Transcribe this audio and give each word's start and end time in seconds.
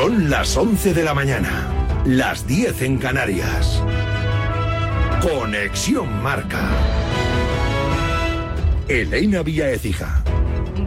Son 0.00 0.30
las 0.30 0.56
11 0.56 0.94
de 0.94 1.04
la 1.04 1.12
mañana, 1.12 1.68
las 2.06 2.46
10 2.46 2.80
en 2.80 2.96
Canarias. 2.96 3.82
Conexión 5.20 6.22
Marca. 6.22 6.70
Elena 8.88 9.42
Vía 9.42 9.68
Ecija. 9.68 10.22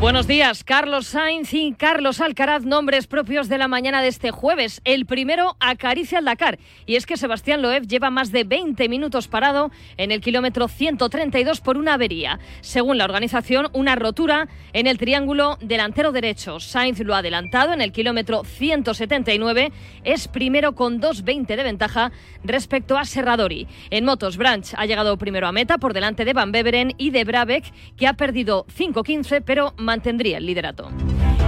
Buenos 0.04 0.28
días, 0.28 0.66
Carlos 0.66 1.08
Sainz 1.08 1.54
y 1.54 1.72
Carlos 1.72 2.20
Alcaraz, 2.20 2.66
nombres 2.66 3.08
propios 3.08 3.48
de 3.48 3.58
la 3.58 3.70
mañana 3.70 4.02
de 4.02 4.10
este 4.10 4.32
jueves. 4.32 4.82
El 4.84 5.06
primero 5.06 5.56
acaricia 5.62 6.18
al 6.18 6.26
Dakar 6.26 6.60
y 6.86 6.98
es 6.98 7.06
que 7.06 7.16
Sebastián 7.16 7.62
Loeb 7.62 7.88
lleva 7.88 8.10
más 8.10 8.34
de 8.34 8.44
20 8.44 8.90
minutos 8.90 9.30
parado 9.30 9.72
en 9.96 10.12
el 10.12 10.20
kilómetro 10.20 10.68
132 10.68 11.62
por 11.62 11.78
una 11.78 11.94
avería. 11.94 12.42
Según 12.60 12.98
la 12.98 13.06
organización, 13.06 13.70
una 13.72 13.96
rotura 13.96 14.50
en 14.74 14.88
el 14.88 14.98
triángulo 14.98 15.58
delantero 15.62 16.12
derecho. 16.12 16.60
Sainz 16.60 17.00
lo 17.00 17.16
ha 17.16 17.20
adelantado 17.20 17.72
en 17.72 17.80
el 17.80 17.94
kilómetro 17.94 18.44
179, 18.44 19.72
es 20.04 20.28
primero 20.28 20.76
con 20.76 21.00
2.20 21.00 21.56
de 21.56 21.64
ventaja 21.64 22.12
respecto 22.44 22.98
a 22.98 23.06
Serradori. 23.06 23.70
En 23.90 24.04
motos, 24.04 24.36
Branch 24.36 24.68
ha 24.76 24.86
llegado 24.86 25.18
primero 25.18 25.48
a 25.48 25.54
meta 25.54 25.78
por 25.78 25.94
delante 25.94 26.26
de 26.26 26.34
Van 26.34 26.52
Beveren 26.52 26.92
y 26.98 27.12
de 27.12 27.24
Brabeck, 27.24 27.72
que 27.96 28.06
ha 28.06 28.16
perdido 28.16 28.66
5.15 28.78 29.44
pero 29.46 29.74
mantendría 29.94 30.40
el 30.40 30.48
liderato. 30.48 30.90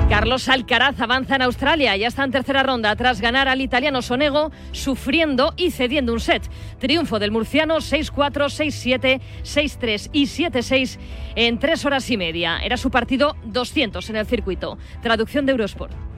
Carlos 0.08 0.48
Alcaraz 0.50 1.02
avanza 1.02 1.36
en 1.36 1.42
Australia, 1.42 1.98
ya 1.98 2.08
está 2.08 2.24
en 2.24 2.30
tercera 2.30 2.62
ronda 2.62 2.96
tras 2.96 3.20
ganar 3.20 3.48
al 3.48 3.60
italiano 3.60 4.04
Sonego, 4.04 4.52
sufriendo 4.72 5.56
y 5.58 5.72
cediendo 5.72 6.14
un 6.14 6.20
set. 6.20 6.44
Triunfo 6.78 7.18
del 7.18 7.32
murciano 7.32 7.78
6-4, 7.78 8.12
6-7, 8.14 9.20
6-3 9.42 10.10
y 10.14 10.26
7-6 10.26 11.00
en 11.36 11.58
tres 11.58 11.86
horas 11.86 12.08
y 12.12 12.18
media. 12.18 12.60
Era 12.64 12.78
su 12.78 12.92
partido 12.92 13.36
200 13.46 14.08
en 14.12 14.16
el 14.16 14.28
circuito. 14.28 14.78
Traducción 15.02 15.48
de 15.48 15.54
Eurosport. 15.54 16.15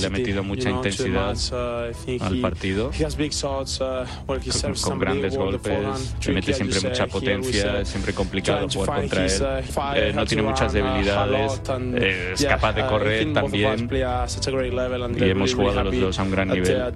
Le 0.00 0.06
ha 0.06 0.10
metido 0.10 0.42
mucha 0.42 0.68
intensidad 0.70 1.36
uh, 1.52 2.24
al 2.24 2.40
partido. 2.40 2.90
uh, 3.80 4.04
con, 4.82 4.98
grandes 4.98 5.36
golpes, 5.36 6.14
mete 6.32 6.52
siempre 6.52 6.80
mucha 6.80 7.06
potencia, 7.06 7.80
es 7.80 7.88
siempre 7.88 8.12
complicado 8.12 8.68
jugar 8.68 9.00
contra 9.00 9.26
él. 9.26 9.32
Uh, 9.42 9.62
Eh, 9.94 10.12
no 10.14 10.24
tiene 10.26 10.42
muchas 10.42 10.72
debilidades, 10.72 11.62
es 12.32 12.44
capaz 12.44 12.72
de 12.72 12.86
correr 12.86 13.32
también. 13.32 13.88
y 15.18 15.30
hemos 15.30 15.54
jugado 15.54 15.84
los 15.84 16.00
dos 16.00 16.18
a 16.18 16.22
un 16.22 16.30
gran 16.30 16.48
nivel. 16.48 16.92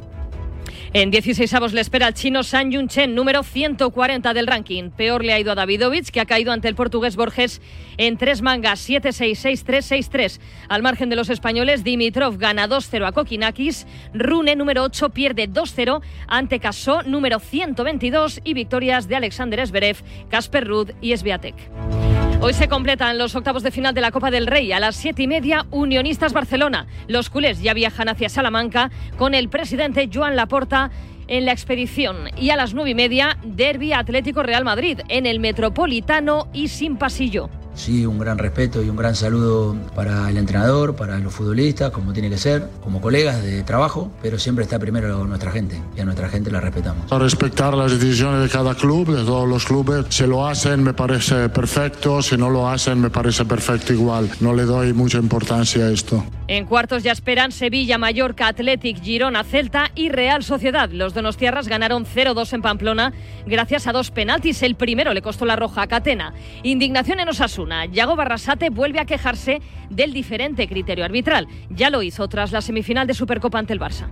En 0.98 1.10
16 1.10 1.52
avos 1.52 1.74
le 1.74 1.82
espera 1.82 2.08
el 2.08 2.14
chino 2.14 2.42
San 2.42 2.70
Yun 2.70 2.88
Chen, 2.88 3.14
número 3.14 3.42
140 3.42 4.32
del 4.32 4.46
ranking. 4.46 4.88
Peor 4.88 5.22
le 5.22 5.34
ha 5.34 5.38
ido 5.38 5.52
a 5.52 5.54
Davidovich, 5.54 6.08
que 6.08 6.20
ha 6.20 6.24
caído 6.24 6.52
ante 6.52 6.68
el 6.68 6.74
portugués 6.74 7.16
Borges 7.16 7.60
en 7.98 8.16
tres 8.16 8.40
mangas, 8.40 8.88
7-6, 8.88 9.62
6-3, 9.66 10.08
6-3. 10.10 10.40
Al 10.70 10.80
margen 10.80 11.10
de 11.10 11.16
los 11.16 11.28
españoles, 11.28 11.84
Dimitrov 11.84 12.38
gana 12.38 12.66
2-0 12.66 13.06
a 13.06 13.12
Kokinakis. 13.12 13.86
Rune, 14.14 14.56
número 14.56 14.84
8, 14.84 15.10
pierde 15.10 15.50
2-0 15.50 16.00
ante 16.28 16.60
Casó, 16.60 17.02
número 17.02 17.40
122. 17.40 18.40
Y 18.42 18.54
victorias 18.54 19.06
de 19.06 19.16
Alexander 19.16 19.66
Zverev, 19.66 19.98
Casper 20.30 20.66
Ruud 20.66 20.92
y 21.02 21.14
Sviatek. 21.14 22.15
Hoy 22.38 22.52
se 22.52 22.68
completan 22.68 23.16
los 23.16 23.34
octavos 23.34 23.62
de 23.62 23.70
final 23.70 23.94
de 23.94 24.02
la 24.02 24.10
Copa 24.10 24.30
del 24.30 24.46
Rey. 24.46 24.70
A 24.70 24.78
las 24.78 24.94
siete 24.94 25.22
y 25.22 25.26
media, 25.26 25.66
Unionistas 25.70 26.34
Barcelona. 26.34 26.86
Los 27.08 27.30
culés 27.30 27.62
ya 27.62 27.72
viajan 27.72 28.08
hacia 28.08 28.28
Salamanca 28.28 28.90
con 29.16 29.34
el 29.34 29.48
presidente 29.48 30.10
Joan 30.12 30.36
Laporta 30.36 30.90
en 31.28 31.46
la 31.46 31.52
expedición. 31.52 32.28
Y 32.36 32.50
a 32.50 32.56
las 32.56 32.74
nueve 32.74 32.90
y 32.90 32.94
media, 32.94 33.38
Derby 33.42 33.94
Atlético 33.94 34.42
Real 34.42 34.64
Madrid 34.64 35.00
en 35.08 35.24
el 35.24 35.40
Metropolitano 35.40 36.48
y 36.52 36.68
sin 36.68 36.98
pasillo. 36.98 37.48
Sí, 37.76 38.06
un 38.06 38.18
gran 38.18 38.38
respeto 38.38 38.82
y 38.82 38.88
un 38.88 38.96
gran 38.96 39.14
saludo 39.14 39.76
para 39.94 40.28
el 40.30 40.38
entrenador, 40.38 40.96
para 40.96 41.18
los 41.18 41.32
futbolistas, 41.32 41.90
como 41.90 42.12
tiene 42.12 42.30
que 42.30 42.38
ser, 42.38 42.68
como 42.82 43.00
colegas 43.00 43.42
de 43.42 43.62
trabajo, 43.62 44.10
pero 44.22 44.38
siempre 44.38 44.64
está 44.64 44.78
primero 44.78 45.24
nuestra 45.26 45.52
gente 45.52 45.80
y 45.96 46.00
a 46.00 46.04
nuestra 46.04 46.28
gente 46.28 46.50
la 46.50 46.60
respetamos. 46.60 47.12
A 47.12 47.18
respetar 47.18 47.74
las 47.74 47.92
decisiones 47.92 48.40
de 48.42 48.48
cada 48.48 48.74
club, 48.74 49.14
de 49.14 49.24
todos 49.24 49.48
los 49.48 49.64
clubes. 49.64 50.06
Si 50.08 50.26
lo 50.26 50.46
hacen 50.46 50.82
me 50.82 50.94
parece 50.94 51.48
perfecto, 51.50 52.22
si 52.22 52.36
no 52.36 52.50
lo 52.50 52.68
hacen 52.68 53.00
me 53.00 53.10
parece 53.10 53.44
perfecto 53.44 53.92
igual. 53.92 54.30
No 54.40 54.54
le 54.54 54.64
doy 54.64 54.92
mucha 54.92 55.18
importancia 55.18 55.84
a 55.84 55.90
esto. 55.90 56.24
En 56.48 56.64
cuartos 56.64 57.02
ya 57.02 57.10
esperan 57.10 57.50
Sevilla, 57.50 57.98
Mallorca, 57.98 58.46
Athletic, 58.46 59.02
Girona, 59.02 59.42
Celta 59.42 59.90
y 59.96 60.10
Real 60.10 60.44
Sociedad. 60.44 60.88
Los 60.90 61.12
donostiarras 61.12 61.66
ganaron 61.66 62.06
0-2 62.06 62.52
en 62.52 62.62
Pamplona 62.62 63.12
gracias 63.46 63.88
a 63.88 63.92
dos 63.92 64.12
penaltis. 64.12 64.62
El 64.62 64.76
primero 64.76 65.12
le 65.12 65.22
costó 65.22 65.44
la 65.44 65.56
roja 65.56 65.82
a 65.82 65.86
Catena. 65.88 66.34
Indignación 66.62 67.18
en 67.18 67.28
Osasuna. 67.28 67.86
Yago 67.86 68.14
Barrasate 68.14 68.70
vuelve 68.70 69.00
a 69.00 69.06
quejarse 69.06 69.60
del 69.90 70.12
diferente 70.12 70.68
criterio 70.68 71.04
arbitral. 71.04 71.48
Ya 71.68 71.90
lo 71.90 72.02
hizo 72.02 72.28
tras 72.28 72.52
la 72.52 72.60
semifinal 72.60 73.08
de 73.08 73.14
Supercopa 73.14 73.58
ante 73.58 73.72
el 73.72 73.80
Barça 73.80 74.08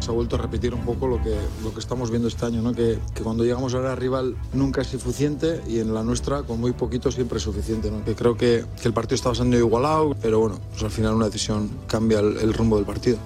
Se 0.00 0.10
ha 0.10 0.14
vuelto 0.14 0.36
a 0.36 0.38
repetir 0.38 0.74
un 0.74 0.84
poco 0.84 1.06
lo 1.06 1.22
que, 1.22 1.36
lo 1.62 1.72
que 1.72 1.80
estamos 1.80 2.10
viendo 2.10 2.28
este 2.28 2.46
año, 2.46 2.62
¿no? 2.62 2.72
que, 2.72 2.98
que 3.14 3.22
cuando 3.22 3.44
llegamos 3.44 3.74
a 3.74 3.78
la 3.78 3.94
rival 3.94 4.36
nunca 4.52 4.82
es 4.82 4.88
suficiente 4.88 5.62
y 5.66 5.80
en 5.80 5.94
la 5.94 6.02
nuestra 6.02 6.42
con 6.42 6.60
muy 6.60 6.72
poquito 6.72 7.10
siempre 7.10 7.38
es 7.38 7.44
suficiente. 7.44 7.90
¿no? 7.90 8.04
Que 8.04 8.14
creo 8.14 8.36
que, 8.36 8.64
que 8.80 8.88
el 8.88 8.94
partido 8.94 9.16
está 9.16 9.30
bastante 9.30 9.56
igualado, 9.56 10.14
pero 10.20 10.40
bueno, 10.40 10.60
pues 10.70 10.82
al 10.82 10.90
final 10.90 11.14
una 11.14 11.26
decisión 11.26 11.70
cambia 11.86 12.20
el, 12.20 12.36
el 12.38 12.52
rumbo 12.52 12.76
del 12.76 12.84
partido. 12.84 13.18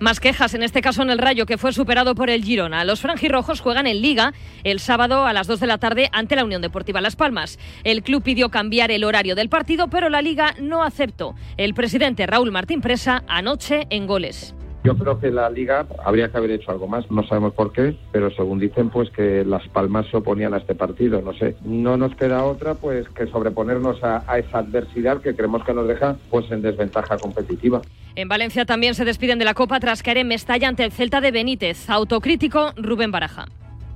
Más 0.00 0.20
quejas, 0.20 0.54
en 0.54 0.62
este 0.62 0.82
caso 0.82 1.02
en 1.02 1.10
el 1.10 1.18
Rayo, 1.18 1.46
que 1.46 1.56
fue 1.56 1.72
superado 1.72 2.14
por 2.14 2.28
el 2.28 2.44
Girona. 2.44 2.84
Los 2.84 3.00
franjirrojos 3.00 3.60
juegan 3.60 3.86
en 3.86 4.02
Liga 4.02 4.34
el 4.64 4.80
sábado 4.80 5.24
a 5.24 5.32
las 5.32 5.46
2 5.46 5.60
de 5.60 5.66
la 5.66 5.78
tarde 5.78 6.10
ante 6.12 6.36
la 6.36 6.44
Unión 6.44 6.62
Deportiva 6.62 7.00
Las 7.00 7.16
Palmas. 7.16 7.58
El 7.84 8.02
club 8.02 8.22
pidió 8.22 8.50
cambiar 8.50 8.90
el 8.90 9.04
horario 9.04 9.34
del 9.34 9.48
partido, 9.48 9.88
pero 9.88 10.08
la 10.08 10.20
Liga 10.20 10.54
no 10.60 10.82
aceptó. 10.82 11.34
El 11.56 11.74
presidente 11.74 12.26
Raúl 12.26 12.50
Martín 12.50 12.80
Presa 12.80 13.24
anoche 13.28 13.86
en 13.90 14.06
goles. 14.06 14.54
Yo 14.84 14.98
creo 14.98 15.18
que 15.18 15.30
la 15.30 15.48
liga 15.48 15.86
habría 16.04 16.30
que 16.30 16.36
haber 16.36 16.50
hecho 16.50 16.70
algo 16.70 16.86
más, 16.86 17.10
no 17.10 17.26
sabemos 17.26 17.54
por 17.54 17.72
qué, 17.72 17.96
pero 18.12 18.30
según 18.30 18.58
dicen, 18.58 18.90
pues 18.90 19.08
que 19.08 19.42
las 19.42 19.66
Palmas 19.68 20.06
se 20.10 20.18
oponían 20.18 20.52
a 20.52 20.58
este 20.58 20.74
partido, 20.74 21.22
no 21.22 21.32
sé. 21.32 21.56
No 21.64 21.96
nos 21.96 22.14
queda 22.14 22.44
otra, 22.44 22.74
pues 22.74 23.08
que 23.08 23.26
sobreponernos 23.28 24.04
a, 24.04 24.22
esa 24.38 24.58
adversidad 24.58 25.22
que 25.22 25.34
creemos 25.34 25.64
que 25.64 25.72
nos 25.72 25.88
deja, 25.88 26.16
pues 26.28 26.50
en 26.50 26.60
desventaja 26.60 27.16
competitiva. 27.16 27.80
En 28.14 28.28
Valencia 28.28 28.66
también 28.66 28.94
se 28.94 29.06
despiden 29.06 29.38
de 29.38 29.46
la 29.46 29.54
Copa 29.54 29.80
tras 29.80 30.02
caer 30.02 30.18
en 30.18 30.28
Mestalla 30.28 30.68
ante 30.68 30.84
el 30.84 30.92
Celta 30.92 31.22
de 31.22 31.30
Benítez. 31.30 31.88
Autocrítico 31.88 32.72
Rubén 32.76 33.10
Baraja. 33.10 33.46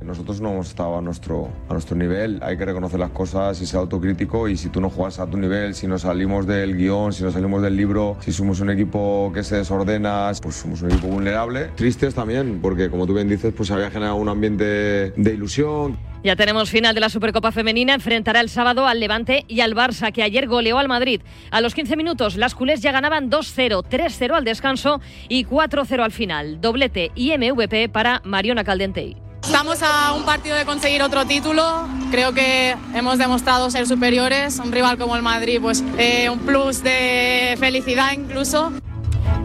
Nosotros 0.03 0.41
no 0.41 0.53
hemos 0.53 0.69
estado 0.69 0.97
a 0.97 1.03
nuestro, 1.03 1.48
a 1.69 1.72
nuestro 1.72 1.97
nivel, 1.97 2.38
hay 2.42 2.56
que 2.56 2.64
reconocer 2.64 2.98
las 3.00 3.10
cosas 3.10 3.60
y 3.60 3.66
ser 3.66 3.81
autocrítico 3.81 4.48
y 4.48 4.56
si 4.56 4.69
tú 4.69 4.81
no 4.81 4.91
juegas 4.91 5.19
a 5.19 5.26
tu 5.26 5.36
nivel, 5.36 5.75
si 5.75 5.86
nos 5.86 6.03
salimos 6.03 6.47
del 6.47 6.76
guion, 6.76 7.12
si 7.12 7.25
nos 7.25 7.34
salimos 7.34 7.62
del 7.62 7.76
libro, 7.76 8.16
si 8.20 8.32
somos 8.32 8.60
un 8.60 8.70
equipo 8.70 9.31
que 9.34 9.42
se 9.42 9.56
desordena, 9.56 10.31
pues 10.41 10.54
somos 10.54 10.82
un 10.82 10.91
equipo 10.91 11.08
vulnerable. 11.08 11.70
Tristes 11.75 12.14
también, 12.14 12.60
porque 12.62 12.91
como 12.91 13.06
tú 13.06 13.14
bien 13.14 13.28
dices, 13.28 13.53
pues 13.54 13.70
había 13.70 13.91
generado 13.91 14.16
un 14.16 14.28
ambiente 14.28 15.12
de 15.16 15.34
ilusión. 15.34 15.98
Ya 16.25 16.34
tenemos 16.34 16.70
final 16.70 16.94
de 16.94 17.00
la 17.00 17.10
Supercopa 17.10 17.53
Femenina. 17.53 17.94
Enfrentará 17.94 18.41
el 18.41 18.48
sábado 18.48 18.87
al 18.87 18.98
Levante 18.98 19.44
y 19.47 19.60
al 19.60 19.75
Barça, 19.75 20.12
que 20.12 20.22
ayer 20.22 20.48
goleó 20.48 20.78
al 20.78 20.88
Madrid. 20.88 21.20
A 21.50 21.60
los 21.60 21.75
15 21.75 21.97
minutos, 21.97 22.37
las 22.37 22.54
culés 22.54 22.81
ya 22.81 22.91
ganaban 22.91 23.31
2-0, 23.31 23.84
3-0 23.88 24.34
al 24.34 24.44
descanso 24.44 25.00
y 25.28 25.44
4-0 25.44 26.00
al 26.00 26.12
final. 26.12 26.60
Doblete 26.60 27.12
y 27.14 27.37
MVP 27.37 27.88
para 27.88 28.20
Mariona 28.25 28.64
Caldentey. 28.64 29.28
Estamos 29.43 29.82
a 29.82 30.12
un 30.12 30.25
partido 30.25 30.56
de 30.56 30.65
conseguir 30.65 31.03
otro 31.03 31.26
título. 31.26 31.88
Creo 32.10 32.32
que 32.32 32.76
hemos 32.94 33.19
demostrado 33.19 33.71
ser 33.71 33.87
superiores. 33.87 34.59
Un 34.59 34.72
rival 34.72 34.99
como 34.99 35.16
el 35.16 35.22
Madrid, 35.22 35.59
pues 35.60 35.82
eh, 35.99 36.28
un 36.31 36.41
plus 36.41 36.82
de 36.82 37.56
felicidad 37.59 38.12
incluso. 38.12 38.72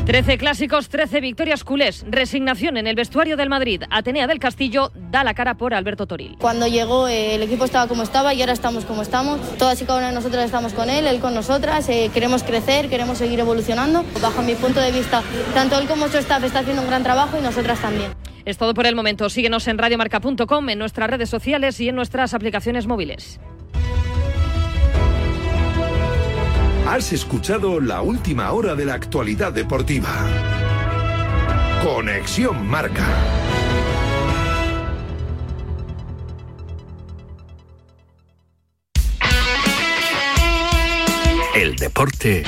13 0.06 0.38
clásicos, 0.38 0.90
13 0.90 1.22
victorias 1.22 1.64
culés. 1.64 2.04
Resignación 2.10 2.76
en 2.76 2.88
el 2.88 2.96
vestuario 2.96 3.38
del 3.38 3.48
Madrid. 3.48 3.84
Atenea 3.90 4.28
del 4.28 4.40
Castillo 4.40 4.92
da 5.10 5.24
la 5.24 5.34
cara 5.34 5.56
por 5.56 5.74
Alberto 5.74 6.06
Toril. 6.06 6.36
Cuando 6.40 6.68
llegó 6.68 7.08
eh, 7.08 7.36
el 7.36 7.44
equipo 7.44 7.64
estaba 7.64 7.88
como 7.88 8.04
estaba 8.04 8.34
y 8.34 8.42
ahora 8.42 8.52
estamos 8.52 8.84
como 8.84 9.02
estamos. 9.02 9.40
Todas 9.58 9.82
y 9.82 9.86
cada 9.86 10.00
una 10.00 10.10
de 10.10 10.16
nosotras 10.16 10.44
estamos 10.44 10.74
con 10.74 10.90
él, 10.90 11.08
él 11.08 11.22
con 11.22 11.34
nosotras. 11.34 11.88
Eh, 11.88 12.12
queremos 12.14 12.44
crecer, 12.44 12.90
queremos 12.90 13.18
seguir 13.18 13.40
evolucionando. 13.40 14.04
Bajo 14.22 14.42
mi 14.42 14.56
punto 14.56 14.82
de 14.82 14.92
vista, 14.92 15.24
tanto 15.54 15.80
él 15.80 15.88
como 15.88 16.10
su 16.10 16.18
staff 16.18 16.44
está 16.44 16.60
haciendo 16.60 16.82
un 16.82 16.90
gran 16.90 17.04
trabajo 17.04 17.38
y 17.40 17.42
nosotras 17.42 17.80
también. 17.80 18.12
Es 18.46 18.58
todo 18.58 18.74
por 18.74 18.86
el 18.86 18.96
momento. 18.96 19.30
Síguenos 19.30 19.68
en 19.68 19.78
radiomarca.com, 19.78 20.70
en 20.70 20.80
nuestras 20.80 21.10
redes 21.10 21.30
sociales 21.30 21.80
y 21.80 21.90
en 21.90 21.96
nuestras 21.96 22.34
aplicaciones 22.34 22.88
móviles. 22.88 23.40
Has 26.88 27.14
escuchado 27.14 27.80
la 27.80 28.02
última 28.02 28.52
hora 28.52 28.76
de 28.76 28.86
la 28.86 28.94
actualidad 28.94 29.54
deportiva. 29.54 30.10
Conexión 31.84 32.68
Marca. 32.68 33.08
El 41.56 41.76
deporte 41.78 42.44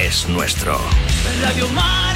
es 0.00 0.28
nuestro. 0.28 0.78
Radio 1.42 1.68
Marca. 1.68 2.11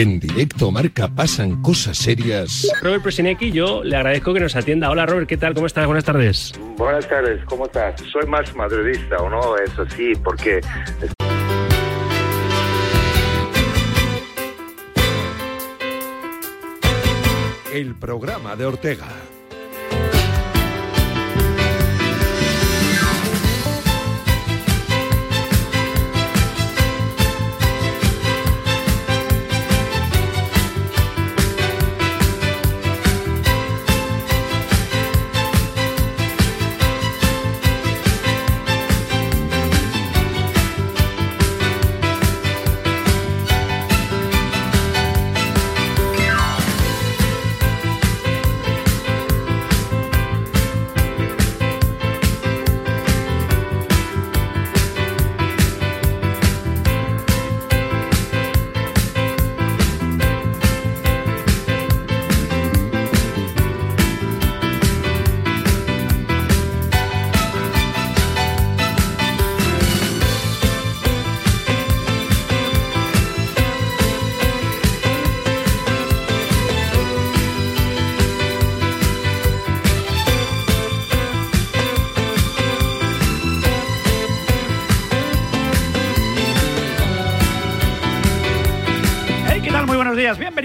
En 0.00 0.18
directo 0.18 0.70
marca 0.70 1.08
pasan 1.14 1.60
cosas 1.60 1.98
serias. 1.98 2.66
Robert 2.80 3.02
Presinecki, 3.02 3.52
yo 3.52 3.84
le 3.84 3.96
agradezco 3.96 4.32
que 4.32 4.40
nos 4.40 4.56
atienda. 4.56 4.88
Hola 4.88 5.04
Robert, 5.04 5.28
¿qué 5.28 5.36
tal? 5.36 5.52
¿Cómo 5.52 5.66
estás? 5.66 5.84
Buenas 5.84 6.06
tardes. 6.06 6.54
Buenas 6.78 7.06
tardes, 7.06 7.44
¿cómo 7.44 7.66
estás? 7.66 8.00
Soy 8.10 8.26
más 8.26 8.56
madridista, 8.56 9.18
¿o 9.18 9.28
no? 9.28 9.58
Eso 9.58 9.84
sí, 9.94 10.12
porque... 10.24 10.62
El 17.70 17.94
programa 17.96 18.56
de 18.56 18.64
Ortega. 18.64 19.06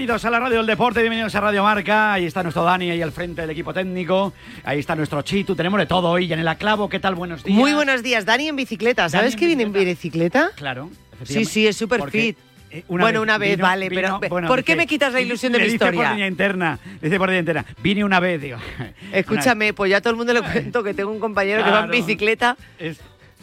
Bienvenidos 0.06 0.24
a 0.24 0.30
la 0.30 0.38
Radio 0.38 0.58
del 0.58 0.66
Deporte, 0.66 1.00
bienvenidos 1.00 1.34
a 1.34 1.40
Radio 1.40 1.64
Marca. 1.64 2.12
Ahí 2.12 2.26
está 2.26 2.40
nuestro 2.40 2.62
Dani, 2.62 2.92
ahí 2.92 3.02
al 3.02 3.10
frente 3.10 3.40
del 3.40 3.50
equipo 3.50 3.74
técnico. 3.74 4.32
Ahí 4.62 4.78
está 4.78 4.94
nuestro 4.94 5.20
Chitu, 5.22 5.56
tenemos 5.56 5.80
de 5.80 5.86
todo 5.86 6.10
hoy. 6.10 6.32
en 6.32 6.38
el 6.38 6.46
Aclavo, 6.46 6.88
¿qué 6.88 7.00
tal? 7.00 7.16
Buenos 7.16 7.42
días. 7.42 7.58
Muy 7.58 7.72
buenos 7.74 8.04
días, 8.04 8.24
Dani 8.24 8.46
en 8.46 8.54
bicicleta. 8.54 9.08
¿Sabes 9.08 9.34
que 9.34 9.48
viene 9.48 9.64
en 9.64 9.72
bicicleta? 9.72 10.52
Claro. 10.54 10.90
Sí, 11.24 11.44
sí, 11.44 11.66
es 11.66 11.76
súper 11.76 12.08
fit. 12.08 12.38
Eh, 12.70 12.84
bueno, 12.86 13.20
una 13.20 13.36
vez, 13.36 13.58
vale, 13.58 13.88
pero 13.88 14.20
¿por 14.20 14.62
qué 14.62 14.76
me 14.76 14.86
quitas 14.86 15.12
la 15.12 15.20
ilusión 15.20 15.50
de 15.50 15.58
mi 15.58 15.64
historia? 15.64 15.90
Dice 15.90 16.02
por 16.04 16.12
línea 16.12 16.28
interna, 16.28 16.78
dice 17.02 17.18
por 17.18 17.28
línea 17.28 17.40
interna. 17.40 17.64
Vine 17.82 18.04
una 18.04 18.20
vez, 18.20 18.40
digo. 18.40 18.58
Escúchame, 19.12 19.72
pues 19.74 19.90
ya 19.90 20.00
todo 20.00 20.12
el 20.12 20.16
mundo 20.18 20.32
le 20.32 20.42
cuento 20.42 20.84
que 20.84 20.94
tengo 20.94 21.10
un 21.10 21.18
compañero 21.18 21.64
que 21.64 21.70
va 21.70 21.80
en 21.80 21.90
bicicleta 21.90 22.56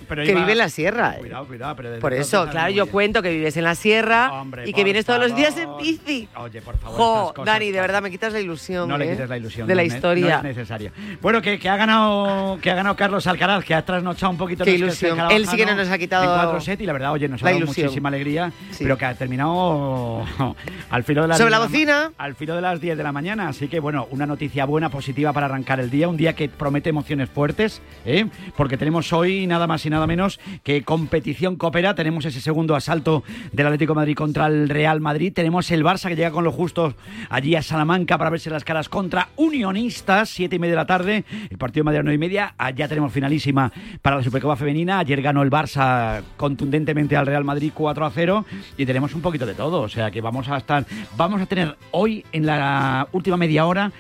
que 0.08 0.36
vive 0.36 0.52
en 0.52 0.58
la 0.58 0.70
sierra. 0.70 1.16
Cuidado, 1.18 1.48
cuidado, 1.48 1.76
pero 1.76 2.00
Por 2.00 2.14
eso, 2.14 2.48
claro, 2.50 2.72
yo 2.72 2.88
cuento 2.88 3.22
que 3.22 3.30
vives 3.30 3.58
en 3.58 3.64
la 3.64 3.76
sierra 3.76 4.32
y 4.66 4.74
que 4.74 4.84
vienes 4.84 5.06
todos 5.06 5.20
los 5.20 5.36
días 5.36 5.58
en 5.58 5.78
bici. 5.78 6.28
Oye, 6.36 6.62
por 6.62 6.78
favor. 6.78 7.34
Jo, 7.36 7.44
Dani, 7.44 7.72
de 7.72 7.82
verdad 7.82 8.02
me 8.02 8.12
quitas 8.12 8.34
la 8.34 8.40
ilusión. 8.40 8.88
No 8.90 8.98
le 8.98 9.06
¿eh? 9.06 9.12
quites 9.12 9.30
la 9.30 9.38
ilusión. 9.38 9.68
De 9.68 9.76
la 9.76 9.84
historia. 9.84 10.42
No 10.42 10.50
es 10.50 10.56
necesaria. 10.56 10.92
Bueno, 11.22 11.42
que, 11.42 11.60
que, 11.60 11.70
ha 11.70 11.78
ganado, 11.78 12.58
que 12.62 12.72
ha 12.72 12.76
ganado 12.76 12.96
Carlos 12.96 13.26
Alcaraz, 13.28 13.64
que 13.64 13.74
ha 13.74 13.84
trasnochado 13.84 14.32
un 14.32 14.38
poquito. 14.38 14.64
Qué 14.64 14.76
ilusión. 14.76 15.20
Él 15.32 15.48
sí 15.48 15.58
que 15.58 15.66
no 15.66 15.76
nos 15.76 15.90
ha 15.90 15.98
quitado. 15.98 16.24
En 16.24 16.30
cuatro 16.30 16.62
sets 16.62 16.82
y 16.82 16.86
la 16.86 16.94
verdad, 16.94 17.12
oye, 17.12 17.28
nos 17.28 17.42
ha 17.44 17.52
dado 17.52 17.66
muchísima 17.66 18.10
alegría. 18.10 18.52
Pero 18.78 18.98
que 18.98 19.06
ha 19.06 19.16
terminado 19.16 20.26
al 20.90 21.04
filo 21.04 21.24
de 21.24 21.28
las. 21.30 21.38
Sobre 21.38 21.52
la 21.52 21.60
bocina. 21.60 22.12
Al 22.18 22.36
filo 22.36 22.56
de 22.56 22.62
las 22.62 22.80
10 22.80 22.98
de 22.98 23.04
la 23.04 23.12
mañana. 23.12 23.48
Así 23.48 23.68
que, 23.68 23.80
bueno, 23.80 24.08
una 24.12 24.26
noticia 24.26 24.66
buena, 24.66 24.90
positiva 24.90 25.34
para 25.34 25.48
arrancar 25.48 25.80
el 25.80 25.90
día. 25.90 26.08
Un 26.08 26.18
día 26.18 26.34
que 26.34 26.50
promete 26.50 26.90
emociones 26.90 27.30
fuertes, 27.30 27.82
¿eh? 28.06 28.26
porque 28.56 28.78
tenemos 28.78 29.12
hoy 29.14 29.48
nada 29.48 29.68
más 29.68 29.86
y 29.86 29.90
nada 29.94 30.08
menos 30.08 30.40
que 30.64 30.84
competición 30.84 31.56
coopera. 31.56 31.96
Tenemos 31.96 32.26
ese 32.26 32.42
segundo 32.42 32.76
asalto 32.76 33.24
del 33.52 33.68
Atlético 33.68 33.96
Madrid 33.96 34.16
contra 34.16 34.48
el 34.48 34.70
Real 34.70 35.00
Madrid. 35.00 35.32
Tenemos 35.34 35.72
el 35.72 35.84
Barça 35.84 36.10
que 36.10 36.16
llega 36.16 36.32
con 36.32 36.44
los 36.44 36.54
justos 36.54 36.96
allí 37.30 37.56
a 37.56 37.62
Salamanca 37.62 38.18
para 38.18 38.30
verse 38.30 38.50
las 38.50 38.64
caras 38.64 38.90
contra 38.90 39.30
Unionistas, 39.36 40.30
siete 40.30 40.58
y 40.58 40.60
media 40.60 40.74
de 40.74 40.78
la 40.78 40.86
tarde. 40.86 41.24
El 41.50 41.58
partido 41.58 41.84
de 41.84 41.86
Madrid 41.86 42.02
nueve 42.04 42.16
y 42.16 42.20
media. 42.20 42.56
Allá 42.58 42.88
tenemos 42.88 43.14
finalísima 43.14 43.72
para 44.02 44.18
la 44.18 44.24
Supercopa 44.24 44.56
Femenina. 44.56 45.00
Ayer 45.00 45.22
ganó 45.22 45.42
el 45.44 45.50
Barça 45.50 46.22
contundentemente 46.38 47.16
al 47.16 47.26
Real 47.26 47.44
Madrid 47.44 47.72
4 47.74 48.06
a 48.06 48.12
0 48.12 48.46
y 48.78 48.86
tenemos 48.86 49.14
un 49.14 49.22
poquito 49.22 49.46
de 49.46 49.54
todo. 49.54 49.82
O 49.82 49.90
sea 49.90 50.12
que 50.12 50.22
vamos 50.22 50.50
a 50.50 50.58
estar, 50.58 50.86
vamos 51.16 51.42
a 51.42 51.46
tener 51.46 51.78
hoy 51.92 52.26
en 52.32 52.46
la 52.46 53.08
última 53.12 53.38
media 53.38 53.66
hora 53.66 53.92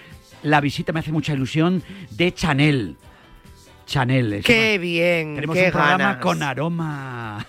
la 0.44 0.60
visita, 0.62 0.92
me 0.92 1.00
hace 1.00 1.12
mucha 1.12 1.34
ilusión, 1.34 1.82
de 2.12 2.34
Chanel. 2.34 2.98
Chanel. 3.94 4.42
Qué 4.44 4.80
bien. 4.80 5.36
Tenemos 5.36 5.56
un 5.56 5.72
programa 5.72 6.20
con 6.20 6.42
aroma 6.42 7.46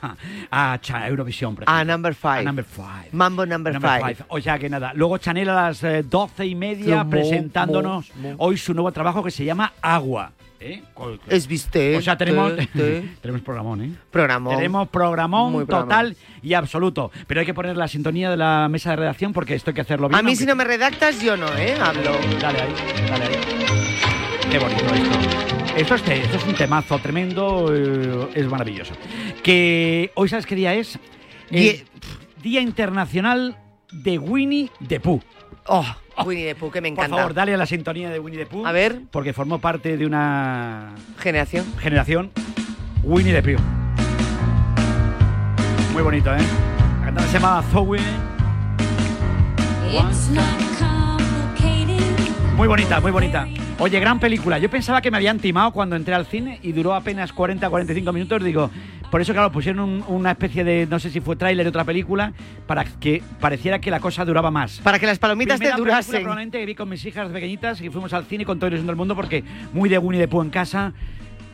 a 0.51 0.79
Eurovisión. 1.09 1.57
A 1.65 1.83
Number 1.85 2.15
Five. 2.15 2.45
number 2.45 2.65
five. 2.67 3.09
Mambo 3.13 3.47
Number, 3.47 3.81
five. 3.81 4.17
O 4.29 4.39
sea 4.39 4.59
que 4.59 4.69
nada. 4.69 4.93
Luego 4.95 5.17
Chanel 5.17 5.49
a 5.49 5.55
las 5.55 5.83
eh, 5.85 6.03
doce 6.03 6.45
y 6.45 6.55
media 6.55 7.03
presentándonos 7.09 8.13
hoy 8.37 8.59
su 8.59 8.75
nuevo 8.75 8.93
trabajo 8.93 9.25
que 9.25 9.31
se 9.31 9.47
llama 9.47 9.73
Agua. 9.81 10.33
¿Eh? 10.61 10.83
Es 11.29 11.47
viste. 11.47 11.97
O 11.97 12.03
sea, 12.03 12.19
tenemos, 12.19 12.53
tenemos 13.23 13.41
programón, 13.41 13.81
¿eh? 13.81 13.93
Programón. 14.11 14.57
Tenemos 14.57 14.89
programón 14.89 15.67
total 15.67 16.15
y 16.43 16.53
absoluto. 16.53 17.11
Pero 17.27 17.41
hay 17.41 17.47
que 17.47 17.55
poner 17.55 17.75
la 17.75 17.89
sintonía 17.89 18.29
de 18.29 18.37
la 18.37 18.69
mesa 18.71 18.91
de 18.91 18.97
redacción 18.97 19.33
porque 19.33 19.55
esto 19.55 19.71
hay 19.71 19.75
que 19.75 19.81
hacerlo 19.81 20.11
bien. 20.11 20.19
A 20.19 20.23
mí, 20.23 20.37
si 20.37 20.45
no 20.45 20.55
me 20.55 20.65
redactas, 20.65 21.23
yo 21.23 21.39
no, 21.39 21.49
¿eh? 21.57 21.75
Hablo. 21.81 22.13
Dale 22.39 22.61
ahí, 22.61 22.75
dale 23.09 23.25
ahí. 23.25 24.51
Qué 24.51 24.59
bonito 24.59 24.85
esto. 24.95 25.54
Esto 25.77 25.97
es, 25.97 26.09
esto 26.09 26.37
es 26.37 26.45
un 26.47 26.55
temazo 26.55 26.99
tremendo, 27.01 27.75
eh, 27.75 28.29
es 28.35 28.47
maravilloso. 28.47 28.95
Que 29.43 30.13
hoy 30.15 30.29
sabes 30.29 30.47
qué 30.47 30.55
día 30.55 30.73
es? 30.75 30.99
día 31.51 32.61
Internacional 32.61 33.59
de 33.91 34.19
Winnie 34.19 34.71
the 34.87 35.01
Pooh. 35.01 35.21
Oh, 35.67 35.85
Winnie 36.25 36.47
the 36.47 36.55
Pooh, 36.55 36.71
que 36.71 36.81
me 36.81 36.89
encanta. 36.89 37.11
Por 37.11 37.19
favor, 37.19 37.35
dale 37.35 37.55
a 37.55 37.57
la 37.57 37.67
sintonía 37.67 38.09
de 38.11 38.21
Winnie 38.21 38.39
the 38.39 38.47
Pooh. 38.47 38.65
A 38.65 38.71
ver. 38.71 39.01
Porque 39.11 39.33
formó 39.33 39.59
parte 39.59 39.97
de 39.97 40.07
una... 40.07 40.95
Generación. 41.19 41.67
Generación. 41.79 42.31
Winnie 43.03 43.33
the 43.33 43.43
Pooh. 43.43 43.63
Muy 45.93 46.03
bonito, 46.03 46.35
¿eh? 46.35 46.39
La 47.01 47.07
cantante 47.07 47.31
se 47.31 47.39
llama 47.39 47.63
Zoe. 47.73 47.99
Muy 52.57 52.69
bonita, 52.69 53.01
muy 53.01 53.11
bonita. 53.11 53.49
Oye, 53.81 53.99
gran 53.99 54.21
película. 54.21 54.59
Yo 54.59 54.71
pensaba 54.71 55.03
que 55.03 55.11
me 55.11 55.17
habían 55.17 55.41
timado 55.41 55.73
cuando 55.73 55.97
entré 55.97 56.15
al 56.15 56.27
cine 56.27 56.61
y 56.63 56.71
duró 56.71 56.95
apenas 56.95 57.35
40-45 57.35 58.13
minutos. 58.13 58.45
Digo, 58.45 58.71
por 59.11 59.21
eso, 59.21 59.33
claro, 59.33 59.51
pusieron 59.51 60.05
una 60.07 60.31
especie 60.31 60.63
de, 60.63 60.87
no 60.87 61.01
sé 61.01 61.11
si 61.11 61.21
fue 61.21 61.35
tráiler 61.35 61.65
de 61.65 61.71
otra 61.71 61.85
película, 61.85 62.33
para 62.67 62.85
que 62.85 63.21
pareciera 63.41 63.81
que 63.81 63.91
la 63.91 63.99
cosa 63.99 64.25
duraba 64.25 64.53
más. 64.53 64.79
Para 64.79 65.01
que 65.01 65.07
las 65.07 65.19
palomitas 65.19 65.59
te 65.59 65.73
durasen. 65.73 66.23
Probablemente 66.23 66.61
que 66.61 66.67
vi 66.67 66.75
con 66.77 66.89
mis 66.89 67.05
hijas 67.05 67.29
pequeñitas 67.31 67.81
y 67.81 67.91
fuimos 67.91 68.13
al 68.13 68.25
cine 68.27 68.45
con 68.45 68.61
todo 68.61 68.69
el 68.69 68.87
del 68.87 68.97
mundo 68.97 69.17
porque 69.17 69.43
muy 69.73 69.89
de 69.89 69.99
Winnie 69.99 70.21
de 70.21 70.29
Pooh 70.29 70.43
en 70.43 70.51
casa. 70.51 70.93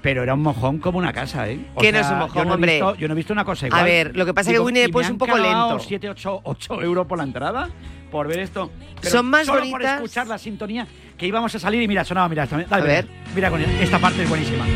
Pero 0.02 0.22
era 0.22 0.34
un 0.34 0.42
mojón 0.42 0.78
como 0.78 0.98
una 0.98 1.12
casa, 1.12 1.48
¿eh? 1.48 1.60
¿Qué 1.78 1.92
no 1.92 1.98
es 1.98 2.10
un 2.10 2.18
mojón, 2.18 2.48
yo 2.48 2.54
hombre? 2.54 2.78
yo 2.98 3.08
no 3.08 3.12
he 3.12 3.16
visto 3.16 3.32
una 3.32 3.44
cosa 3.44 3.66
igual. 3.66 3.82
A 3.82 3.84
ver, 3.84 4.16
lo 4.16 4.24
que 4.24 4.32
pasa 4.32 4.50
es 4.50 4.56
que 4.56 4.60
Winnie 4.60 4.86
the 4.86 4.88
Pooh 4.88 5.00
es 5.00 5.10
un 5.10 5.18
poco 5.18 5.36
lento. 5.36 5.78
7, 5.78 6.08
8, 6.10 6.40
8 6.44 6.82
euros 6.82 7.06
por 7.06 7.18
la 7.18 7.24
entrada 7.24 7.68
por 8.10 8.26
ver 8.26 8.40
esto. 8.40 8.70
Son 9.02 9.26
más 9.26 9.46
solo 9.46 9.60
bonitas. 9.60 9.80
por 9.80 10.04
escuchar 10.04 10.26
la 10.26 10.38
sintonía 10.38 10.86
que 11.16 11.26
íbamos 11.26 11.54
a 11.54 11.58
salir 11.58 11.82
y 11.82 11.88
mira, 11.88 12.04
sonaba, 12.04 12.28
mira, 12.28 12.44
esta, 12.44 12.56
a 12.56 12.80
ver. 12.80 13.06
Mira 13.34 13.50
con 13.50 13.60
esta 13.60 13.98
parte 13.98 14.22
es 14.22 14.28
buenísima. 14.28 14.66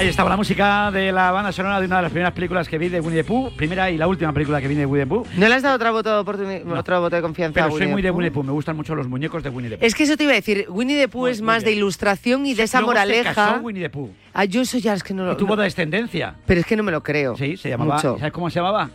Ahí 0.00 0.08
estaba 0.08 0.30
la 0.30 0.38
música 0.38 0.90
de 0.90 1.12
la 1.12 1.30
banda 1.30 1.52
sonora 1.52 1.78
de 1.78 1.84
una 1.84 1.96
de 1.96 2.02
las 2.04 2.10
primeras 2.10 2.32
películas 2.32 2.66
que 2.66 2.78
vi 2.78 2.88
de 2.88 3.02
Winnie 3.02 3.22
the 3.22 3.28
Pooh, 3.28 3.50
primera 3.54 3.90
y 3.90 3.98
la 3.98 4.06
última 4.06 4.32
película 4.32 4.58
que 4.58 4.66
vi 4.66 4.74
de 4.74 4.86
Winnie 4.86 5.04
the 5.04 5.06
Pooh. 5.06 5.26
¿No 5.36 5.46
le 5.46 5.54
has 5.54 5.62
dado 5.62 5.76
otra 5.76 5.90
voto, 5.90 6.20
otro 6.20 7.00
voto 7.02 7.16
de 7.16 7.20
confianza 7.20 7.52
Pero 7.52 7.66
a 7.66 7.70
soy 7.70 7.86
muy 7.86 8.00
de 8.00 8.10
Winnie 8.10 8.30
the 8.30 8.34
Pooh, 8.34 8.42
me 8.42 8.52
gustan 8.52 8.76
mucho 8.76 8.94
los 8.94 9.06
muñecos 9.08 9.42
de 9.42 9.50
Winnie 9.50 9.68
the 9.68 9.76
Pooh. 9.76 9.86
Es 9.86 9.94
que 9.94 10.04
eso 10.04 10.16
te 10.16 10.24
iba 10.24 10.32
a 10.32 10.36
decir, 10.36 10.64
Winnie 10.70 10.98
the 10.98 11.08
Pooh 11.08 11.26
es 11.26 11.42
más 11.42 11.64
de 11.64 11.72
ilustración 11.72 12.46
y 12.46 12.54
de 12.54 12.62
esa 12.62 12.80
moraleja. 12.80 13.28
Se 13.28 13.34
casó 13.34 13.60
Winnie 13.60 13.82
the 13.82 13.90
Pooh. 13.90 14.08
Ah, 14.32 14.46
yo 14.46 14.62
eso 14.62 14.78
ya 14.78 14.94
es 14.94 15.02
que 15.02 15.12
no 15.12 15.26
lo... 15.26 15.32
Y 15.34 15.36
tuvo 15.36 15.54
descendencia. 15.54 16.34
Pero 16.46 16.60
es 16.60 16.66
que 16.66 16.76
no 16.76 16.82
me 16.82 16.92
lo 16.92 17.02
creo. 17.02 17.36
Sí, 17.36 17.58
se 17.58 17.68
llamaba... 17.68 17.96
Mucho. 17.96 18.16
¿Sabes 18.16 18.32
cómo 18.32 18.48
se 18.48 18.58
llamaba? 18.58 18.88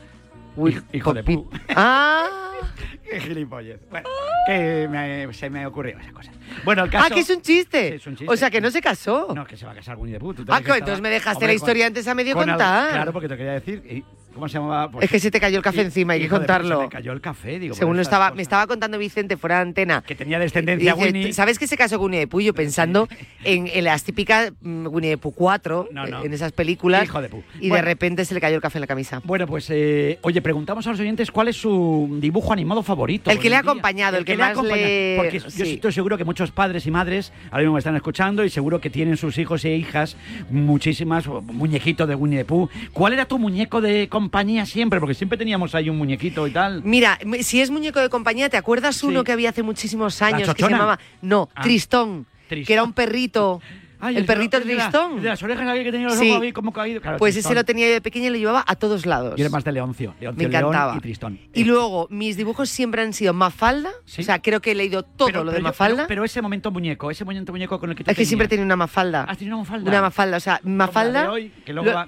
Hijo 0.93 1.13
de 1.13 1.23
Pooh. 1.23 1.49
Ah... 1.69 2.29
Qué 3.03 3.19
gilipollas. 3.19 3.79
Bueno, 3.89 4.09
que 4.47 5.29
se 5.33 5.49
me 5.49 5.65
ocurrió 5.65 5.97
esa 5.99 6.11
cosa. 6.11 6.31
Bueno, 6.63 6.85
el 6.85 6.89
caso... 6.89 7.05
Ah, 7.07 7.13
que 7.13 7.19
es 7.19 7.29
un 7.29 7.41
chiste. 7.41 7.95
es 7.95 8.07
un 8.07 8.15
chiste. 8.15 8.33
O 8.33 8.35
sea, 8.35 8.49
que 8.49 8.59
no 8.59 8.71
se 8.71 8.81
casó. 8.81 9.33
No, 9.35 9.45
que 9.45 9.57
se 9.57 9.65
va 9.65 9.73
a 9.73 9.75
casar 9.75 9.97
Winnie 9.97 10.17
the 10.17 10.19
Pooh. 10.19 10.33
Ah, 10.47 10.59
entonces 10.59 11.01
me 11.01 11.09
dejaste 11.09 11.45
la 11.45 11.53
historia 11.53 11.87
antes 11.87 12.07
a 12.07 12.15
medio 12.15 12.35
contar. 12.35 12.91
Claro, 12.91 13.13
porque 13.13 13.27
te 13.27 13.37
quería 13.37 13.53
decir... 13.53 14.03
¿Cómo 14.35 14.49
se 14.49 14.57
llamaba? 14.57 14.91
Pues 14.91 15.05
es 15.05 15.11
que 15.11 15.19
se 15.21 15.31
te 15.31 15.39
cayó 15.39 15.55
el 15.57 15.63
café 15.63 15.81
encima, 15.81 16.11
hay 16.11 16.19
que 16.19 16.27
contarlo. 16.27 16.79
se 16.79 16.83
me 16.83 16.89
cayó 16.89 17.13
el 17.13 17.21
café, 17.21 17.57
digo. 17.57 17.73
Según 17.73 18.01
estaba, 18.01 18.31
me 18.31 18.41
estaba 18.41 18.67
contando 18.67 18.97
Vicente 18.97 19.37
fuera 19.37 19.55
de 19.55 19.61
antena. 19.61 20.03
Que 20.05 20.13
tenía 20.13 20.37
descendencia 20.39 20.93
dice, 20.93 21.05
Winnie. 21.05 21.31
¿Sabes 21.31 21.57
que 21.57 21.67
se 21.67 21.77
casó 21.77 21.97
con 21.97 22.07
Winnie 22.07 22.21
the 22.21 22.27
Pooh? 22.27 22.41
Yo 22.41 22.53
pensando 22.53 23.07
en, 23.45 23.69
las 23.85 24.03
típicas 24.03 24.51
mm, 24.59 24.87
Winnie 24.87 25.11
the 25.11 25.17
Pooh 25.17 25.31
4, 25.31 25.89
en 26.23 26.33
esas 26.33 26.51
películas. 26.51 27.05
Hijo 27.05 27.21
de 27.21 27.29
Pooh. 27.29 27.43
Y 27.61 27.69
de 27.69 27.81
repente 27.81 28.25
se 28.25 28.33
le 28.33 28.41
cayó 28.41 28.57
el 28.57 28.61
café 28.61 28.77
en 28.77 28.81
la 28.81 28.87
camisa. 28.87 29.21
Bueno, 29.23 29.47
pues, 29.47 29.69
eh, 29.69 30.19
oye, 30.21 30.41
preguntamos 30.41 30.85
a 30.85 30.91
los 30.91 30.99
oyentes 30.99 31.31
cuál 31.31 31.47
es 31.47 31.55
su 31.55 32.17
dibujo 32.19 32.51
animado 32.51 32.83
favorito. 32.83 33.31
El 33.31 33.39
que 33.39 33.49
le 33.49 33.55
ha 33.55 33.59
acompañado, 33.59 34.17
el, 34.17 34.25
que, 34.25 34.35
más 34.35 34.61
le... 34.61 35.15
Porque 35.17 35.39
yo 35.39 35.63
estoy 35.63 35.93
seguro 35.93 36.17
que 36.17 36.25
muchos 36.25 36.51
padres 36.51 36.85
y 36.85 36.91
madres 36.91 37.31
ahora 37.51 37.59
mismo 37.59 37.75
me 37.75 37.79
están 37.79 37.95
escuchando 37.95 38.43
y 38.43 38.49
seguro 38.49 38.81
que 38.81 38.89
tienen 38.89 39.15
sus 39.15 39.37
hijos 39.37 39.63
e 39.63 39.75
hijas 39.77 40.17
muchísimas 40.49 41.25
muñequitos 41.27 42.05
de 42.07 42.15
Winnie 42.15 42.39
the 42.39 42.45
Pooh. 42.45 42.69
¿Cuál 42.91 43.13
era 43.13 43.25
tu 43.25 43.39
muñeco 43.39 43.79
de 43.79 44.09
compañía 44.25 44.65
siempre? 44.65 44.99
porque 44.99 45.13
siempre 45.13 45.37
teníamos 45.37 45.75
ahí 45.75 45.89
un 45.89 45.97
muñequito 45.97 46.47
y 46.47 46.51
tal. 46.51 46.81
Mira, 46.83 47.19
si 47.41 47.61
es 47.61 47.69
muñeco 47.69 47.99
de 47.99 48.09
compañía, 48.09 48.49
¿te 48.49 48.57
acuerdas 48.57 49.03
uno 49.03 49.23
que 49.23 49.31
había 49.31 49.49
hace 49.51 49.61
muchísimos 49.61 50.21
años 50.21 50.53
que 50.53 50.63
se 50.63 50.69
llamaba 50.69 50.99
No, 51.21 51.49
ah. 51.53 51.61
Tristón, 51.61 52.25
que 52.49 52.73
era 52.73 52.83
un 52.83 52.93
perrito 52.93 53.61
el, 54.01 54.25
perrito 54.25 54.61
Tristón. 54.61 55.21
De, 55.21 55.29
las 55.29 55.41
orejas 55.43 55.73
que 55.77 55.91
tenía 55.91 56.07
los 56.07 56.19
ojos 56.19 56.53
como 56.53 56.71
caído. 56.71 57.01
pues 57.17 57.35
ese 57.35 57.53
lo 57.53 57.63
tenía 57.63 57.87
de 57.89 58.01
pequeño 58.01 58.27
y 58.27 58.29
lo 58.31 58.37
llevaba 58.37 58.63
a 58.67 58.75
todos 58.75 59.05
lados. 59.05 59.35
Y 59.37 59.41
era 59.41 59.49
más 59.49 59.63
de 59.63 59.71
Leoncio. 59.71 60.15
Leoncio 60.19 60.49
Me 60.49 60.55
encantaba. 60.55 60.95
y 60.97 60.99
Tristón. 60.99 61.39
Y 61.53 61.63
luego, 61.63 62.07
mis 62.09 62.37
dibujos 62.37 62.69
siempre 62.69 63.01
han 63.01 63.13
sido 63.13 63.33
Mafalda. 63.33 63.89
O 63.89 64.23
sea, 64.23 64.41
creo 64.41 64.61
que 64.61 64.71
he 64.71 64.75
leído 64.75 65.03
todo 65.03 65.43
lo 65.43 65.51
de 65.51 65.59
Mafalda. 65.59 66.05
pero, 66.07 66.23
ese 66.23 66.41
momento 66.41 66.71
muñeco, 66.71 67.11
ese 67.11 67.23
momento 67.23 67.51
muñeco 67.51 67.79
con 67.79 67.91
el 67.91 67.95
que 67.95 68.03
tú 68.03 68.11
Es 68.11 68.17
que 68.17 68.25
siempre 68.25 68.47
tiene 68.47 68.63
una 68.63 68.75
Mafalda. 68.75 69.23
¿Has 69.23 69.37
tenido 69.37 69.57
una 69.57 69.63
Mafalda? 69.63 69.89
Una 69.89 70.01
Mafalda. 70.01 70.37
O 70.37 70.39
sea, 70.39 70.59
Mafalda. 70.63 71.31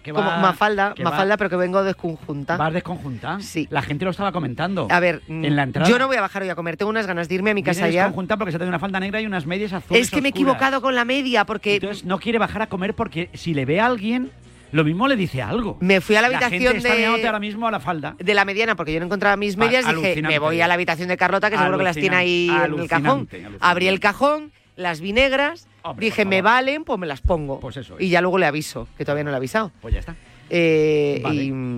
como 0.03 0.24
Mafalda, 0.24 0.96
Mafalda, 1.03 1.38
pero 1.38 1.50
que 1.50 1.56
vengo 1.56 1.84
desconjunta. 1.84 2.58
¿Vas 2.58 2.74
desconjunta? 2.74 3.39
Sí. 3.39 3.67
La 3.70 3.82
gente 3.82 4.06
lo 4.06 4.12
estaba 4.12 4.32
comentando. 4.32 4.88
A 4.89 5.00
ver, 5.00 5.22
en 5.27 5.56
la 5.56 5.63
entrada. 5.63 5.89
Yo 5.89 6.00
no 6.00 6.08
voy 6.08 6.17
a 6.17 6.22
bajar 6.22 6.44
hoy 6.44 6.50
a 6.50 6.56
comer. 6.56 6.77
Tengo 6.77 6.89
unas 6.89 7.08
ganas 7.08 7.29
de 7.29 7.36
irme 7.36 7.51
a 7.51 7.53
mi 7.53 7.63
casa 7.63 7.89
ya. 7.89 8.03
desconjunta 8.03 8.38
porque 8.38 8.51
se 8.51 8.58
tiene 8.58 8.70
una 8.70 8.79
falda 8.79 9.00
negra 9.00 9.22
y 9.22 9.25
unas 9.25 9.46
medias 9.46 9.74
azules. 9.74 10.01
Es 10.01 10.12
que 10.12 10.22
me 10.22 10.29
he 10.29 10.32
equivocado 10.32 10.82
con 10.82 10.96
la 10.96 11.06
media 11.06 11.46
porque. 11.46 11.77
Entonces 11.78 12.06
no 12.06 12.20
quiere 12.20 12.40
bajar 12.40 12.62
a 12.62 12.68
comer 12.68 12.94
porque 12.94 13.30
si 13.34 13.54
le 13.54 13.66
ve 13.66 13.80
a 13.80 13.86
alguien, 13.86 14.32
lo 14.72 14.84
mismo 14.84 15.08
le 15.08 15.16
dice 15.16 15.42
algo. 15.42 15.78
Me 15.80 16.02
fui 16.02 16.16
a 16.16 16.22
la 16.22 16.28
habitación 16.28 16.82
de. 16.82 17.06
ahora 17.06 17.40
mismo 17.40 17.68
a 17.68 17.72
la 17.72 17.80
falda. 17.80 18.16
De 18.20 18.34
la 18.34 18.46
mediana, 18.46 18.76
porque 18.76 18.94
yo 18.94 19.00
no 19.00 19.06
encontraba 19.06 19.38
mis 19.38 19.58
medias. 19.58 19.86
y 19.88 19.94
dije, 19.96 20.22
me 20.22 20.40
voy 20.40 20.62
a 20.62 20.68
la 20.68 20.74
habitación 20.74 21.08
de 21.08 21.18
Carlota, 21.18 21.50
que 21.50 21.58
seguro 21.58 21.78
que 21.78 21.84
las 21.84 21.96
tiene 21.96 22.16
ahí 22.16 22.50
en 22.50 22.80
el 22.80 22.88
cajón. 22.88 23.30
Abrí 23.60 23.88
el 23.88 24.00
cajón, 24.00 24.52
las 24.76 25.02
vi 25.02 25.14
negras. 25.14 25.68
dije, 25.98 26.26
me 26.26 26.42
valen, 26.42 26.84
pues 26.84 27.00
me 27.00 27.08
las 27.08 27.22
pongo. 27.22 27.60
Pues 27.60 27.78
eso. 27.78 27.96
Y 28.00 28.10
ya 28.10 28.22
luego 28.22 28.38
le 28.38 28.46
aviso, 28.46 28.88
que 28.98 29.06
todavía 29.06 29.24
no 29.24 29.32
le 29.32 29.36
he 29.36 29.38
avisado. 29.38 29.72
Pues 29.82 29.94
ya 29.94 30.00
está. 30.00 30.16
Eh, 30.50 31.22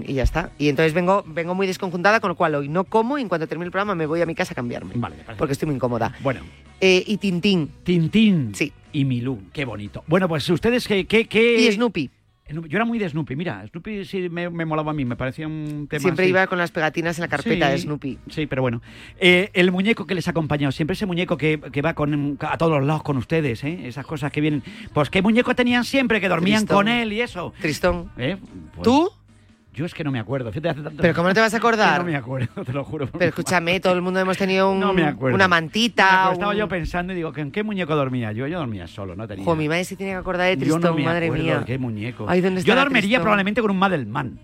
y, 0.08 0.14
ya 0.14 0.24
está. 0.24 0.52
Y 0.58 0.70
entonces 0.70 0.94
vengo, 0.94 1.24
vengo 1.28 1.56
muy 1.56 1.68
desconjuntada, 1.68 2.20
con 2.20 2.30
lo 2.30 2.36
cual 2.36 2.56
hoy 2.56 2.70
no 2.70 2.84
como 2.84 3.18
y 3.18 3.22
en 3.22 3.30
cuanto 3.30 3.48
termine 3.48 3.66
el 3.66 3.72
programa 3.72 3.96
me 3.96 4.06
voy 4.06 4.22
a 4.22 4.26
mi 4.26 4.36
casa 4.36 4.54
a 4.54 4.56
cambiarme. 4.56 4.94
Vale, 4.96 5.16
porque 5.38 5.54
estoy 5.54 5.68
muy 5.68 5.76
incómoda. 5.76 6.16
Bueno. 6.22 6.42
Eh, 6.82 7.04
y 7.06 7.18
Tintín. 7.18 7.72
Tintín. 7.84 8.54
Sí. 8.56 8.72
Y 8.94 9.06
Milú, 9.06 9.42
qué 9.54 9.66
bonito. 9.66 10.04
Bueno, 10.08 10.28
pues 10.28 10.50
ustedes, 10.50 10.88
¿qué...? 10.88 11.06
qué, 11.06 11.26
qué... 11.26 11.62
Y 11.62 11.72
Snoopy. 11.72 12.10
Yo 12.50 12.78
era 12.78 12.86
muy 12.86 13.00
de 13.00 13.08
Snoopy, 13.08 13.36
mira, 13.36 13.66
Snoopy 13.68 14.06
sí 14.06 14.30
me, 14.30 14.50
molaba 14.50 14.92
a 14.92 14.94
mí, 14.94 15.06
me 15.06 15.16
parecía 15.16 15.48
un 15.48 15.88
tema. 15.90 16.02
Siempre 16.02 16.28
iba 16.28 16.48
con 16.48 16.58
las 16.58 16.72
pegatinas 16.72 17.18
en 17.18 17.22
la 17.24 17.28
carpeta 17.28 17.70
de 17.70 17.78
Snoopy. 17.78 18.18
Sí, 18.30 18.48
pero 18.48 18.62
bueno. 18.62 18.82
Eh, 19.20 19.50
el 19.54 19.72
muñeco 19.72 20.06
que 20.06 20.16
les 20.16 20.28
ha 20.28 20.32
acompañado, 20.32 20.72
siempre 20.72 20.94
ese 20.94 21.06
muñeco 21.06 21.38
que, 21.38 21.58
va 21.58 21.94
con, 21.94 22.38
a 22.42 22.58
todos 22.58 22.80
los 22.80 22.88
lados 22.88 23.04
con 23.04 23.18
ustedes, 23.18 23.64
¿eh? 23.64 23.88
esas 23.88 24.06
cosas 24.06 24.32
que 24.32 24.42
vienen. 24.42 24.64
Pues, 24.94 25.10
¿qué 25.10 25.22
muñeco 25.22 25.56
tenían 25.56 25.84
siempre? 25.84 26.20
Que 26.20 26.30
dormían 26.30 26.66
con 26.66 26.88
él 26.88 27.14
y 27.14 27.22
eso. 27.22 27.54
Tristón. 27.62 28.12
¿Eh? 28.18 28.38
Pues 28.76 28.84
¿Tú? 28.84 29.12
Yo 29.80 29.86
es 29.86 29.94
que 29.94 30.04
no 30.04 30.12
me 30.12 30.20
acuerdo. 30.20 30.52
Pero 30.52 31.14
¿cómo 31.16 31.30
no 31.30 31.34
te 31.34 31.40
vas 31.40 31.54
a 31.54 31.58
acordar? 31.64 32.00
no 32.00 32.04
me 32.04 32.18
acuerdo, 32.18 32.66
te 32.66 32.74
lo 32.74 32.84
juro. 32.84 33.08
Pero 33.08 33.30
escúchame, 33.30 33.80
todo 33.80 33.94
el 33.94 34.02
mundo 34.02 34.20
hemos 34.20 34.36
tenido 34.38 34.70
una 34.72 35.48
mantita. 35.48 36.32
Estaba 36.34 36.54
yo 36.54 36.68
pensando 36.68 37.14
y 37.14 37.16
digo, 37.16 37.32
¿en 37.34 37.50
qué 37.50 37.64
muñejo 37.64 37.96
dormía? 37.96 38.34
Yo, 38.34 38.46
yo 38.48 38.60
dormía 38.60 38.88
solo, 38.88 39.16
no 39.16 39.26
tenía. 39.26 39.46
Jo, 39.46 39.56
mi 39.56 39.70
madre 39.70 39.86
se 39.86 39.96
tiene 39.96 40.12
que 40.12 40.18
acordar 40.18 40.48
de 40.50 40.58
Tristón, 40.58 40.82
yo 40.82 40.90
no 40.90 40.96
me 40.96 41.06
madre 41.06 41.32
mía. 41.32 41.64
¿Qué 41.66 41.78
muñeco? 41.78 42.28
yo 42.34 42.76
dormiría 42.76 43.22
probablemente 43.22 43.62
con 43.62 43.72
un 43.72 43.80
Madelman. 43.80 44.38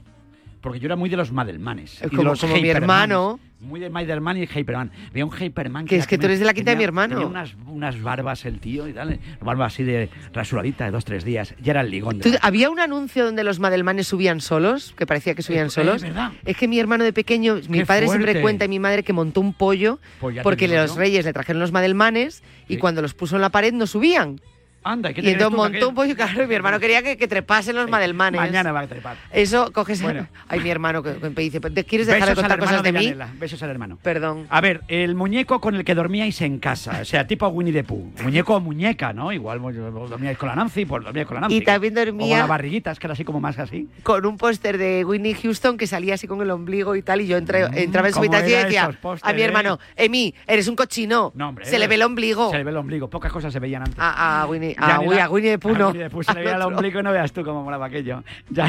Porque 0.65 0.79
yo 0.79 0.87
era 0.87 0.95
muy 0.95 1.11
de 1.11 1.15
los 1.15 1.31
Madelmanes. 1.31 2.01
Como, 2.09 2.23
los 2.23 2.41
como 2.41 2.55
mi 2.55 2.69
hermano. 2.69 3.39
Muy 3.59 3.79
de 3.79 3.91
Madelman 3.91 4.35
y 4.37 4.47
Hyperman. 4.47 4.91
Había 5.11 5.23
un 5.23 5.31
Hyperman 5.31 5.85
que. 5.85 5.95
es 5.95 6.07
que 6.07 6.17
tú 6.17 6.25
eres 6.25 6.39
de 6.39 6.45
la 6.45 6.55
quinta 6.55 6.71
de 6.71 6.77
mi 6.77 6.83
hermano. 6.83 7.13
Tenía 7.13 7.27
unas, 7.27 7.55
unas 7.67 8.01
barbas 8.01 8.45
el 8.45 8.59
tío 8.59 8.87
y 8.87 8.93
tal. 8.93 9.19
Barbas 9.41 9.73
así 9.73 9.83
de 9.83 10.09
rasuradita 10.33 10.85
de 10.85 10.89
dos, 10.89 11.05
tres 11.05 11.23
días. 11.23 11.53
Ya 11.61 11.73
era 11.73 11.81
el 11.81 11.91
ligón. 11.91 12.19
había 12.41 12.71
un 12.71 12.79
anuncio 12.79 13.25
donde 13.25 13.43
los 13.43 13.59
Madelmanes 13.59 14.07
subían 14.07 14.41
solos, 14.41 14.95
que 14.97 15.05
parecía 15.05 15.35
que 15.35 15.43
subían 15.43 15.69
solos. 15.69 15.97
Es, 15.97 16.01
verdad. 16.01 16.31
es 16.43 16.57
que 16.57 16.67
mi 16.67 16.79
hermano 16.79 17.03
de 17.03 17.13
pequeño, 17.13 17.59
mi 17.69 17.85
padre 17.85 18.07
siempre 18.07 18.41
cuenta 18.41 18.65
y 18.65 18.67
mi 18.67 18.79
madre 18.79 19.03
que 19.03 19.13
montó 19.13 19.41
un 19.41 19.53
pollo 19.53 19.99
pues 20.19 20.39
porque 20.41 20.67
los 20.67 20.95
reyes 20.95 21.25
le 21.25 21.33
trajeron 21.33 21.59
los 21.59 21.71
Madelmanes 21.71 22.41
y 22.67 22.77
cuando 22.77 23.03
los 23.03 23.13
puso 23.13 23.35
en 23.35 23.43
la 23.43 23.51
pared 23.51 23.71
no 23.71 23.85
subían. 23.85 24.41
Anda, 24.85 25.09
y 25.09 25.29
entonces 25.29 25.57
montó 25.57 25.89
un 25.89 25.95
pollo, 25.95 26.15
claro, 26.15 26.43
y 26.43 26.47
mi 26.47 26.53
hermano 26.53 26.79
quería 26.79 27.01
que, 27.01 27.17
que 27.17 27.27
trepasen 27.27 27.75
los 27.75 27.89
madelmanes. 27.89 28.39
Mañana 28.39 28.71
va 28.71 28.81
a 28.81 28.87
trepar. 28.87 29.17
Eso, 29.31 29.73
coges... 29.73 29.99
Bueno. 30.01 30.27
Ay, 30.47 30.59
mi 30.59 30.69
hermano 30.69 31.01
que, 31.01 31.15
me 31.19 31.29
dice, 31.41 31.59
¿quieres 31.59 32.05
dejar 32.05 32.29
de 32.29 32.35
contar 32.35 32.59
cosas 32.59 32.83
de, 32.83 32.91
mí? 32.91 33.15
Besos 33.39 33.61
al 33.63 33.71
hermano. 33.71 33.97
Perdón. 34.03 34.45
A 34.49 34.61
ver, 34.61 34.81
el 34.87 35.15
muñeco 35.15 35.59
con 35.59 35.73
el 35.73 35.83
que 35.83 35.95
dormíais 35.95 36.39
en 36.41 36.59
casa, 36.59 36.99
o 37.01 37.05
sea, 37.05 37.25
tipo 37.25 37.47
Winnie 37.47 37.73
the 37.73 37.83
Pooh. 37.83 38.11
Muñeco 38.23 38.55
o 38.55 38.59
muñeca, 38.59 39.11
¿no? 39.11 39.31
Igual 39.31 39.59
dormíais 39.59 40.37
con 40.37 40.49
la 40.49 40.55
Nancy, 40.55 40.85
pues 40.85 41.03
dormíais 41.03 41.27
con 41.27 41.35
la 41.35 41.41
Nancy. 41.41 41.57
Y 41.57 41.61
también 41.61 41.95
dormía... 41.95 42.29
con 42.29 42.39
las 42.39 42.47
barriguitas, 42.47 42.99
que 42.99 43.07
era 43.07 43.13
así 43.13 43.25
como 43.25 43.39
más 43.39 43.57
así. 43.57 43.89
Con 44.03 44.23
un 44.25 44.37
póster 44.37 44.77
de 44.77 45.03
Winnie 45.03 45.33
Houston 45.33 45.77
que 45.77 45.87
salía 45.87 46.13
así 46.13 46.27
con 46.27 46.41
el 46.43 46.51
ombligo 46.51 46.95
y 46.95 47.01
tal, 47.01 47.21
y 47.21 47.27
yo 47.27 47.37
entré, 47.37 47.67
mm, 47.67 47.77
entraba 47.77 48.07
en 48.07 48.13
su 48.13 48.19
habitación 48.19 48.61
y 48.61 48.63
decía 48.65 48.91
a 49.21 49.33
mi 49.33 49.41
hermano, 49.41 49.79
eh? 49.95 50.05
Emi, 50.05 50.35
eres 50.45 50.67
un 50.67 50.75
cochino. 50.75 51.31
No, 51.35 51.49
hombre. 51.49 51.65
Se 51.65 51.79
le 51.79 51.87
ve 51.87 51.95
el 51.95 52.03
ombligo. 52.03 52.51
Se 52.51 52.57
le 52.57 52.63
ve 52.63 52.71
el 52.71 52.77
ombligo. 52.77 53.09
Pocas 53.09 53.31
cosas 53.31 53.51
se 53.51 53.59
veían 53.59 53.81
antes. 53.83 53.97
A, 53.97 54.45
Winnie, 54.47 54.74
a, 54.77 55.29
Winnie 55.29 55.51
de 55.51 55.59
Puno. 55.59 55.91
se 55.91 55.97
le 55.97 56.09
veía 56.41 56.55
el 56.55 56.61
ombligo 56.61 56.99
y 56.99 57.03
no 57.03 57.11
veas 57.11 57.31
tú 57.31 57.43
cómo 57.43 57.63
molaba 57.63 57.87
aquello. 57.87 58.23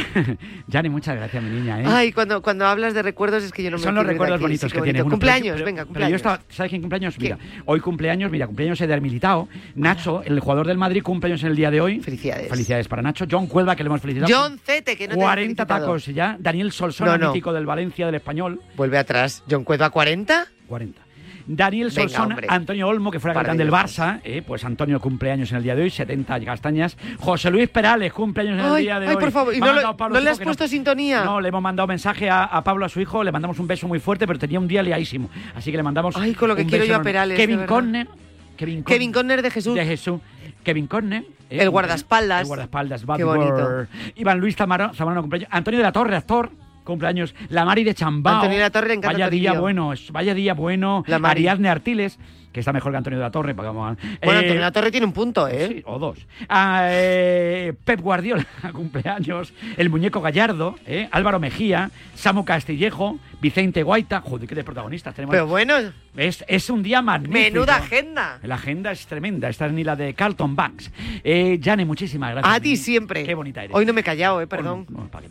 Ya, 0.68 0.82
ni 0.82 0.88
muchas 0.88 1.16
gracias, 1.16 1.42
mi 1.42 1.50
niña. 1.50 1.80
¿eh? 1.80 1.84
Ay, 1.86 2.12
cuando, 2.12 2.42
cuando 2.42 2.66
hablas 2.66 2.92
de 2.94 3.02
recuerdos 3.02 3.44
es 3.44 3.52
que 3.52 3.62
yo 3.62 3.70
no 3.70 3.78
me 3.78 3.82
Son 3.82 3.94
los 3.94 4.06
recuerdos 4.06 4.40
bonitos 4.40 4.72
que 4.72 4.80
tiene. 4.80 5.02
Cumpleaños, 5.02 5.62
venga, 5.62 5.84
cumpleaños. 5.84 5.92
Pero 5.92 6.08
yo 6.08 6.16
estaba, 6.16 6.40
¿sabes 6.48 6.70
quién 6.70 6.82
cumpleaños? 6.82 7.18
Mira, 7.18 7.38
hoy 7.64 7.80
cumpleaños, 7.80 8.30
mira, 8.30 8.46
cumpleaños 8.46 8.78
de 8.78 9.00
Militao. 9.00 9.48
Nacho, 9.74 10.22
el 10.24 10.40
jugador 10.40 10.66
del 10.66 10.78
Madrid, 10.78 11.02
cumpleaños 11.02 11.42
en 11.42 11.50
el 11.50 11.56
día 11.56 11.70
de 11.70 11.80
hoy. 11.80 12.00
Felicidades. 12.00 12.48
Felicidades 12.48 12.88
para 12.88 13.02
Nacho. 13.02 13.26
John 13.30 13.46
Cuelva, 13.46 13.76
que 13.76 13.82
le 13.82 13.88
hemos 13.88 14.00
felicitado. 14.00 14.32
John 14.32 14.58
Zete, 14.58 14.96
que 14.96 15.08
no 15.08 15.16
40 15.16 15.66
tacos 15.66 16.06
ya. 16.06 16.36
Daniel 16.38 16.72
Solsona, 16.72 17.18
mítico 17.18 17.52
del 17.52 17.66
Valencia, 17.66 18.06
del 18.06 18.16
Español. 18.16 18.60
Vuelve 18.76 18.98
atrás. 18.98 19.42
John 19.48 19.64
Cuelva, 19.64 19.90
40. 19.90 20.46
40. 20.68 21.05
Daniel 21.46 21.92
Solsón, 21.92 22.36
Antonio 22.48 22.88
Olmo, 22.88 23.10
que 23.10 23.20
fuera 23.20 23.34
capitán 23.34 23.56
del 23.56 23.70
Barça, 23.70 24.20
eh, 24.24 24.42
pues 24.46 24.64
Antonio 24.64 25.00
cumpleaños 25.00 25.50
en 25.52 25.58
el 25.58 25.62
día 25.62 25.76
de 25.76 25.82
hoy, 25.82 25.90
70 25.90 26.40
castañas. 26.44 26.96
José 27.18 27.50
Luis 27.50 27.68
Perales, 27.68 28.12
cumpleaños 28.12 28.58
en 28.58 28.64
el 28.64 28.82
día 28.82 29.00
de 29.00 29.06
hoy. 29.06 29.14
Ay, 29.14 29.16
por 29.16 29.30
favor, 29.30 29.54
¿y 29.54 29.60
no, 29.60 29.72
le 30.20 30.30
has 30.30 30.40
puesto 30.40 30.66
sintonía? 30.66 31.24
No, 31.24 31.40
le 31.40 31.48
hemos 31.48 31.62
mandado 31.62 31.86
mensaje 31.86 32.28
a, 32.28 32.62
Pablo, 32.64 32.86
a 32.86 32.88
su 32.88 33.00
hijo, 33.00 33.22
le 33.22 33.32
mandamos 33.32 33.58
un 33.58 33.66
beso 33.66 33.86
muy 33.86 34.00
fuerte, 34.00 34.26
pero 34.26 34.38
tenía 34.38 34.58
un 34.58 34.68
día 34.68 34.82
liadísimo. 34.82 35.30
Así 35.54 35.70
que 35.70 35.76
le 35.76 35.82
mandamos. 35.82 36.16
Ay, 36.16 36.34
con 36.34 36.48
lo 36.48 36.56
que 36.56 36.66
quiero 36.66 36.84
yo 36.84 36.96
a 36.96 37.02
Perales. 37.02 37.36
Kevin 37.36 37.64
Conner. 37.64 38.08
Kevin, 38.56 38.82
Kevin 38.84 39.12
Conner 39.12 39.42
de 39.42 39.50
Jesús. 39.50 39.74
De 39.74 39.84
Jesús. 39.84 40.20
Kevin 40.64 40.86
Conner. 40.86 41.24
Eh, 41.50 41.58
el 41.62 41.70
guardaespaldas. 41.70 42.40
El 42.42 42.46
guardaespaldas, 42.46 43.04
Qué 43.16 43.24
bonito. 43.24 43.86
Iván 44.16 44.40
Luis 44.40 44.56
Zamorano, 44.56 45.20
cumpleaños. 45.20 45.48
Antonio 45.52 45.78
de 45.78 45.84
la 45.84 45.92
Torre, 45.92 46.16
actor 46.16 46.50
cumpleaños. 46.86 47.34
La 47.50 47.66
Mari 47.66 47.84
de 47.84 47.94
Chambao. 47.94 48.36
Antonio 48.36 48.58
la 48.58 48.70
Torre 48.70 48.96
Vaya 48.96 49.28
día 49.28 49.52
bueno, 49.52 49.92
vaya 50.12 50.32
día 50.32 50.54
bueno. 50.54 51.04
La 51.06 51.16
Ariadne 51.16 51.68
Artiles 51.68 52.18
que 52.56 52.60
está 52.60 52.72
mejor 52.72 52.90
que 52.90 52.96
Antonio 52.96 53.18
de 53.18 53.22
la 53.22 53.30
Torre. 53.30 53.52
Bueno, 53.52 53.86
Antonio 53.90 54.54
de 54.54 54.60
la 54.60 54.72
Torre 54.72 54.90
tiene 54.90 55.04
un 55.04 55.12
punto, 55.12 55.46
¿eh? 55.46 55.68
Sí, 55.68 55.82
o 55.84 55.98
dos. 55.98 56.26
Ah, 56.48 56.88
eh, 56.88 57.74
Pep 57.84 58.00
Guardiola, 58.00 58.46
cumpleaños. 58.72 59.52
El 59.76 59.90
muñeco 59.90 60.22
Gallardo, 60.22 60.76
¿eh? 60.86 61.06
Álvaro 61.12 61.38
Mejía, 61.38 61.90
Samu 62.14 62.46
Castillejo, 62.46 63.18
Vicente 63.42 63.82
Guaita. 63.82 64.22
Joder, 64.22 64.48
qué 64.48 64.54
de 64.54 64.64
protagonistas 64.64 65.14
tenemos. 65.14 65.34
Pero 65.34 65.46
bueno. 65.46 65.74
Es, 66.16 66.42
es 66.48 66.70
un 66.70 66.82
día 66.82 67.02
magnífico. 67.02 67.38
Menuda 67.38 67.76
agenda. 67.76 68.38
La 68.42 68.54
agenda 68.54 68.90
es 68.90 69.06
tremenda. 69.06 69.50
Esta 69.50 69.66
es 69.66 69.72
ni 69.72 69.84
la 69.84 69.96
de 69.96 70.14
Carlton 70.14 70.56
Banks. 70.56 70.90
Eh, 71.22 71.60
Jane, 71.62 71.84
muchísimas 71.84 72.32
gracias. 72.32 72.56
A 72.56 72.58
ti 72.58 72.76
siempre. 72.78 73.22
Qué 73.24 73.34
bonita 73.34 73.62
eres. 73.62 73.76
Hoy 73.76 73.84
no 73.84 73.92
me 73.92 74.00
he 74.00 74.04
callado, 74.04 74.40
eh, 74.40 74.46
perdón. 74.46 74.86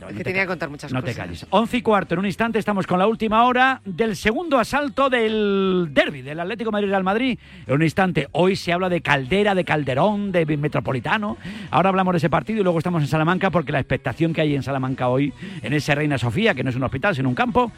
es 0.10 0.16
que 0.16 0.24
tenía 0.24 0.44
que 0.44 0.48
contar 0.48 0.70
muchas 0.70 0.92
cosas. 0.92 1.04
No 1.04 1.04
te 1.04 1.16
calles. 1.16 1.48
Once 1.50 1.76
y 1.76 1.82
cuarto. 1.82 2.14
En 2.14 2.20
un 2.20 2.28
instante 2.28 2.60
estamos 2.60 2.86
con 2.86 3.00
la 3.00 3.08
última 3.08 3.46
hora 3.46 3.82
del 3.84 4.16
segundo 4.16 4.60
asalto 4.60 5.10
del 5.10 5.90
derby 5.92 6.22
del 6.22 6.40
Atlético 6.40 6.72
Madrid-Real 6.72 7.04
Madrid 7.04 7.15
En 7.16 7.38
un 7.70 7.82
instante. 7.82 8.28
Hoy 8.34 8.58
se 8.58 8.74
habla 8.74 8.90
de 8.90 9.00
Caldera, 9.00 9.56
de 9.56 9.64
Calderón, 9.64 10.34
de 10.34 10.46
Metropolitano. 10.58 11.38
Ahora 11.72 11.88
hablamos 11.88 12.12
de 12.12 12.18
ese 12.18 12.30
partido 12.30 12.60
y 12.60 12.64
luego 12.64 12.78
estamos 12.78 13.02
en 13.02 13.08
Salamanca 13.08 13.52
porque 13.52 13.72
la 13.72 13.80
expectación 13.80 14.34
que 14.34 14.42
hay 14.42 14.54
en 14.54 14.64
Salamanca 14.64 15.08
hoy, 15.08 15.32
en 15.62 15.72
ese 15.72 15.96
Reina 15.96 16.18
Sofía, 16.18 16.54
que 16.54 16.64
no 16.64 16.72
es 16.72 16.76
un 16.76 16.84
hospital, 16.84 17.16
sino 17.16 17.30
un 17.30 17.36
campo, 17.36 17.72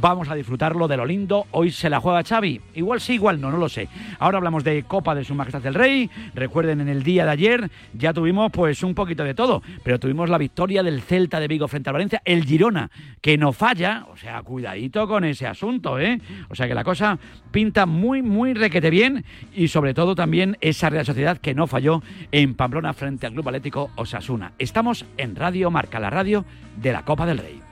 vamos 0.00 0.30
a 0.30 0.34
disfrutarlo 0.34 0.88
de 0.88 0.96
lo 0.96 1.04
lindo. 1.04 1.46
Hoy 1.50 1.70
se 1.70 1.90
la 1.90 2.00
juega 2.00 2.22
Xavi. 2.22 2.62
Igual 2.76 3.02
sí, 3.02 3.14
igual 3.14 3.42
no, 3.42 3.50
no 3.50 3.58
lo 3.58 3.68
sé. 3.68 3.88
Ahora 4.20 4.38
hablamos 4.38 4.64
de 4.64 4.82
Copa 4.84 5.14
de 5.14 5.22
Su 5.22 5.34
Majestad 5.34 5.66
el 5.66 5.74
Rey. 5.74 6.08
Recuerden, 6.34 6.80
en 6.80 6.88
el 6.88 7.02
día 7.02 7.26
de 7.26 7.32
ayer 7.32 7.70
ya 7.92 8.14
tuvimos 8.14 8.50
pues 8.50 8.82
un 8.82 8.94
poquito 8.94 9.22
de 9.22 9.34
todo, 9.34 9.62
pero 9.84 10.00
tuvimos 10.00 10.30
la 10.30 10.38
victoria 10.38 10.82
del 10.82 11.02
Celta 11.02 11.40
de 11.40 11.48
Vigo 11.48 11.68
frente 11.68 11.90
al 11.90 11.94
Valencia, 11.94 12.22
el 12.24 12.44
Girona, 12.44 12.90
que 13.20 13.36
no 13.36 13.52
falla, 13.52 14.06
o 14.10 14.16
sea, 14.16 14.42
cuidadito 14.42 15.06
con 15.06 15.24
ese 15.24 15.46
asunto, 15.46 15.98
¿eh? 15.98 16.20
O 16.48 16.54
sea 16.54 16.66
que 16.66 16.74
la 16.74 16.84
cosa 16.84 17.18
pinta 17.50 17.84
muy, 17.84 18.22
muy 18.22 18.54
requete 18.78 18.90
bien 18.90 19.24
y 19.54 19.68
sobre 19.68 19.92
todo 19.92 20.14
también 20.14 20.56
esa 20.60 20.88
Real 20.88 21.04
Sociedad 21.04 21.38
que 21.38 21.54
no 21.54 21.66
falló 21.66 22.02
en 22.30 22.54
Pamplona 22.54 22.92
frente 22.92 23.26
al 23.26 23.32
Club 23.32 23.48
Atlético 23.48 23.90
Osasuna. 23.96 24.52
Estamos 24.58 25.04
en 25.16 25.34
Radio 25.34 25.70
Marca, 25.70 25.98
la 25.98 26.10
radio 26.10 26.44
de 26.80 26.92
la 26.92 27.04
Copa 27.04 27.26
del 27.26 27.38
Rey. 27.38 27.67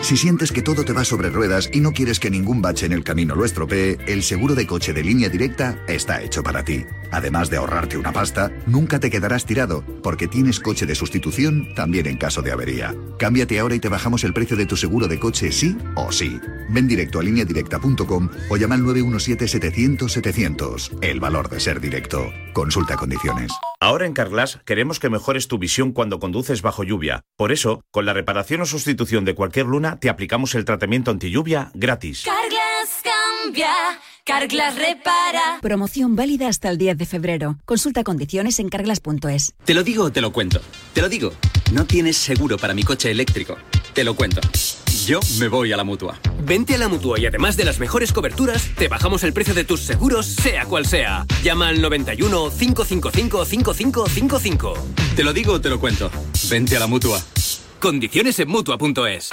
Si 0.00 0.16
sientes 0.16 0.52
que 0.52 0.62
todo 0.62 0.84
te 0.84 0.92
va 0.92 1.04
sobre 1.04 1.28
ruedas 1.28 1.68
y 1.72 1.80
no 1.80 1.90
quieres 1.92 2.20
que 2.20 2.30
ningún 2.30 2.62
bache 2.62 2.86
en 2.86 2.92
el 2.92 3.02
camino 3.04 3.34
lo 3.34 3.44
estropee, 3.44 3.98
el 4.06 4.22
seguro 4.22 4.54
de 4.54 4.66
coche 4.66 4.94
de 4.94 5.02
línea 5.02 5.28
directa 5.28 5.76
está 5.86 6.22
hecho 6.22 6.42
para 6.42 6.64
ti. 6.64 6.86
Además 7.10 7.50
de 7.50 7.58
ahorrarte 7.58 7.98
una 7.98 8.12
pasta, 8.12 8.50
nunca 8.66 9.00
te 9.00 9.10
quedarás 9.10 9.44
tirado, 9.44 9.84
porque 10.02 10.28
tienes 10.28 10.60
coche 10.60 10.86
de 10.86 10.94
sustitución 10.94 11.74
también 11.74 12.06
en 12.06 12.16
caso 12.16 12.40
de 12.42 12.52
avería. 12.52 12.94
Cámbiate 13.18 13.58
ahora 13.58 13.74
y 13.74 13.80
te 13.80 13.88
bajamos 13.88 14.22
el 14.24 14.32
precio 14.32 14.56
de 14.56 14.66
tu 14.66 14.76
seguro 14.76 15.08
de 15.08 15.18
coche 15.18 15.50
sí 15.52 15.76
o 15.94 16.12
sí. 16.12 16.38
Ven 16.70 16.86
directo 16.86 17.18
a 17.18 17.22
lineadirecta.com 17.22 18.28
o 18.48 18.56
llama 18.56 18.76
al 18.76 18.82
917-700-700. 18.82 20.98
El 21.02 21.18
valor 21.20 21.48
de 21.48 21.60
ser 21.60 21.80
directo. 21.80 22.30
Consulta 22.52 22.96
condiciones. 22.96 23.52
Ahora 23.80 24.06
en 24.06 24.12
Carglass 24.12 24.58
queremos 24.64 24.98
que 24.98 25.08
mejores 25.08 25.46
tu 25.48 25.58
visión 25.58 25.92
cuando 25.92 26.18
conduces 26.18 26.62
bajo 26.62 26.82
lluvia. 26.82 27.22
Por 27.36 27.52
eso, 27.52 27.82
con 27.90 28.06
la 28.06 28.12
reparación 28.12 28.62
o 28.62 28.66
sustitución 28.66 29.24
de 29.24 29.36
cualquier 29.36 29.66
luna, 29.66 29.87
te 29.96 30.08
aplicamos 30.08 30.54
el 30.54 30.64
tratamiento 30.64 31.10
anti 31.10 31.30
lluvia 31.30 31.70
gratis. 31.74 32.24
Carglass 32.24 33.02
cambia. 33.02 33.72
Carglass 34.24 34.76
repara. 34.76 35.58
Promoción 35.62 36.14
válida 36.14 36.48
hasta 36.48 36.68
el 36.68 36.76
10 36.76 36.98
de 36.98 37.06
febrero. 37.06 37.56
Consulta 37.64 38.04
condiciones 38.04 38.58
en 38.58 38.68
carglass.es. 38.68 39.54
Te 39.64 39.74
lo 39.74 39.82
digo 39.82 40.04
o 40.04 40.12
te 40.12 40.20
lo 40.20 40.32
cuento. 40.32 40.60
Te 40.92 41.00
lo 41.00 41.08
digo. 41.08 41.32
No 41.72 41.86
tienes 41.86 42.16
seguro 42.16 42.58
para 42.58 42.74
mi 42.74 42.82
coche 42.82 43.10
eléctrico. 43.10 43.56
Te 43.94 44.04
lo 44.04 44.14
cuento. 44.14 44.40
Yo 45.06 45.20
me 45.38 45.48
voy 45.48 45.72
a 45.72 45.76
la 45.78 45.84
mutua. 45.84 46.18
Vente 46.44 46.74
a 46.74 46.78
la 46.78 46.88
mutua 46.88 47.18
y 47.18 47.24
además 47.24 47.56
de 47.56 47.64
las 47.64 47.78
mejores 47.78 48.12
coberturas, 48.12 48.68
te 48.76 48.88
bajamos 48.88 49.24
el 49.24 49.32
precio 49.32 49.54
de 49.54 49.64
tus 49.64 49.80
seguros, 49.80 50.26
sea 50.26 50.66
cual 50.66 50.84
sea. 50.84 51.24
Llama 51.42 51.68
al 51.68 51.80
91 51.80 52.50
555 52.50 53.44
5555. 53.46 54.74
Te 55.16 55.24
lo 55.24 55.32
digo 55.32 55.54
o 55.54 55.60
te 55.60 55.70
lo 55.70 55.80
cuento. 55.80 56.10
Vente 56.50 56.76
a 56.76 56.80
la 56.80 56.86
mutua. 56.86 57.22
Condiciones 57.80 58.38
en 58.40 58.48
mutua.es. 58.48 59.30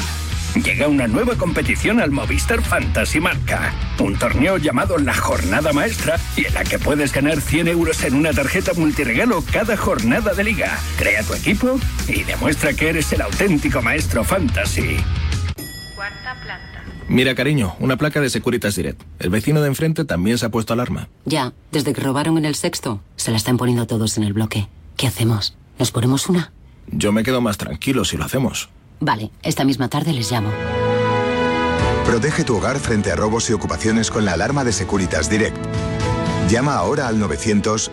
Llega 0.63 0.87
una 0.87 1.07
nueva 1.07 1.35
competición 1.35 1.99
al 1.99 2.11
Movistar 2.11 2.61
Fantasy 2.61 3.19
Marca. 3.19 3.73
Un 3.99 4.17
torneo 4.17 4.57
llamado 4.57 4.97
La 4.97 5.13
Jornada 5.13 5.73
Maestra 5.73 6.17
y 6.37 6.45
en 6.45 6.53
la 6.53 6.63
que 6.63 6.79
puedes 6.79 7.11
ganar 7.11 7.41
100 7.41 7.67
euros 7.67 8.03
en 8.03 8.15
una 8.15 8.31
tarjeta 8.31 8.71
multiregalo 8.73 9.43
cada 9.51 9.75
jornada 9.75 10.33
de 10.33 10.43
liga. 10.45 10.79
Crea 10.97 11.23
tu 11.23 11.33
equipo 11.33 11.77
y 12.07 12.23
demuestra 12.23 12.73
que 12.73 12.89
eres 12.89 13.11
el 13.11 13.21
auténtico 13.21 13.81
maestro 13.81 14.23
fantasy. 14.23 14.97
Cuarta 15.93 16.35
planta. 16.41 16.83
Mira, 17.09 17.35
cariño, 17.35 17.75
una 17.79 17.97
placa 17.97 18.21
de 18.21 18.29
Securitas 18.29 18.75
Direct. 18.75 19.01
El 19.19 19.31
vecino 19.31 19.61
de 19.61 19.67
enfrente 19.67 20.05
también 20.05 20.37
se 20.37 20.45
ha 20.45 20.49
puesto 20.49 20.71
alarma. 20.71 21.09
Ya, 21.25 21.53
desde 21.71 21.93
que 21.93 22.01
robaron 22.01 22.37
en 22.37 22.45
el 22.45 22.55
sexto, 22.55 23.01
se 23.17 23.31
la 23.31 23.37
están 23.37 23.57
poniendo 23.57 23.87
todos 23.87 24.17
en 24.17 24.23
el 24.23 24.33
bloque. 24.33 24.67
¿Qué 24.95 25.05
hacemos? 25.05 25.57
¿Nos 25.77 25.91
ponemos 25.91 26.29
una? 26.29 26.53
Yo 26.87 27.11
me 27.11 27.23
quedo 27.23 27.41
más 27.41 27.57
tranquilo 27.57 28.05
si 28.05 28.15
lo 28.15 28.23
hacemos. 28.23 28.69
Vale, 28.99 29.31
esta 29.43 29.63
misma 29.63 29.87
tarde 29.87 30.13
les 30.13 30.31
llamo. 30.31 30.49
Protege 32.05 32.43
tu 32.43 32.57
hogar 32.57 32.77
frente 32.77 33.11
a 33.11 33.15
robos 33.15 33.49
y 33.49 33.53
ocupaciones 33.53 34.11
con 34.11 34.25
la 34.25 34.33
alarma 34.33 34.63
de 34.63 34.71
Securitas 34.71 35.29
Direct. 35.29 35.57
Llama 36.49 36.75
ahora 36.75 37.07
al 37.07 37.19
900 37.19 37.91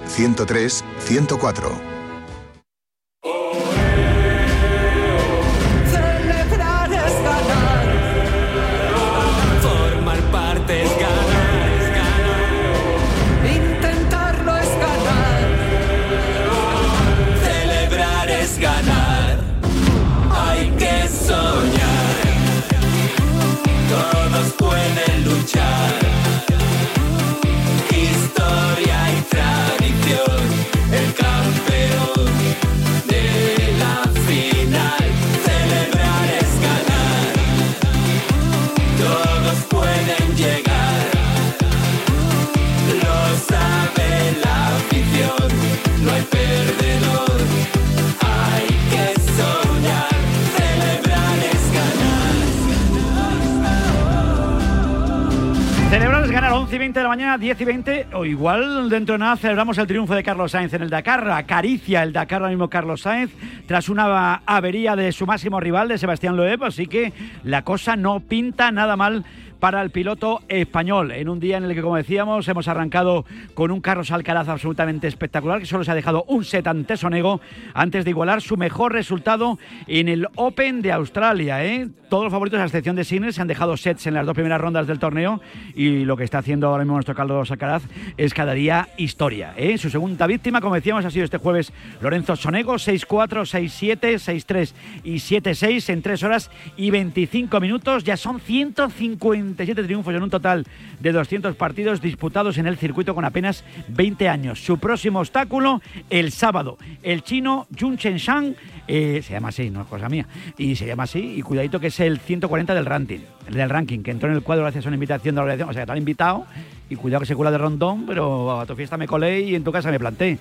103 56.73 56.73
104. 56.73 56.77
ganar 56.77 56.77
11 56.77 56.77
y 56.77 56.79
20 56.79 56.99
de 56.99 57.03
la 57.03 57.09
mañana, 57.09 57.39
10 57.39 57.61
y 57.61 57.65
20, 57.65 58.07
o 58.15 58.25
igual 58.25 58.89
dentro 58.89 59.15
de 59.15 59.19
nada 59.19 59.37
celebramos 59.37 59.77
el 59.77 59.87
triunfo 59.87 60.15
de 60.15 60.23
Carlos 60.23 60.53
Sainz 60.53 60.73
en 60.73 60.83
el 60.83 60.91
Dakar. 60.91 61.31
Acaricia 61.31 62.03
el 62.03 62.13
Dakar 62.13 62.41
ahora 62.41 62.51
mismo 62.51 62.71
Carlos 62.71 63.03
Sainz 63.03 63.31
tras 63.67 63.89
una 63.89 64.43
avería 64.47 64.97
de 64.97 65.13
su 65.13 65.27
máximo 65.27 65.61
rival, 65.61 65.89
de 65.89 65.99
Sebastián 65.99 66.37
Loeb, 66.37 66.65
así 66.65 66.87
que 66.87 67.13
la 67.45 67.63
cosa 67.63 67.97
no 67.97 68.21
pinta 68.21 68.73
nada 68.73 68.97
mal 68.97 69.25
para 69.63 69.81
el 69.81 69.91
piloto 69.91 70.41
español. 70.49 71.13
En 71.13 71.29
un 71.29 71.39
día 71.39 71.57
en 71.57 71.63
el 71.63 71.73
que, 71.73 71.83
como 71.83 71.95
decíamos, 71.95 72.49
hemos 72.49 72.67
arrancado 72.67 73.25
con 73.55 73.71
un 73.71 73.81
Carlos 73.81 74.11
Alcaraz 74.11 74.49
absolutamente 74.49 75.07
espectacular, 75.07 75.61
que 75.61 75.67
solo 75.67 75.85
se 75.85 75.93
ha 75.93 75.95
dejado 75.95 76.25
un 76.27 76.45
set 76.45 76.67
ante 76.67 76.97
Sonego 76.97 77.41
antes 77.73 78.05
de 78.05 78.11
igualar 78.11 78.43
su 78.43 78.57
mejor 78.57 78.93
resultado 78.93 79.61
en 79.87 80.09
el 80.09 80.27
Open 80.35 80.83
de 80.83 80.91
Australia. 80.91 81.65
¿eh? 81.65 81.89
Todos 82.11 82.25
los 82.25 82.33
favoritos, 82.33 82.59
a 82.59 82.65
excepción 82.65 82.97
de 82.97 83.05
Sinner, 83.05 83.33
se 83.33 83.41
han 83.41 83.47
dejado 83.47 83.77
sets 83.77 84.09
en 84.09 84.15
las 84.15 84.27
dos 84.27 84.35
primeras 84.35 84.61
rondas 84.61 84.89
del 84.89 84.99
torneo 84.99 85.41
y 85.77 86.05
lo 86.07 86.17
que 86.17 86.25
está 86.25 86.39
haciendo 86.39 86.67
ahora 86.67 86.83
mismo 86.83 86.95
nuestro 86.95 87.15
Carlos 87.15 87.49
Alcaraz 87.53 87.85
es 88.17 88.35
cada 88.35 88.55
día 88.55 88.89
historia. 88.97 89.55
¿eh? 89.57 89.79
Su 89.79 89.91
segunda 89.91 90.27
víctima, 90.27 90.61
como 90.61 90.75
decíamos, 90.75 91.05
ha 91.05 91.11
sido 91.13 91.25
este 91.25 91.39
jueves 91.39 91.73
Lorenzo 92.01 92.35
Sonego, 92.35 92.75
6-4, 92.75 93.07
6-7, 93.47 93.99
6-3 94.45 94.73
y 95.05 95.15
7-6 95.15 95.89
en 95.89 96.03
3 96.03 96.23
horas 96.25 96.51
y 96.77 96.91
25 96.91 97.61
minutos. 97.61 98.03
Ya 98.03 98.17
son 98.17 98.41
150 98.41 99.52
triunfos 99.55 100.15
en 100.15 100.23
un 100.23 100.31
total 100.31 100.67
de 101.01 101.13
200 101.13 101.57
partidos 101.57 102.01
disputados 102.01 102.59
en 102.59 102.67
el 102.67 102.77
circuito 102.77 103.15
con 103.15 103.25
apenas 103.25 103.65
20 103.89 104.29
años. 104.29 104.65
Su 104.65 104.79
próximo 104.79 105.21
obstáculo, 105.21 105.81
el 106.11 106.33
sábado. 106.33 106.79
El 107.03 107.23
chino 107.23 107.67
Jun 107.79 107.97
Shang, 107.97 108.55
eh, 108.89 109.21
se 109.23 109.33
llama 109.33 109.49
así, 109.49 109.71
no 109.71 109.83
es 109.83 109.87
cosa 109.87 110.09
mía, 110.09 110.27
y 110.59 110.77
se 110.77 110.87
llama 110.87 111.05
así, 111.05 111.35
y 111.37 111.43
cuidadito 111.43 111.81
que 111.81 111.89
es 111.89 112.01
el 112.01 112.19
140 112.19 112.75
del 112.75 112.87
ranking, 112.87 113.21
del 113.51 113.71
ranking, 113.71 114.01
que 114.01 114.11
entró 114.11 114.29
en 114.29 114.37
el 114.37 114.43
cuadro 114.43 114.65
gracias 114.65 114.85
a 114.87 114.89
una 114.89 114.97
invitación 114.97 115.35
de 115.35 115.39
la 115.39 115.43
organización, 115.43 115.71
o 115.71 115.73
sea, 115.73 115.87
te 115.87 115.93
han 115.93 115.99
invitado, 115.99 116.47
y 116.89 116.97
cuidado 116.97 117.21
que 117.21 117.27
se 117.27 117.37
cura 117.37 117.51
de 117.51 117.59
rondón, 117.59 118.07
pero 118.07 118.61
a 118.61 118.67
tu 118.67 118.75
fiesta 118.75 118.97
me 118.97 119.07
colé 119.07 119.41
y 119.41 119.55
en 119.55 119.65
tu 119.65 119.73
casa 119.73 119.91
me 119.91 119.99
planté. 119.99 120.39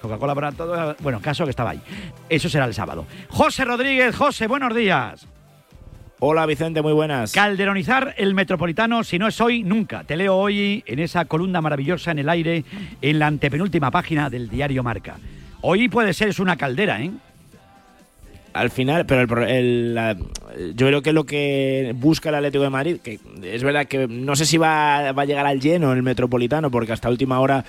Coca-Cola 0.00 0.34
para 0.34 0.52
todo. 0.52 0.96
Bueno, 1.00 1.20
caso 1.20 1.44
que 1.44 1.50
estaba 1.50 1.70
ahí. 1.70 1.80
Eso 2.28 2.48
será 2.48 2.64
el 2.64 2.74
sábado. 2.74 3.06
José 3.28 3.64
Rodríguez, 3.64 4.16
José, 4.16 4.48
buenos 4.48 4.74
días. 4.74 5.28
Hola 6.24 6.46
Vicente, 6.46 6.82
muy 6.82 6.92
buenas. 6.92 7.32
Calderonizar 7.32 8.14
el 8.16 8.32
Metropolitano, 8.32 9.02
si 9.02 9.18
no 9.18 9.26
es 9.26 9.40
hoy, 9.40 9.64
nunca. 9.64 10.04
Te 10.04 10.16
leo 10.16 10.36
hoy 10.36 10.84
en 10.86 11.00
esa 11.00 11.24
columna 11.24 11.60
maravillosa 11.60 12.12
en 12.12 12.20
el 12.20 12.28
aire, 12.28 12.64
en 13.02 13.18
la 13.18 13.26
antepenúltima 13.26 13.90
página 13.90 14.30
del 14.30 14.48
diario 14.48 14.84
Marca. 14.84 15.16
Hoy 15.62 15.88
puede 15.88 16.12
ser 16.12 16.28
es 16.28 16.38
una 16.38 16.56
caldera, 16.56 17.02
¿eh? 17.02 17.10
Al 18.52 18.70
final, 18.70 19.04
pero 19.04 19.44
el, 19.44 19.98
yo 20.76 20.86
creo 20.86 21.02
que 21.02 21.12
lo 21.12 21.24
que 21.24 21.92
busca 21.96 22.28
el 22.28 22.36
Atlético 22.36 22.62
de 22.62 22.70
Madrid, 22.70 22.98
que 23.02 23.18
es 23.42 23.64
verdad 23.64 23.86
que 23.86 24.06
no 24.06 24.36
sé 24.36 24.46
si 24.46 24.58
va, 24.58 25.10
va 25.10 25.22
a 25.22 25.26
llegar 25.26 25.46
al 25.46 25.58
lleno 25.58 25.92
el 25.92 26.04
Metropolitano, 26.04 26.70
porque 26.70 26.92
hasta 26.92 27.10
última 27.10 27.40
hora 27.40 27.64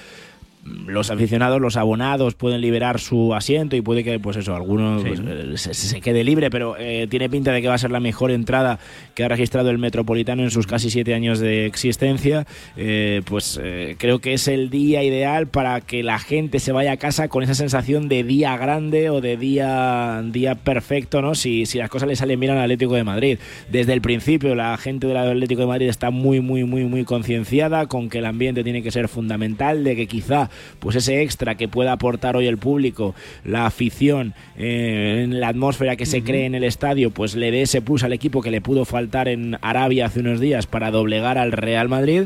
los 0.66 1.12
aficionados, 1.12 1.60
los 1.60 1.76
abonados 1.76 2.36
pueden 2.36 2.62
liberar 2.62 3.00
su 3.00 3.34
asiento 3.34 3.76
y 3.76 3.82
puede 3.82 4.04
que, 4.04 4.20
pues 4.20 4.38
eso, 4.38 4.56
alguno 4.56 5.02
pues, 5.02 5.20
eh, 5.20 5.74
se, 5.74 6.02
quede 6.02 6.24
libre, 6.24 6.50
pero 6.50 6.76
eh, 6.78 7.08
tiene 7.10 7.30
pinta 7.30 7.52
de 7.52 7.62
que 7.62 7.68
va 7.68 7.74
a 7.74 7.78
ser 7.78 7.92
la 7.92 8.00
mejor 8.00 8.32
entrada 8.32 8.80
que 9.14 9.24
ha 9.24 9.28
registrado 9.28 9.70
el 9.70 9.78
Metropolitano 9.78 10.44
en 10.44 10.52
sus 10.52 10.66
casi 10.66 10.90
siete 10.90 11.14
años 11.14 11.40
de 11.40 11.66
existencia. 11.66 12.46
Eh, 12.78 13.22
pues 13.26 13.60
creo 13.98 14.20
que 14.20 14.34
es 14.34 14.48
el 14.48 14.70
día 14.70 15.04
ideal 15.04 15.48
para 15.48 15.82
que 15.82 16.04
la 16.04 16.20
gente 16.20 16.60
se 16.60 16.72
vaya 16.72 16.94
a 16.94 16.98
casa 16.98 17.28
con 17.28 17.44
esa 17.44 17.56
sensación 17.56 18.08
de 18.08 18.24
día 18.24 18.56
grande 18.58 19.10
o 19.10 19.22
de 19.22 19.38
día, 19.38 20.24
día 20.26 20.56
perfecto, 20.56 21.22
¿no? 21.22 21.36
Si, 21.36 21.66
si 21.66 21.78
las 21.78 21.90
cosas 21.90 22.08
le 22.08 22.16
salen 22.16 22.40
bien 22.40 22.54
al 22.54 22.60
Atlético 22.60 22.96
de 22.96 23.04
Madrid. 23.04 23.38
Desde 23.70 23.94
el 23.94 24.02
principio, 24.02 24.56
la 24.56 24.78
gente 24.78 25.08
del 25.08 25.18
Atlético 25.18 25.62
de 25.62 25.68
Madrid 25.68 25.90
está 25.90 26.10
muy, 26.10 26.40
muy, 26.40 26.64
muy, 26.64 26.86
muy 26.86 27.04
concienciada 27.04 27.88
con 27.88 28.10
que 28.10 28.20
el 28.20 28.26
ambiente 28.26 28.64
tiene 28.64 28.82
que 28.82 28.92
ser 28.92 29.08
fundamental, 29.08 29.84
de 29.84 29.96
que 29.96 30.08
quizá 30.08 30.50
pues 30.80 30.96
ese 30.96 31.22
extra 31.22 31.56
que 31.56 31.68
pueda 31.68 31.92
aportar 31.92 32.36
hoy 32.36 32.48
el 32.48 32.58
público, 32.58 33.16
la 33.44 33.66
afición, 33.66 34.34
eh, 34.58 35.22
en 35.24 35.40
la 35.40 35.50
atmósfera 35.50 35.96
que 35.96 36.06
se 36.06 36.24
cree 36.24 36.46
en 36.46 36.56
el 36.56 36.64
estadio, 36.64 37.12
pues 37.12 37.36
le 37.36 37.52
dé 37.52 37.64
ese 37.64 37.82
plus 37.82 38.04
al 38.04 38.14
equipo 38.14 38.42
que 38.42 38.52
le 38.52 38.62
pudo 38.62 38.86
faltar 38.86 39.28
en 39.28 39.58
Arabia 39.62 40.08
hace 40.08 40.20
unos 40.20 40.40
días 40.40 40.68
para 40.68 40.92
doblegar 40.92 41.38
al 41.38 41.52
Real 41.52 41.90
Madrid, 41.90 42.24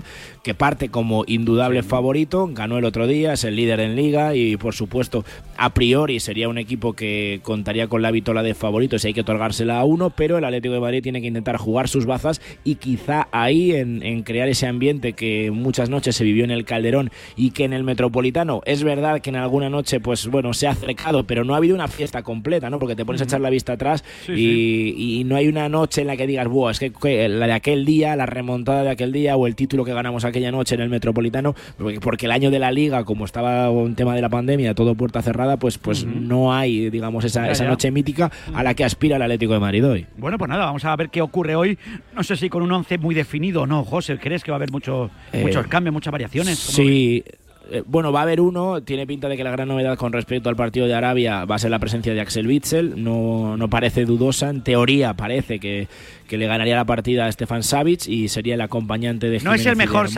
que 0.47 0.53
parte 0.53 0.87
como 0.87 1.25
indudable 1.27 1.83
favorito, 1.83 2.49
ganó 2.49 2.77
el 2.77 2.85
otro 2.85 3.05
día, 3.05 3.33
es 3.33 3.43
el 3.43 3.57
líder 3.57 3.81
en 3.81 3.97
liga 3.97 4.33
y 4.33 4.55
por 4.55 4.73
supuesto 4.73 5.25
a 5.57 5.73
priori 5.73 6.21
sería 6.21 6.47
un 6.47 6.57
equipo 6.57 6.93
que 6.93 7.41
contaría 7.43 7.89
con 7.89 8.01
la 8.01 8.11
vitola 8.11 8.43
de 8.43 8.53
favoritos 8.53 9.03
y 9.03 9.07
hay 9.07 9.13
que 9.13 9.21
otorgársela 9.21 9.77
a 9.77 9.83
uno, 9.83 10.09
pero 10.09 10.37
el 10.37 10.45
Atlético 10.45 10.73
de 10.75 10.79
Madrid 10.79 11.03
tiene 11.03 11.19
que 11.19 11.27
intentar 11.27 11.57
jugar 11.57 11.89
sus 11.89 12.05
bazas 12.05 12.39
y 12.63 12.75
quizá 12.75 13.27
ahí 13.33 13.73
en, 13.73 14.01
en 14.03 14.23
crear 14.23 14.47
ese 14.47 14.67
ambiente 14.67 15.11
que 15.11 15.51
muchas 15.51 15.89
noches 15.89 16.15
se 16.15 16.23
vivió 16.23 16.45
en 16.45 16.51
el 16.51 16.63
Calderón 16.63 17.11
y 17.35 17.51
que 17.51 17.65
en 17.65 17.73
el 17.73 17.83
Metropolitano 17.83 18.61
es 18.63 18.83
verdad 18.83 19.19
que 19.19 19.31
en 19.31 19.35
alguna 19.35 19.69
noche 19.69 19.99
pues 19.99 20.27
bueno 20.27 20.53
se 20.53 20.67
ha 20.67 20.71
acercado, 20.71 21.25
pero 21.25 21.43
no 21.43 21.55
ha 21.55 21.57
habido 21.57 21.75
una 21.75 21.89
fiesta 21.89 22.23
completa, 22.23 22.69
¿no? 22.69 22.79
Porque 22.79 22.95
te 22.95 23.03
pones 23.03 23.19
a 23.19 23.25
echar 23.25 23.41
la 23.41 23.49
vista 23.49 23.73
atrás 23.73 24.05
y, 24.29 25.23
no 25.25 25.35
hay 25.35 25.49
una 25.49 25.67
noche 25.67 26.01
en 26.01 26.07
la 26.07 26.15
que 26.15 26.25
digas, 26.25 26.47
Buah, 26.47 26.71
es 26.71 26.79
que, 26.79 27.27
la 27.27 27.47
de 27.47 27.51
aquel 27.51 27.83
día, 27.83 28.15
la 28.15 28.25
remontada 28.25 28.83
de 28.83 28.91
aquel 28.91 29.11
día 29.11 29.35
o 29.35 29.45
el 29.45 29.57
título 29.57 29.83
que 29.83 29.93
ganamos 29.93 30.23
aquella 30.37 30.51
noche 30.51 30.75
en 30.75 30.81
el 30.81 30.89
Metropolitano, 30.89 31.55
porque, 32.01 32.25
el 32.27 32.31
año 32.31 32.51
de 32.51 32.59
la 32.59 32.71
liga, 32.71 33.03
como 33.03 33.25
estaba 33.25 33.69
un 33.69 33.95
tema 33.95 34.15
de 34.15 34.21
la 34.21 34.29
pandemia, 34.29 34.73
todo 34.73 34.95
puerta 34.95 35.21
cerrada, 35.21 35.57
pues, 35.57 35.77
pues 35.77 36.05
no 36.05 36.53
hay, 36.53 36.89
digamos, 36.89 37.25
esa, 37.25 37.49
esa 37.49 37.65
noche 37.65 37.91
mítica 37.91 38.31
a 38.53 38.63
la 38.63 38.73
que 38.73 38.83
aspira 38.83 39.15
el 39.15 39.21
Atlético 39.21 39.53
de 39.53 39.59
Madrid 39.59 39.85
hoy. 39.85 40.05
Bueno, 40.17 40.37
pues 40.37 40.49
nada, 40.49 40.65
vamos 40.65 40.85
a 40.85 40.95
ver 40.95 41.09
qué 41.09 41.21
ocurre 41.21 41.55
hoy. 41.55 41.77
No 42.15 42.23
sé 42.23 42.35
si 42.35 42.49
con 42.49 42.63
un 42.63 42.71
once 42.71 42.97
muy 42.97 43.15
definido 43.15 43.63
o 43.63 43.67
no, 43.67 43.83
José. 43.83 44.17
¿Crees 44.19 44.43
que 44.43 44.51
va 44.51 44.55
a 44.55 44.59
haber 44.59 44.71
mucho, 44.71 45.09
eh, 45.31 45.41
muchos 45.43 45.67
cambios, 45.67 45.93
muchas 45.93 46.11
variaciones? 46.11 46.57
Sí. 46.57 47.23
Eh, 47.71 47.83
bueno, 47.85 48.11
va 48.11 48.19
a 48.19 48.23
haber 48.23 48.41
uno. 48.41 48.81
Tiene 48.81 49.05
pinta 49.07 49.27
de 49.27 49.37
que 49.37 49.43
la 49.43 49.51
gran 49.51 49.67
novedad 49.67 49.97
con 49.97 50.13
respecto 50.13 50.49
al 50.49 50.55
partido 50.55 50.87
de 50.87 50.93
Arabia 50.93 51.45
va 51.45 51.55
a 51.55 51.59
ser 51.59 51.71
la 51.71 51.79
presencia 51.79 52.13
de 52.13 52.21
Axel 52.21 52.47
Witzel. 52.47 53.03
No, 53.03 53.57
no 53.57 53.69
parece 53.69 54.05
dudosa. 54.05 54.49
En 54.49 54.61
teoría 54.61 55.13
parece 55.13 55.59
que, 55.59 55.87
que 56.27 56.37
le 56.37 56.47
ganaría 56.47 56.75
la 56.75 56.85
partida 56.85 57.25
a 57.25 57.31
Stefan 57.31 57.63
Savic 57.63 58.07
y 58.07 58.27
sería 58.29 58.55
el 58.55 58.61
acompañante 58.61 59.29
de 59.29 59.39
Jiménez 59.39 59.43
No 59.43 59.61
es 59.61 59.65
el 59.65 59.75
mejor, 59.75 60.09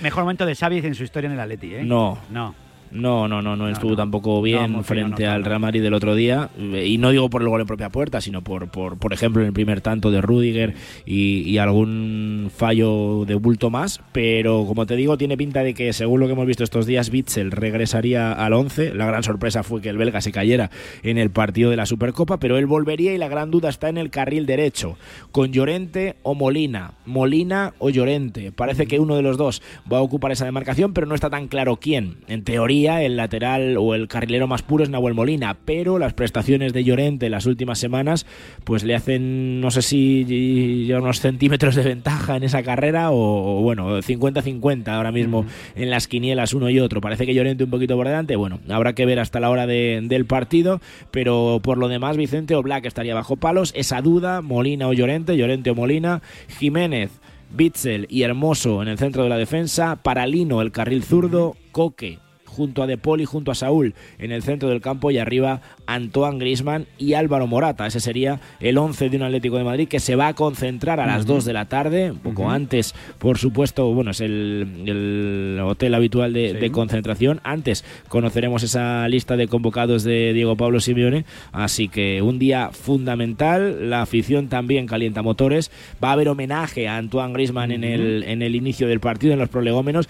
mejor 0.00 0.24
momento 0.24 0.46
de 0.46 0.54
Savic 0.54 0.84
en 0.84 0.94
su 0.94 1.04
historia 1.04 1.28
en 1.28 1.34
el 1.34 1.40
Atleti, 1.40 1.74
¿eh? 1.74 1.84
No. 1.84 2.18
No. 2.30 2.54
No, 2.90 3.28
no, 3.28 3.42
no, 3.42 3.56
no 3.56 3.68
estuvo 3.68 3.96
tampoco 3.96 4.40
bien 4.42 4.82
frente 4.84 5.26
al 5.26 5.44
Real 5.44 5.60
Madrid 5.60 5.82
del 5.82 5.94
otro 5.94 6.14
día. 6.14 6.50
Y 6.58 6.98
no 6.98 7.10
digo 7.10 7.30
por 7.30 7.42
el 7.42 7.48
gol 7.48 7.60
en 7.60 7.66
propia 7.66 7.90
puerta, 7.90 8.20
sino 8.20 8.42
por, 8.42 8.68
por, 8.70 8.98
por 8.98 9.12
ejemplo, 9.12 9.42
en 9.42 9.48
el 9.48 9.52
primer 9.52 9.80
tanto 9.80 10.10
de 10.10 10.20
Rudiger 10.20 10.74
y, 11.06 11.58
algún 11.58 12.50
fallo 12.54 13.24
de 13.26 13.34
bulto 13.34 13.70
más. 13.70 14.00
Pero 14.12 14.64
como 14.66 14.86
te 14.86 14.96
digo, 14.96 15.18
tiene 15.18 15.36
pinta 15.36 15.62
de 15.62 15.74
que, 15.74 15.92
según 15.92 16.20
lo 16.20 16.26
que 16.26 16.32
hemos 16.32 16.46
visto 16.46 16.64
estos 16.64 16.86
días, 16.86 17.10
Bitzel 17.10 17.50
regresaría 17.50 18.32
al 18.32 18.52
11. 18.52 18.94
La 18.94 19.06
gran 19.06 19.22
sorpresa 19.22 19.62
fue 19.62 19.80
que 19.80 19.88
el 19.88 19.98
belga 19.98 20.20
se 20.20 20.32
cayera 20.32 20.70
en 21.02 21.18
el 21.18 21.30
partido 21.30 21.70
de 21.70 21.76
la 21.76 21.86
Supercopa, 21.86 22.38
pero 22.38 22.58
él 22.58 22.66
volvería 22.66 23.12
y 23.12 23.18
la 23.18 23.28
gran 23.28 23.50
duda 23.50 23.68
está 23.68 23.88
en 23.88 23.98
el 23.98 24.10
carril 24.10 24.46
derecho, 24.46 24.96
con 25.32 25.52
Llorente 25.52 26.16
o 26.22 26.34
Molina. 26.34 26.92
Molina 27.06 27.74
o 27.78 27.90
Llorente. 27.90 28.52
Parece 28.52 28.86
que 28.86 29.00
uno 29.00 29.16
de 29.16 29.22
los 29.22 29.36
dos 29.36 29.62
va 29.92 29.98
a 29.98 30.02
ocupar 30.02 30.32
esa 30.32 30.44
demarcación, 30.44 30.94
pero 30.94 31.06
no 31.06 31.14
está 31.14 31.30
tan 31.30 31.48
claro 31.48 31.76
quién. 31.76 32.18
En 32.28 32.44
teoría, 32.44 32.77
el 32.86 33.16
lateral 33.16 33.76
o 33.76 33.94
el 33.94 34.08
carrilero 34.08 34.46
más 34.46 34.62
puro 34.62 34.84
es 34.84 34.90
Nahuel 34.90 35.14
Molina, 35.14 35.56
pero 35.64 35.98
las 35.98 36.14
prestaciones 36.14 36.72
de 36.72 36.84
Llorente 36.84 37.28
las 37.28 37.46
últimas 37.46 37.78
semanas 37.78 38.26
pues 38.64 38.84
le 38.84 38.94
hacen, 38.94 39.60
no 39.60 39.70
sé 39.70 39.82
si 39.82 40.86
ya 40.86 40.98
unos 40.98 41.20
centímetros 41.20 41.74
de 41.74 41.82
ventaja 41.82 42.36
en 42.36 42.44
esa 42.44 42.62
carrera 42.62 43.10
o, 43.10 43.60
bueno, 43.62 43.98
50-50 43.98 44.88
ahora 44.88 45.12
mismo 45.12 45.44
en 45.74 45.90
las 45.90 46.08
quinielas 46.08 46.54
uno 46.54 46.70
y 46.70 46.80
otro. 46.80 47.00
Parece 47.00 47.26
que 47.26 47.34
Llorente 47.34 47.64
un 47.64 47.70
poquito 47.70 47.96
por 47.96 48.06
delante, 48.06 48.36
bueno, 48.36 48.60
habrá 48.68 48.92
que 48.92 49.06
ver 49.06 49.18
hasta 49.18 49.40
la 49.40 49.50
hora 49.50 49.66
del 49.66 50.26
partido, 50.26 50.80
pero 51.10 51.60
por 51.62 51.78
lo 51.78 51.88
demás 51.88 52.16
Vicente 52.16 52.54
o 52.54 52.62
Black 52.62 52.86
estaría 52.86 53.14
bajo 53.14 53.36
palos, 53.36 53.72
esa 53.76 54.00
duda, 54.02 54.40
Molina 54.40 54.88
o 54.88 54.92
Llorente, 54.92 55.36
Llorente 55.36 55.70
o 55.70 55.74
Molina, 55.74 56.22
Jiménez. 56.58 57.10
Bitzel 57.50 58.06
y 58.10 58.24
Hermoso 58.24 58.82
en 58.82 58.88
el 58.88 58.98
centro 58.98 59.22
de 59.22 59.30
la 59.30 59.38
defensa, 59.38 59.96
Paralino 59.96 60.60
el 60.60 60.70
carril 60.70 61.02
zurdo, 61.02 61.56
Coque 61.72 62.18
junto 62.58 62.82
a 62.82 62.88
De 62.88 62.98
y 63.20 63.24
junto 63.24 63.52
a 63.52 63.54
Saúl 63.54 63.94
en 64.18 64.32
el 64.32 64.42
centro 64.42 64.68
del 64.68 64.80
campo 64.80 65.12
y 65.12 65.18
arriba 65.18 65.62
Antoine 65.88 66.38
Grisman 66.38 66.86
y 66.98 67.14
Álvaro 67.14 67.46
Morata. 67.46 67.86
Ese 67.86 67.98
sería 67.98 68.40
el 68.60 68.76
11 68.78 69.08
de 69.08 69.16
un 69.16 69.22
Atlético 69.24 69.56
de 69.56 69.64
Madrid 69.64 69.88
que 69.88 70.00
se 70.00 70.16
va 70.16 70.28
a 70.28 70.34
concentrar 70.34 71.00
a 71.00 71.06
las 71.06 71.26
2 71.26 71.46
de 71.46 71.52
la 71.54 71.64
tarde, 71.64 72.12
un 72.12 72.18
poco 72.18 72.50
antes, 72.50 72.94
por 73.18 73.38
supuesto, 73.38 73.92
bueno, 73.94 74.10
es 74.10 74.20
el, 74.20 75.58
hotel 75.64 75.94
habitual 75.94 76.32
de, 76.32 76.70
concentración. 76.70 77.40
Antes 77.42 77.84
conoceremos 78.08 78.62
esa 78.62 79.08
lista 79.08 79.36
de 79.36 79.48
convocados 79.48 80.04
de 80.04 80.34
Diego 80.34 80.56
Pablo 80.56 80.80
Simeone, 80.80 81.24
así 81.52 81.88
que 81.88 82.20
un 82.20 82.38
día 82.38 82.70
fundamental. 82.70 83.88
La 83.88 84.02
afición 84.02 84.48
también 84.48 84.86
calienta 84.86 85.22
motores. 85.22 85.70
Va 86.02 86.10
a 86.10 86.12
haber 86.12 86.28
homenaje 86.28 86.86
a 86.86 86.98
Antoine 86.98 87.32
Grisman 87.32 87.72
en, 87.72 87.84
el, 87.84 88.24
en 88.24 88.42
el 88.42 88.54
inicio 88.54 88.88
del 88.88 89.00
partido, 89.00 89.32
en 89.32 89.38
los 89.38 89.48
prolegómenos. 89.48 90.08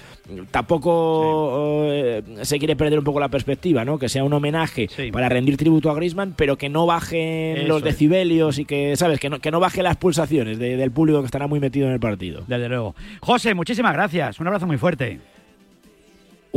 Tampoco 0.51 1.85
eh, 1.85 2.23
se 2.43 2.59
quiere 2.59 2.75
perder 2.75 2.99
un 2.99 3.05
poco 3.05 3.21
la 3.21 3.29
perspectiva, 3.29 3.85
¿no? 3.85 3.99
Que 3.99 4.09
sea 4.09 4.25
un 4.25 4.33
homenaje 4.33 4.89
para 5.13 5.29
rendir 5.29 5.57
tributo 5.69 5.91
a 5.91 5.95
Grisman, 5.95 6.33
pero 6.35 6.57
que 6.57 6.71
no 6.71 6.87
bajen 6.87 7.69
los 7.69 7.83
decibelios 7.83 8.59
y 8.59 8.65
que, 8.65 8.97
¿sabes? 8.97 9.21
Que 9.21 9.29
no, 9.29 9.39
que 9.39 9.51
no 9.51 9.61
baje 9.61 9.83
las 9.83 9.99
pulsaciones 9.99 10.59
del 10.59 10.91
público 10.91 11.21
que 11.21 11.27
estará 11.27 11.47
muy 11.47 11.61
metido 11.61 11.87
en 11.87 11.93
el 11.93 12.01
partido. 12.01 12.43
Desde 12.47 12.71
luego. 12.71 12.95
José, 13.21 13.53
muchísimas 13.53 13.93
gracias. 13.93 14.41
Un 14.41 14.47
abrazo 14.47 14.67
muy 14.67 14.79
fuerte. 14.79 15.21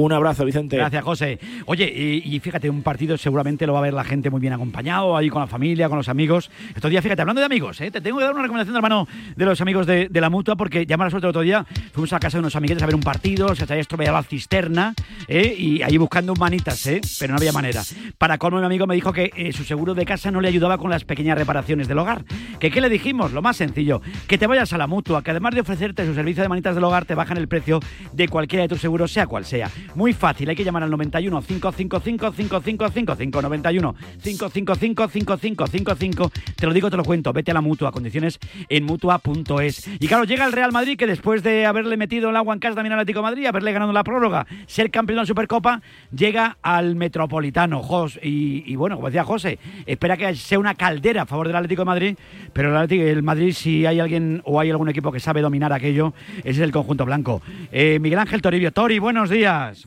Un 0.02 0.14
abrazo, 0.14 0.46
Vicente. 0.46 0.78
Gracias, 0.78 1.04
José. 1.04 1.40
Oye, 1.68 1.88
y, 1.88 2.40
fíjate, 2.40 2.70
un 2.72 2.82
partido 2.82 3.18
seguramente 3.18 3.68
lo 3.68 3.74
va 3.74 3.80
a 3.80 3.82
ver 3.84 3.94
la 3.94 4.04
gente 4.04 4.32
muy 4.32 4.42
bien 4.42 4.52
acompañado, 4.52 5.16
ahí 5.16 5.30
con 5.30 5.42
la 5.42 5.48
familia, 5.48 5.90
con 5.90 5.98
los 5.98 6.10
amigos. 6.10 6.50
Estos 6.74 6.90
días, 6.90 7.04
fíjate, 7.04 7.22
hablando 7.22 7.40
de 7.40 7.46
amigos, 7.46 7.80
¿eh? 7.82 7.92
te 7.92 8.02
tengo 8.02 8.18
que 8.18 8.24
dar 8.24 8.34
una 8.34 8.42
recomendación, 8.42 8.76
hermano, 8.76 9.08
de 9.36 9.46
los 9.46 9.62
amigos 9.62 9.86
de, 9.86 10.10
la 10.12 10.30
mutua, 10.32 10.56
porque 10.56 10.88
ya 10.88 10.98
me 10.98 11.04
la 11.04 11.12
suerte 11.12 11.28
el 11.28 11.30
otro 11.30 11.42
día, 11.42 11.66
fuimos 11.94 12.14
a 12.14 12.20
casa 12.20 12.38
de 12.38 12.40
unos 12.40 12.56
amiguetes 12.56 12.82
a 12.82 12.88
ver 12.88 12.96
un 12.96 13.02
partido, 13.02 13.56
se 13.56 13.64
había 13.64 13.78
estropeado 13.78 14.16
la 14.16 14.24
cisterna, 14.24 14.96
¿eh? 15.28 15.56
y 15.56 15.84
ahí 15.84 15.98
buscando 15.98 16.34
manitas, 16.36 16.86
¿eh? 16.88 17.00
pero 17.20 17.34
no 17.34 17.38
había 17.38 17.52
manera. 17.52 17.84
Para 18.18 18.40
colmo, 18.40 18.60
mi 18.60 18.66
amigo 18.66 18.88
me 18.88 18.96
dijo 18.96 19.14
que 19.14 19.32
eh, 19.36 19.54
su 19.54 19.64
seguro 19.64 19.94
de 19.94 20.06
casa 20.06 20.32
no 20.32 20.42
le 20.42 20.48
ayudaba 20.48 20.80
con 20.80 20.90
las 20.90 21.06
pequeñas 21.06 21.38
reparaciones 21.38 21.88
del 21.88 22.00
hogar. 22.00 22.24
¿Que 22.60 22.72
qué 22.72 22.82
le 22.82 22.90
dijimos? 22.90 23.34
Lo 23.34 23.44
más 23.44 23.58
sencillo, 23.58 24.02
que 24.28 24.40
te 24.40 24.48
vayas 24.48 24.74
a 24.74 24.80
la 24.80 24.88
mutua, 24.88 25.24
que 25.24 25.32
además 25.32 25.54
de 25.54 25.62
ofrecerte 25.62 26.06
su 26.08 26.16
servicio 26.16 26.42
de 26.42 26.50
manitas 26.50 26.74
del 26.74 26.84
hogar, 26.84 27.06
te 27.06 27.14
bajan 27.14 27.38
el 27.38 27.48
precio 27.48 27.80
de 28.14 28.28
cualquiera 28.28 28.64
de 28.64 28.70
tus 28.70 28.82
seguros, 28.82 29.12
sea 29.12 29.28
cual 29.28 29.46
sea. 29.46 29.70
Muy 29.95 30.13
fácil, 30.13 30.49
hay 30.49 30.56
que 30.56 30.63
llamar 30.63 30.84
al 30.84 30.91
91 30.91 31.41
555 31.41 32.32
5555 32.32 33.41
91 33.41 33.95
555 34.21 35.08
5555 35.08 36.32
Te 36.56 36.65
lo 36.65 36.73
digo, 36.73 36.89
te 36.89 36.97
lo 36.97 37.04
cuento. 37.04 37.34
Vete 37.34 37.51
a 37.51 37.54
la 37.54 37.62
mutua, 37.62 37.91
condiciones 37.91 38.39
en 38.69 38.86
mutua.es. 38.86 39.89
Y 39.99 40.08
claro, 40.08 40.23
llega 40.23 40.45
el 40.45 40.54
Real 40.54 40.71
Madrid 40.71 40.97
que 40.97 41.08
después 41.08 41.43
de 41.43 41.65
haberle 41.65 41.97
metido 41.97 42.30
el 42.30 42.36
agua 42.36 42.54
en 42.54 42.60
casa 42.60 42.75
también 42.75 42.93
al 42.93 42.99
Atlético 42.99 43.19
de 43.19 43.23
Madrid, 43.23 43.45
haberle 43.45 43.71
ganado 43.73 43.91
la 43.91 44.04
prórroga, 44.04 44.47
ser 44.65 44.91
campeón 44.91 45.17
de 45.17 45.21
la 45.23 45.25
Supercopa, 45.25 45.82
llega 46.15 46.58
al 46.62 46.95
Metropolitano. 46.95 47.82
Jos, 47.84 48.19
y, 48.21 48.75
bueno, 48.75 48.95
como 48.95 49.08
decía 49.08 49.23
José, 49.23 49.60
espera 49.86 50.15
que 50.17 50.36
sea 50.36 50.60
una 50.60 50.75
caldera 50.75 51.23
a 51.23 51.25
favor 51.25 51.47
del 51.47 51.56
Atlético 51.56 51.82
de 51.82 51.86
Madrid, 51.86 52.15
pero 52.54 52.82
el, 52.82 52.91
el 52.91 53.23
Madrid, 53.23 53.54
si 53.54 53.86
hay 53.86 53.99
alguien 53.99 54.41
o 54.45 54.60
hay 54.60 54.69
algún 54.69 54.89
equipo 54.89 55.12
que 55.12 55.19
sabe 55.19 55.41
dominar 55.41 55.73
aquello, 55.73 56.13
ese 56.39 56.49
es 56.49 56.60
el 56.60 56.71
conjunto 56.71 57.06
blanco. 57.06 57.41
Eh, 57.71 57.99
Miguel 57.99 58.19
Ángel 58.19 58.41
Toribio. 58.41 58.71
Tori, 58.71 58.99
buenos 58.99 59.30
días. 59.30 59.81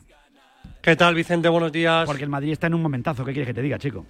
¿Qué 0.85 0.95
tal, 0.95 1.15
Vicente? 1.15 1.49
Buenos 1.49 1.71
días. 1.71 2.05
Porque 2.05 2.25
el 2.25 2.29
Madrid 2.29 2.51
está 2.51 2.67
en 2.67 2.75
un 2.75 2.83
momentazo. 2.83 3.25
¿Qué 3.25 3.31
quieres 3.31 3.47
que 3.47 3.55
te 3.55 3.63
diga, 3.63 3.79
chico? 3.79 4.05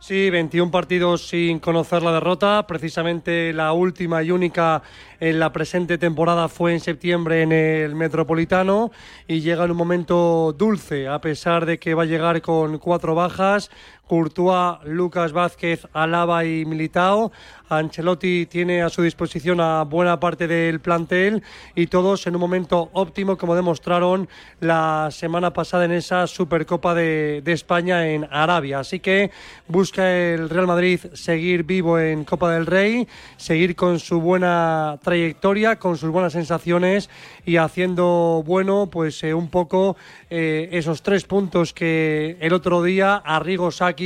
Sí, 0.00 0.28
21 0.28 0.72
partidos 0.72 1.28
sin 1.28 1.60
conocer 1.60 2.02
la 2.02 2.10
derrota. 2.10 2.66
Precisamente 2.66 3.52
la 3.52 3.72
última 3.72 4.24
y 4.24 4.32
única 4.32 4.82
en 5.20 5.38
la 5.38 5.52
presente 5.52 5.98
temporada 5.98 6.48
fue 6.48 6.72
en 6.72 6.80
septiembre 6.80 7.42
en 7.42 7.52
el 7.52 7.94
Metropolitano 7.94 8.90
y 9.28 9.40
llega 9.40 9.64
en 9.64 9.70
un 9.70 9.76
momento 9.76 10.52
dulce, 10.52 11.06
a 11.06 11.20
pesar 11.20 11.64
de 11.64 11.78
que 11.78 11.94
va 11.94 12.02
a 12.02 12.06
llegar 12.06 12.42
con 12.42 12.78
cuatro 12.78 13.14
bajas, 13.14 13.70
Courtois, 14.12 14.76
Lucas 14.84 15.32
Vázquez, 15.32 15.86
Alaba 15.94 16.44
y 16.44 16.66
Militao. 16.66 17.32
Ancelotti 17.70 18.44
tiene 18.44 18.82
a 18.82 18.90
su 18.90 19.00
disposición 19.00 19.58
a 19.58 19.84
buena 19.84 20.20
parte 20.20 20.46
del 20.46 20.80
plantel 20.80 21.42
y 21.74 21.86
todos 21.86 22.26
en 22.26 22.34
un 22.34 22.40
momento 22.42 22.90
óptimo, 22.92 23.38
como 23.38 23.56
demostraron 23.56 24.28
la 24.60 25.08
semana 25.10 25.54
pasada 25.54 25.86
en 25.86 25.92
esa 25.92 26.26
Supercopa 26.26 26.94
de, 26.94 27.42
España 27.46 28.06
en 28.06 28.28
Arabia. 28.30 28.80
Así 28.80 29.00
que 29.00 29.30
busca 29.66 30.14
el 30.14 30.50
Real 30.50 30.66
Madrid 30.66 31.00
seguir 31.14 31.64
vivo 31.64 31.98
en 31.98 32.24
Copa 32.24 32.52
del 32.52 32.66
Rey, 32.66 33.08
seguir 33.38 33.74
con 33.74 33.98
su 33.98 34.20
buena 34.20 34.98
trayectoria, 35.02 35.76
con 35.76 35.96
sus 35.96 36.10
buenas 36.10 36.34
sensaciones 36.34 37.08
y 37.46 37.56
haciendo 37.56 38.42
bueno, 38.44 38.90
pues 38.92 39.24
eh, 39.24 39.32
un 39.32 39.48
poco 39.48 39.96
eh, 40.28 40.68
esos 40.72 41.00
tres 41.00 41.24
puntos 41.24 41.72
que 41.72 42.36
el 42.40 42.52
otro 42.52 42.82
día 42.82 43.16
Arrigo 43.16 43.70
Saki 43.70 44.01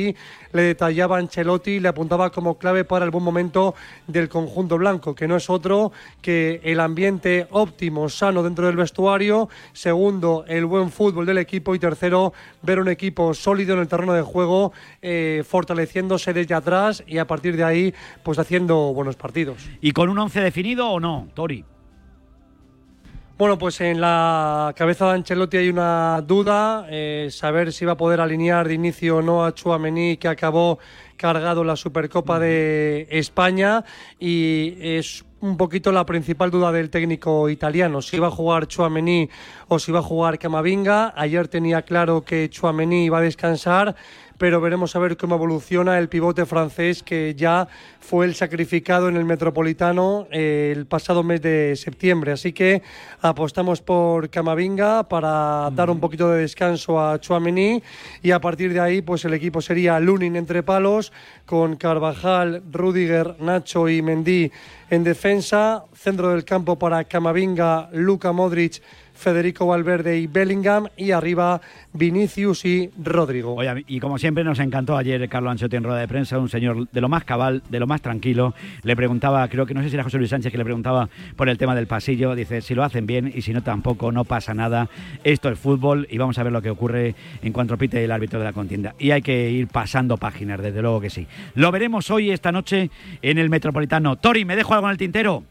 le 0.52 0.62
detallaba 0.62 1.18
Ancelotti, 1.18 1.80
le 1.80 1.88
apuntaba 1.88 2.30
como 2.30 2.58
clave 2.58 2.84
para 2.84 3.04
el 3.04 3.10
buen 3.10 3.24
momento 3.24 3.74
del 4.06 4.28
conjunto 4.28 4.78
blanco, 4.78 5.14
que 5.14 5.28
no 5.28 5.36
es 5.36 5.48
otro 5.50 5.92
que 6.20 6.60
el 6.64 6.80
ambiente 6.80 7.46
óptimo, 7.50 8.08
sano 8.08 8.42
dentro 8.42 8.66
del 8.66 8.76
vestuario, 8.76 9.48
segundo, 9.72 10.44
el 10.48 10.64
buen 10.66 10.90
fútbol 10.90 11.26
del 11.26 11.38
equipo 11.38 11.74
y 11.74 11.78
tercero, 11.78 12.32
ver 12.62 12.80
un 12.80 12.88
equipo 12.88 13.34
sólido 13.34 13.74
en 13.74 13.80
el 13.80 13.88
terreno 13.88 14.12
de 14.12 14.22
juego, 14.22 14.72
eh, 15.02 15.44
fortaleciéndose 15.46 16.32
desde 16.32 16.54
atrás 16.54 17.02
y 17.06 17.18
a 17.18 17.26
partir 17.26 17.56
de 17.56 17.64
ahí, 17.64 17.94
pues 18.22 18.38
haciendo 18.38 18.92
buenos 18.94 19.16
partidos. 19.16 19.68
¿Y 19.80 19.92
con 19.92 20.08
un 20.08 20.18
once 20.18 20.40
definido 20.40 20.88
o 20.88 21.00
no, 21.00 21.28
Tori? 21.34 21.64
Bueno, 23.38 23.58
pues 23.58 23.82
en 23.82 24.00
la 24.00 24.72
cabeza 24.74 25.08
de 25.08 25.12
Ancelotti 25.16 25.58
hay 25.58 25.68
una 25.68 26.22
duda, 26.26 26.86
eh, 26.88 27.28
saber 27.30 27.70
si 27.70 27.84
va 27.84 27.92
a 27.92 27.96
poder 27.98 28.18
alinear 28.18 28.66
de 28.66 28.72
inicio 28.72 29.18
o 29.18 29.22
no 29.22 29.44
a 29.44 29.52
Chuamení, 29.52 30.16
que 30.16 30.26
acabó 30.26 30.78
cargado 31.18 31.62
la 31.62 31.76
Supercopa 31.76 32.38
de 32.38 33.06
España, 33.10 33.84
y 34.18 34.78
es 34.80 35.22
un 35.42 35.58
poquito 35.58 35.92
la 35.92 36.06
principal 36.06 36.50
duda 36.50 36.72
del 36.72 36.88
técnico 36.88 37.50
italiano, 37.50 38.00
si 38.00 38.18
va 38.18 38.28
a 38.28 38.30
jugar 38.30 38.68
Chuamení 38.68 39.28
o 39.68 39.78
si 39.78 39.92
va 39.92 39.98
a 39.98 40.02
jugar 40.02 40.38
Camavinga. 40.38 41.12
Ayer 41.14 41.46
tenía 41.46 41.82
claro 41.82 42.22
que 42.22 42.48
Chuamení 42.48 43.04
iba 43.04 43.18
a 43.18 43.20
descansar 43.20 43.96
pero 44.38 44.60
veremos 44.60 44.94
a 44.94 44.98
ver 44.98 45.16
cómo 45.16 45.36
evoluciona 45.36 45.98
el 45.98 46.08
pivote 46.08 46.46
francés 46.46 47.02
que 47.02 47.34
ya 47.34 47.68
fue 48.00 48.26
el 48.26 48.34
sacrificado 48.34 49.08
en 49.08 49.16
el 49.16 49.24
Metropolitano 49.24 50.26
eh, 50.30 50.72
el 50.74 50.86
pasado 50.86 51.22
mes 51.22 51.42
de 51.42 51.74
septiembre. 51.76 52.32
Así 52.32 52.52
que 52.52 52.82
apostamos 53.20 53.80
por 53.80 54.30
Camavinga 54.30 55.02
para 55.08 55.70
dar 55.70 55.90
un 55.90 56.00
poquito 56.00 56.30
de 56.30 56.42
descanso 56.42 57.00
a 57.00 57.20
Chouameni 57.20 57.82
y 58.22 58.30
a 58.30 58.40
partir 58.40 58.72
de 58.72 58.80
ahí 58.80 59.02
pues 59.02 59.24
el 59.24 59.34
equipo 59.34 59.60
sería 59.60 59.98
Lunin 60.00 60.36
entre 60.36 60.62
palos 60.62 61.12
con 61.44 61.76
Carvajal, 61.76 62.62
Rudiger, 62.70 63.36
Nacho 63.40 63.88
y 63.88 64.02
Mendy 64.02 64.52
en 64.88 65.02
defensa, 65.02 65.84
centro 65.94 66.30
del 66.30 66.44
campo 66.44 66.78
para 66.78 67.02
Camavinga, 67.04 67.88
Luca 67.92 68.32
Modric 68.32 68.80
Federico 69.16 69.66
Valverde 69.66 70.18
y 70.18 70.26
Bellingham 70.26 70.88
y 70.96 71.10
arriba 71.10 71.60
Vinicius 71.92 72.64
y 72.64 72.90
Rodrigo. 73.02 73.54
Oye, 73.54 73.84
y 73.88 73.98
como 73.98 74.18
siempre 74.18 74.44
nos 74.44 74.58
encantó 74.58 74.96
ayer 74.96 75.28
Carlos 75.28 75.50
Ancelotti 75.50 75.76
en 75.76 75.84
rueda 75.84 75.98
de 75.98 76.08
prensa, 76.08 76.38
un 76.38 76.48
señor 76.48 76.88
de 76.90 77.00
lo 77.00 77.08
más 77.08 77.24
cabal, 77.24 77.62
de 77.68 77.80
lo 77.80 77.86
más 77.86 78.02
tranquilo. 78.02 78.54
Le 78.82 78.94
preguntaba, 78.94 79.48
creo 79.48 79.66
que 79.66 79.74
no 79.74 79.82
sé 79.82 79.88
si 79.88 79.94
era 79.94 80.04
José 80.04 80.18
Luis 80.18 80.30
Sánchez 80.30 80.52
que 80.52 80.58
le 80.58 80.64
preguntaba 80.64 81.08
por 81.36 81.48
el 81.48 81.58
tema 81.58 81.74
del 81.74 81.86
pasillo. 81.86 82.34
Dice, 82.34 82.60
si 82.60 82.74
lo 82.74 82.84
hacen 82.84 83.06
bien 83.06 83.32
y 83.34 83.42
si 83.42 83.52
no 83.52 83.62
tampoco, 83.62 84.12
no 84.12 84.24
pasa 84.24 84.54
nada. 84.54 84.88
Esto 85.24 85.48
es 85.50 85.58
fútbol 85.58 86.06
y 86.10 86.18
vamos 86.18 86.38
a 86.38 86.42
ver 86.42 86.52
lo 86.52 86.62
que 86.62 86.70
ocurre 86.70 87.14
en 87.42 87.52
cuanto 87.52 87.76
pite 87.76 88.04
el 88.04 88.12
árbitro 88.12 88.38
de 88.38 88.44
la 88.44 88.52
contienda. 88.52 88.94
Y 88.98 89.10
hay 89.10 89.22
que 89.22 89.50
ir 89.50 89.68
pasando 89.68 90.16
páginas, 90.16 90.60
desde 90.60 90.82
luego 90.82 91.00
que 91.00 91.10
sí. 91.10 91.26
Lo 91.54 91.72
veremos 91.72 92.10
hoy, 92.10 92.30
esta 92.30 92.52
noche, 92.52 92.90
en 93.22 93.38
el 93.38 93.50
Metropolitano. 93.50 94.16
Tori, 94.16 94.44
¿me 94.44 94.56
dejo 94.56 94.74
algo 94.74 94.86
en 94.86 94.92
el 94.92 94.98
tintero? 94.98 95.44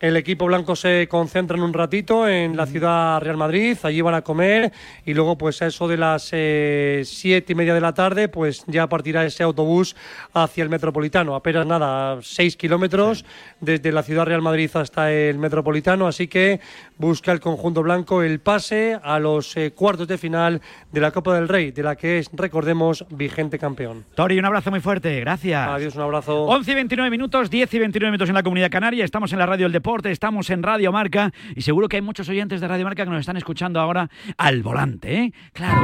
El 0.00 0.16
equipo 0.16 0.46
blanco 0.46 0.76
se 0.76 1.06
concentra 1.08 1.58
en 1.58 1.62
un 1.62 1.74
ratito 1.74 2.26
en 2.26 2.56
la 2.56 2.64
ciudad 2.64 3.20
Real 3.20 3.36
Madrid, 3.36 3.76
allí 3.82 4.00
van 4.00 4.14
a 4.14 4.22
comer 4.22 4.72
y 5.04 5.12
luego 5.12 5.36
pues 5.36 5.60
a 5.60 5.66
eso 5.66 5.86
de 5.88 5.98
las 5.98 6.30
eh, 6.32 7.02
siete 7.04 7.52
y 7.52 7.54
media 7.54 7.74
de 7.74 7.82
la 7.82 7.92
tarde 7.92 8.28
pues 8.28 8.64
ya 8.66 8.88
partirá 8.88 9.26
ese 9.26 9.42
autobús 9.42 9.94
hacia 10.32 10.64
el 10.64 10.70
Metropolitano, 10.70 11.34
apenas 11.34 11.66
nada, 11.66 12.18
seis 12.22 12.56
kilómetros 12.56 13.26
desde 13.60 13.92
la 13.92 14.02
ciudad 14.02 14.24
Real 14.24 14.40
Madrid 14.40 14.70
hasta 14.72 15.12
el 15.12 15.36
Metropolitano, 15.36 16.06
así 16.06 16.28
que 16.28 16.60
busca 16.96 17.30
el 17.32 17.40
conjunto 17.40 17.82
blanco 17.82 18.22
el 18.22 18.40
pase 18.40 18.98
a 19.02 19.18
los 19.18 19.54
eh, 19.58 19.72
cuartos 19.72 20.08
de 20.08 20.16
final 20.16 20.62
de 20.90 21.00
la 21.02 21.10
Copa 21.10 21.34
del 21.34 21.46
Rey, 21.46 21.72
de 21.72 21.82
la 21.82 21.96
que 21.96 22.20
es, 22.20 22.30
recordemos, 22.32 23.04
vigente 23.10 23.58
campeón. 23.58 24.06
Tori, 24.14 24.38
un 24.38 24.46
abrazo 24.46 24.70
muy 24.70 24.80
fuerte, 24.80 25.20
gracias. 25.20 25.68
Adiós, 25.68 25.94
un 25.94 26.02
abrazo. 26.02 26.44
11 26.44 26.70
y 26.70 26.74
29 26.74 27.10
minutos, 27.10 27.50
10 27.50 27.74
y 27.74 27.78
29 27.80 28.10
minutos 28.10 28.30
en 28.30 28.34
la 28.34 28.42
Comunidad 28.42 28.70
Canaria, 28.70 29.04
estamos 29.04 29.30
en 29.34 29.38
la 29.38 29.44
Radio 29.44 29.66
del 29.66 29.72
Deporte 29.72 29.89
estamos 30.10 30.50
en 30.50 30.62
Radio 30.62 30.92
Marca 30.92 31.32
y 31.56 31.62
seguro 31.62 31.88
que 31.88 31.96
hay 31.96 32.02
muchos 32.02 32.28
oyentes 32.28 32.60
de 32.60 32.68
Radio 32.68 32.84
Marca 32.84 33.04
que 33.04 33.10
nos 33.10 33.20
están 33.20 33.36
escuchando 33.36 33.80
ahora 33.80 34.08
al 34.38 34.62
volante, 34.62 35.14
¿eh? 35.14 35.32
Claro, 35.52 35.82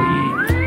y... 0.53 0.57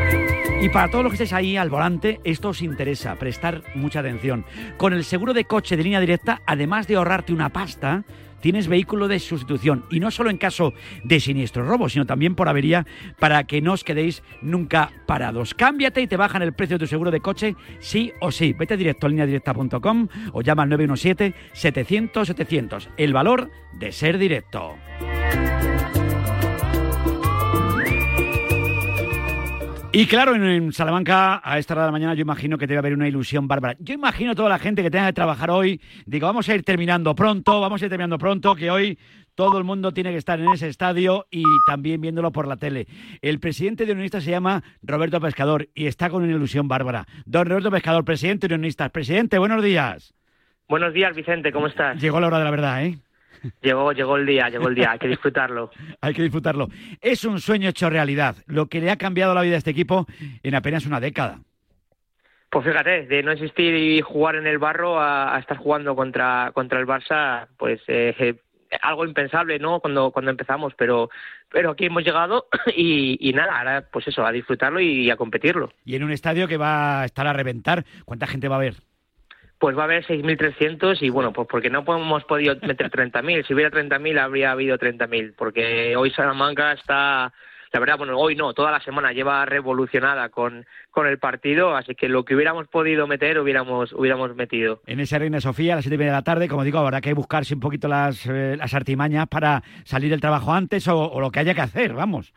Y 0.63 0.69
para 0.69 0.91
todos 0.91 1.05
los 1.05 1.13
que 1.13 1.15
estéis 1.15 1.33
ahí 1.33 1.57
al 1.57 1.71
volante, 1.71 2.21
esto 2.23 2.51
os 2.51 2.61
interesa, 2.61 3.15
prestar 3.15 3.63
mucha 3.75 4.01
atención. 4.01 4.45
Con 4.77 4.93
el 4.93 5.05
seguro 5.05 5.33
de 5.33 5.47
coche 5.47 5.75
de 5.75 5.85
línea 5.85 6.01
directa, 6.01 6.43
además 6.47 6.87
de 6.87 6.97
ahorrarte 6.97 7.33
una 7.33 7.49
pasta, 7.49 8.05
tienes 8.41 8.69
vehículo 8.69 9.09
de 9.09 9.19
sustitución. 9.19 9.85
Y 9.91 10.01
no 10.01 10.11
solo 10.11 10.31
en 10.31 10.39
caso 10.39 10.73
de 11.05 11.21
siniestro 11.21 11.65
robo, 11.65 11.89
sino 11.89 12.07
también 12.07 12.35
por 12.35 12.49
avería 12.49 12.87
para 13.19 13.45
que 13.45 13.61
no 13.61 13.75
os 13.75 13.85
quedéis 13.85 14.23
nunca 14.43 14.91
parados. 15.07 15.55
Cámbiate 15.55 16.03
y 16.03 16.07
te 16.07 16.17
bajan 16.17 16.43
el 16.43 16.53
precio 16.53 16.79
de 16.79 16.85
tu 16.85 16.89
seguro 16.89 17.11
de 17.11 17.21
coche 17.21 17.57
sí 17.79 18.13
o 18.21 18.31
sí. 18.31 18.53
Vete 18.53 18.77
directo 18.77 19.07
a 19.07 19.11
lineadirecta.com 19.11 20.09
o 20.33 20.43
llama 20.43 20.65
al 20.65 20.71
917-700-700. 20.71 22.89
El 22.97 23.13
valor 23.13 23.51
de 23.73 23.93
ser 23.93 24.19
directo. 24.19 24.77
Y 29.93 30.07
claro, 30.07 30.37
en, 30.37 30.73
Salamanca, 30.73 31.41
a 31.43 31.59
esta 31.59 31.75
hora 31.75 31.83
de 31.83 31.89
la 31.89 31.93
mañana, 31.93 32.15
yo 32.15 32.21
imagino 32.21 32.57
que 32.57 32.69
debe 32.69 32.79
haber 32.79 32.95
una 32.95 33.09
ilusión 33.09 33.49
bárbara. 33.49 33.77
Yo 33.81 33.93
imagino 33.93 34.37
toda 34.37 34.49
la 34.49 34.61
gente 34.61 34.85
que 34.85 34.91
tenga 34.91 35.07
que 35.07 35.15
trabajar 35.15 35.51
hoy, 35.51 35.81
digo, 36.07 36.29
vamos 36.29 36.49
a 36.49 36.55
ir 36.55 36.63
terminando 36.63 37.13
pronto, 37.17 37.61
vamos 37.61 37.83
a 37.83 37.87
ir 37.87 37.89
terminando 37.89 38.17
pronto, 38.17 38.55
que 38.55 38.71
hoy 38.71 39.01
todo 39.35 39.59
el 39.59 39.65
mundo 39.65 39.93
tiene 39.93 40.13
que 40.13 40.19
estar 40.19 40.39
en 40.39 40.49
ese 40.53 40.69
estadio 40.69 41.27
y 41.29 41.43
también 41.67 42.01
viéndolo 42.01 42.31
por 42.31 42.47
la 42.47 42.57
tele. 42.57 42.87
El 43.21 43.41
presidente 43.41 43.85
de 43.85 43.91
Unionistas 43.91 44.23
se 44.23 44.31
llama 44.31 44.63
Roberto 44.81 45.21
Pescador 45.21 45.69
y 45.75 45.87
está 45.87 46.09
con 46.09 46.23
una 46.23 46.33
ilusión 46.33 46.69
bárbara. 46.69 47.07
Don 47.27 47.49
Roberto 47.49 47.73
Pescador, 47.73 48.05
presidente 48.05 48.47
de 48.47 48.55
Unionistas. 48.55 48.91
Presidente, 48.93 49.39
buenos 49.39 49.61
días. 49.61 50.15
Buenos 50.69 50.95
días, 50.95 51.17
Vicente, 51.17 51.51
¿cómo 51.51 51.67
estás? 51.67 52.01
Llegó 52.01 52.21
la 52.21 52.29
hora 52.29 52.39
de 52.39 52.45
la 52.45 52.51
verdad, 52.53 52.85
¿eh? 52.85 52.99
Llegó, 53.63 53.93
llegó 53.93 54.17
el 54.17 54.27
día, 54.27 54.49
llegó 54.49 54.69
el 54.69 54.75
día, 54.75 54.93
hay 54.93 54.99
que 54.99 55.09
disfrutarlo. 55.09 55.71
hay 56.01 56.15
que 56.15 56.23
disfrutarlo. 56.23 56.69
Es 57.01 57.25
un 57.25 57.41
sueño 57.41 57.69
hecho 57.69 57.91
realidad, 57.91 58.37
lo 58.47 58.67
que 58.67 58.81
le 58.81 58.91
ha 58.91 58.97
cambiado 58.97 59.35
la 59.35 59.43
vida 59.43 59.55
a 59.55 59.59
este 59.59 59.71
equipo 59.71 60.07
en 60.43 60.55
apenas 60.55 60.87
una 60.87 61.01
década. 61.01 61.41
Pues 62.51 62.67
fíjate, 62.67 63.07
de 63.07 63.23
no 63.23 63.31
existir 63.31 63.75
y 63.75 64.01
jugar 64.01 64.35
en 64.35 64.47
el 64.47 64.59
barro 64.59 65.01
a, 65.01 65.39
estar 65.39 65.57
jugando 65.57 65.95
contra, 65.95 66.51
contra 66.53 66.81
el 66.81 66.87
Barça, 66.87 67.47
pues 67.57 67.81
eh, 67.87 68.13
eh, 68.19 68.35
algo 68.83 69.05
impensable, 69.05 69.61
¿no? 69.61 69.79
Cuando, 69.79 70.11
cuando 70.11 70.33
empezamos, 70.33 70.75
pero, 70.77 71.11
pero 71.49 71.71
aquí 71.71 71.87
hemos 71.87 72.03
llegado 72.03 72.47
y, 72.77 73.17
y 73.21 73.33
nada, 73.33 73.57
ahora 73.57 73.85
pues 73.93 74.09
eso, 74.09 74.27
a 74.27 74.33
disfrutarlo 74.33 74.81
y 74.81 75.11
a 75.11 75.17
competirlo. 75.17 75.73
Y 75.85 75.95
en 75.95 76.03
un 76.03 76.11
estadio 76.11 76.49
que 76.49 76.57
va 76.57 77.03
a 77.03 77.05
estar 77.05 77.27
a 77.29 77.33
reventar, 77.33 77.85
¿cuánta 78.05 78.27
gente 78.27 78.49
va 78.49 78.57
a 78.57 78.59
haber? 78.59 78.75
Pues 79.61 79.77
va 79.77 79.83
a 79.83 79.85
haber 79.85 80.05
6.300 80.07 81.03
y 81.03 81.11
bueno, 81.11 81.35
pues 81.35 81.47
porque 81.47 81.69
no 81.69 81.85
hemos 81.87 82.25
podido 82.25 82.57
meter 82.63 82.91
30.000. 82.91 83.47
Si 83.47 83.53
hubiera 83.53 83.71
30.000 83.71 84.19
habría 84.19 84.53
habido 84.53 84.79
30.000, 84.79 85.35
porque 85.37 85.95
hoy 85.97 86.11
Salamanca 86.13 86.73
está, 86.73 87.31
la 87.71 87.79
verdad, 87.79 87.99
bueno, 87.99 88.19
hoy 88.19 88.37
no, 88.37 88.55
toda 88.55 88.71
la 88.71 88.81
semana 88.81 89.13
lleva 89.13 89.45
revolucionada 89.45 90.31
con, 90.31 90.65
con 90.91 91.07
el 91.07 91.19
partido, 91.19 91.77
así 91.77 91.95
que 91.95 92.09
lo 92.09 92.25
que 92.25 92.35
hubiéramos 92.35 92.69
podido 92.69 93.07
meter 93.07 93.39
hubiéramos, 93.39 93.93
hubiéramos 93.93 94.35
metido. 94.35 94.81
En 94.87 94.99
esa 94.99 95.19
Reina 95.19 95.43
Sofía 95.43 95.75
a 95.75 95.77
las 95.77 95.85
7 95.85 96.03
de 96.03 96.11
la 96.11 96.23
tarde, 96.23 96.49
como 96.49 96.65
digo, 96.65 96.79
habrá 96.79 97.03
que 97.03 97.13
buscarse 97.13 97.53
un 97.53 97.61
poquito 97.61 97.87
las, 97.87 98.27
eh, 98.27 98.57
las 98.57 98.73
artimañas 98.73 99.29
para 99.29 99.63
salir 99.85 100.09
del 100.09 100.23
trabajo 100.23 100.55
antes 100.55 100.89
o, 100.89 100.99
o 100.99 101.21
lo 101.21 101.31
que 101.31 101.41
haya 101.41 101.55
que 101.55 101.61
hacer, 101.61 101.93
vamos. 101.93 102.33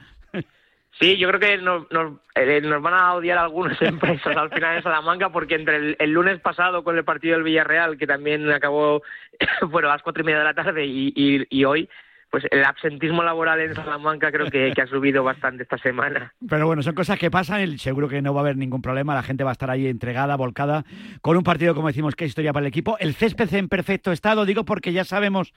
Sí, 0.99 1.17
yo 1.17 1.27
creo 1.27 1.39
que 1.39 1.57
nos, 1.57 1.89
nos, 1.91 2.19
eh, 2.35 2.61
van 2.61 2.93
a 2.93 3.13
odiar 3.15 3.37
algunas 3.37 3.81
empresas 3.81 4.37
al 4.37 4.49
final 4.51 4.75
de 4.75 4.83
Salamanca 4.83 5.29
porque 5.29 5.55
entre 5.55 5.95
el, 5.97 6.11
lunes 6.11 6.39
pasado 6.39 6.83
con 6.83 6.97
el 6.97 7.03
partido 7.03 7.35
del 7.35 7.43
Villarreal, 7.43 7.97
que 7.97 8.07
también 8.07 8.51
acabó 8.51 9.01
bueno, 9.69 9.89
a 9.89 9.93
las 9.93 10.03
cuatro 10.03 10.21
y 10.21 10.25
media 10.25 10.39
de 10.39 10.45
la 10.45 10.53
tarde, 10.53 10.85
y, 10.85 11.13
y, 11.15 11.45
y 11.49 11.65
hoy, 11.65 11.89
pues 12.29 12.45
el 12.49 12.63
absentismo 12.63 13.23
laboral 13.23 13.59
en 13.59 13.75
Salamanca 13.75 14.31
creo 14.31 14.49
que, 14.49 14.71
que, 14.73 14.81
ha 14.81 14.87
subido 14.87 15.23
bastante 15.23 15.63
esta 15.63 15.77
semana. 15.77 16.33
Pero 16.47 16.65
bueno, 16.65 16.81
son 16.81 16.95
cosas 16.95 17.19
que 17.19 17.29
pasan, 17.29 17.77
seguro 17.77 18.07
que 18.07 18.21
no 18.21 18.33
va 18.33 18.41
a 18.41 18.43
haber 18.43 18.57
ningún 18.57 18.81
problema, 18.81 19.13
la 19.13 19.23
gente 19.23 19.43
va 19.43 19.51
a 19.51 19.53
estar 19.53 19.69
ahí 19.69 19.87
entregada, 19.87 20.35
volcada, 20.35 20.83
con 21.21 21.37
un 21.37 21.43
partido, 21.43 21.75
como 21.75 21.89
decimos, 21.89 22.15
que 22.15 22.25
es 22.25 22.29
historia 22.29 22.53
para 22.53 22.65
el 22.65 22.69
equipo. 22.69 22.97
El 22.99 23.13
césped 23.13 23.53
en 23.53 23.69
perfecto 23.69 24.11
estado, 24.11 24.45
digo 24.45 24.63
porque 24.63 24.93
ya 24.93 25.03
sabemos 25.03 25.53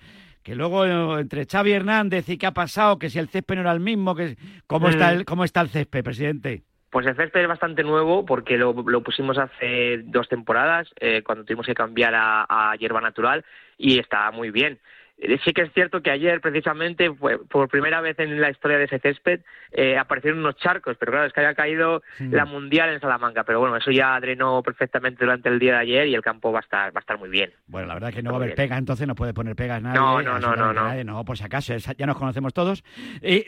que 0.46 0.54
luego 0.54 0.84
eh, 0.86 1.20
entre 1.22 1.44
Xavi 1.44 1.72
Hernández 1.72 2.28
y 2.28 2.38
qué 2.38 2.46
ha 2.46 2.52
pasado, 2.52 3.00
que 3.00 3.10
si 3.10 3.18
el 3.18 3.26
césped 3.26 3.56
no 3.56 3.62
era 3.62 3.72
el 3.72 3.80
mismo, 3.80 4.14
que 4.14 4.36
cómo 4.68 4.88
está 4.88 5.10
mm. 5.10 5.14
el, 5.16 5.24
cómo 5.24 5.42
está 5.42 5.60
el 5.60 5.70
césped, 5.70 6.04
presidente. 6.04 6.62
Pues 6.88 7.04
el 7.04 7.16
césped 7.16 7.40
es 7.40 7.48
bastante 7.48 7.82
nuevo 7.82 8.24
porque 8.24 8.56
lo, 8.56 8.72
pusimos 9.02 9.38
hace 9.38 10.04
dos 10.04 10.28
temporadas 10.28 10.88
eh, 11.00 11.24
cuando 11.24 11.44
tuvimos 11.44 11.66
que 11.66 11.74
cambiar 11.74 12.14
a, 12.14 12.76
hierba 12.78 13.00
natural 13.00 13.44
y 13.76 13.98
está 13.98 14.30
muy 14.30 14.52
bien. 14.52 14.78
Eh, 15.18 15.38
sí 15.44 15.52
que 15.52 15.62
es 15.62 15.72
cierto 15.72 16.02
que 16.02 16.10
ayer, 16.10 16.40
precisamente, 16.40 17.10
por 17.10 17.68
primera 17.68 18.00
vez 18.00 18.18
en 18.18 18.40
la 18.40 18.50
historia 18.50 18.78
de 18.78 18.84
ese 18.84 18.98
césped, 18.98 19.40
eh, 19.72 19.96
aparecieron 19.96 20.40
unos 20.40 20.56
charcos, 20.56 20.96
pero 20.98 21.12
claro, 21.12 21.26
es 21.26 21.32
que 21.32 21.40
había 21.40 21.54
caído 21.54 22.02
la 22.18 22.44
Mundial 22.44 22.90
en 22.90 23.00
Salamanca. 23.00 23.44
Pero 23.44 23.60
bueno, 23.60 23.76
eso 23.76 23.90
ya 23.90 24.18
drenó 24.20 24.62
perfectamente 24.62 25.24
durante 25.24 25.48
el 25.48 25.58
día 25.58 25.74
de 25.74 25.78
ayer 25.78 26.08
y 26.08 26.14
el 26.14 26.22
campo 26.22 26.52
va 26.52 26.60
a 26.60 26.62
estar, 26.62 26.94
va 26.94 26.98
a 26.98 27.00
estar 27.00 27.18
muy 27.18 27.28
bien. 27.28 27.52
Bueno, 27.66 27.88
la 27.88 27.94
verdad 27.94 28.10
es 28.10 28.16
que 28.16 28.22
no 28.22 28.30
va 28.30 28.36
a 28.36 28.42
haber 28.42 28.54
pega, 28.54 28.76
entonces 28.76 29.06
no 29.06 29.14
puede 29.14 29.34
poner 29.34 29.56
pegas 29.56 29.82
nadie. 29.82 29.98
No, 29.98 30.22
no, 30.22 30.38
no, 30.38 30.54
no, 30.54 30.72
no. 30.72 31.04
no, 31.04 31.24
por 31.24 31.38
si 31.38 31.44
acaso, 31.44 31.74
ya 31.76 32.06
nos 32.06 32.16
conocemos 32.16 32.52
todos. 32.52 32.84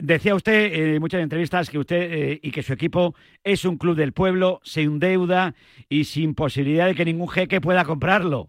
decía 0.00 0.34
usted 0.34 0.72
en 0.72 1.00
muchas 1.00 1.20
entrevistas 1.20 1.70
que 1.70 1.78
usted 1.78 2.08
eh, 2.10 2.40
y 2.42 2.50
que 2.50 2.62
su 2.62 2.72
equipo 2.72 3.14
es 3.44 3.64
un 3.64 3.78
club 3.78 3.96
del 3.96 4.12
pueblo, 4.12 4.60
se 4.62 4.82
endeuda 4.82 5.54
y 5.88 6.04
sin 6.04 6.34
posibilidad 6.34 6.86
de 6.86 6.94
que 6.94 7.04
ningún 7.04 7.28
jeque 7.28 7.60
pueda 7.60 7.84
comprarlo. 7.84 8.48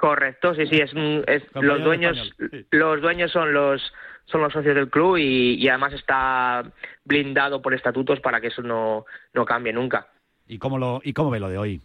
Correcto, 0.00 0.54
sí, 0.54 0.66
sí, 0.66 0.80
es, 0.80 0.94
es 1.26 1.42
los 1.52 1.84
dueños, 1.84 2.32
los 2.70 3.02
dueños 3.02 3.30
son 3.30 3.52
los 3.52 3.92
son 4.24 4.40
los 4.40 4.50
socios 4.50 4.74
del 4.74 4.88
club 4.88 5.18
y, 5.18 5.68
además 5.68 5.92
está 5.92 6.62
blindado 7.04 7.60
por 7.60 7.74
estatutos 7.74 8.18
para 8.20 8.40
que 8.40 8.46
eso 8.46 8.62
no, 8.62 9.04
no 9.34 9.44
cambie 9.44 9.74
nunca. 9.74 10.06
¿Y 10.48 10.56
cómo 10.56 10.78
lo 10.78 11.02
y 11.04 11.12
cómo 11.12 11.28
ve 11.28 11.38
lo 11.38 11.50
de 11.50 11.58
hoy? 11.58 11.82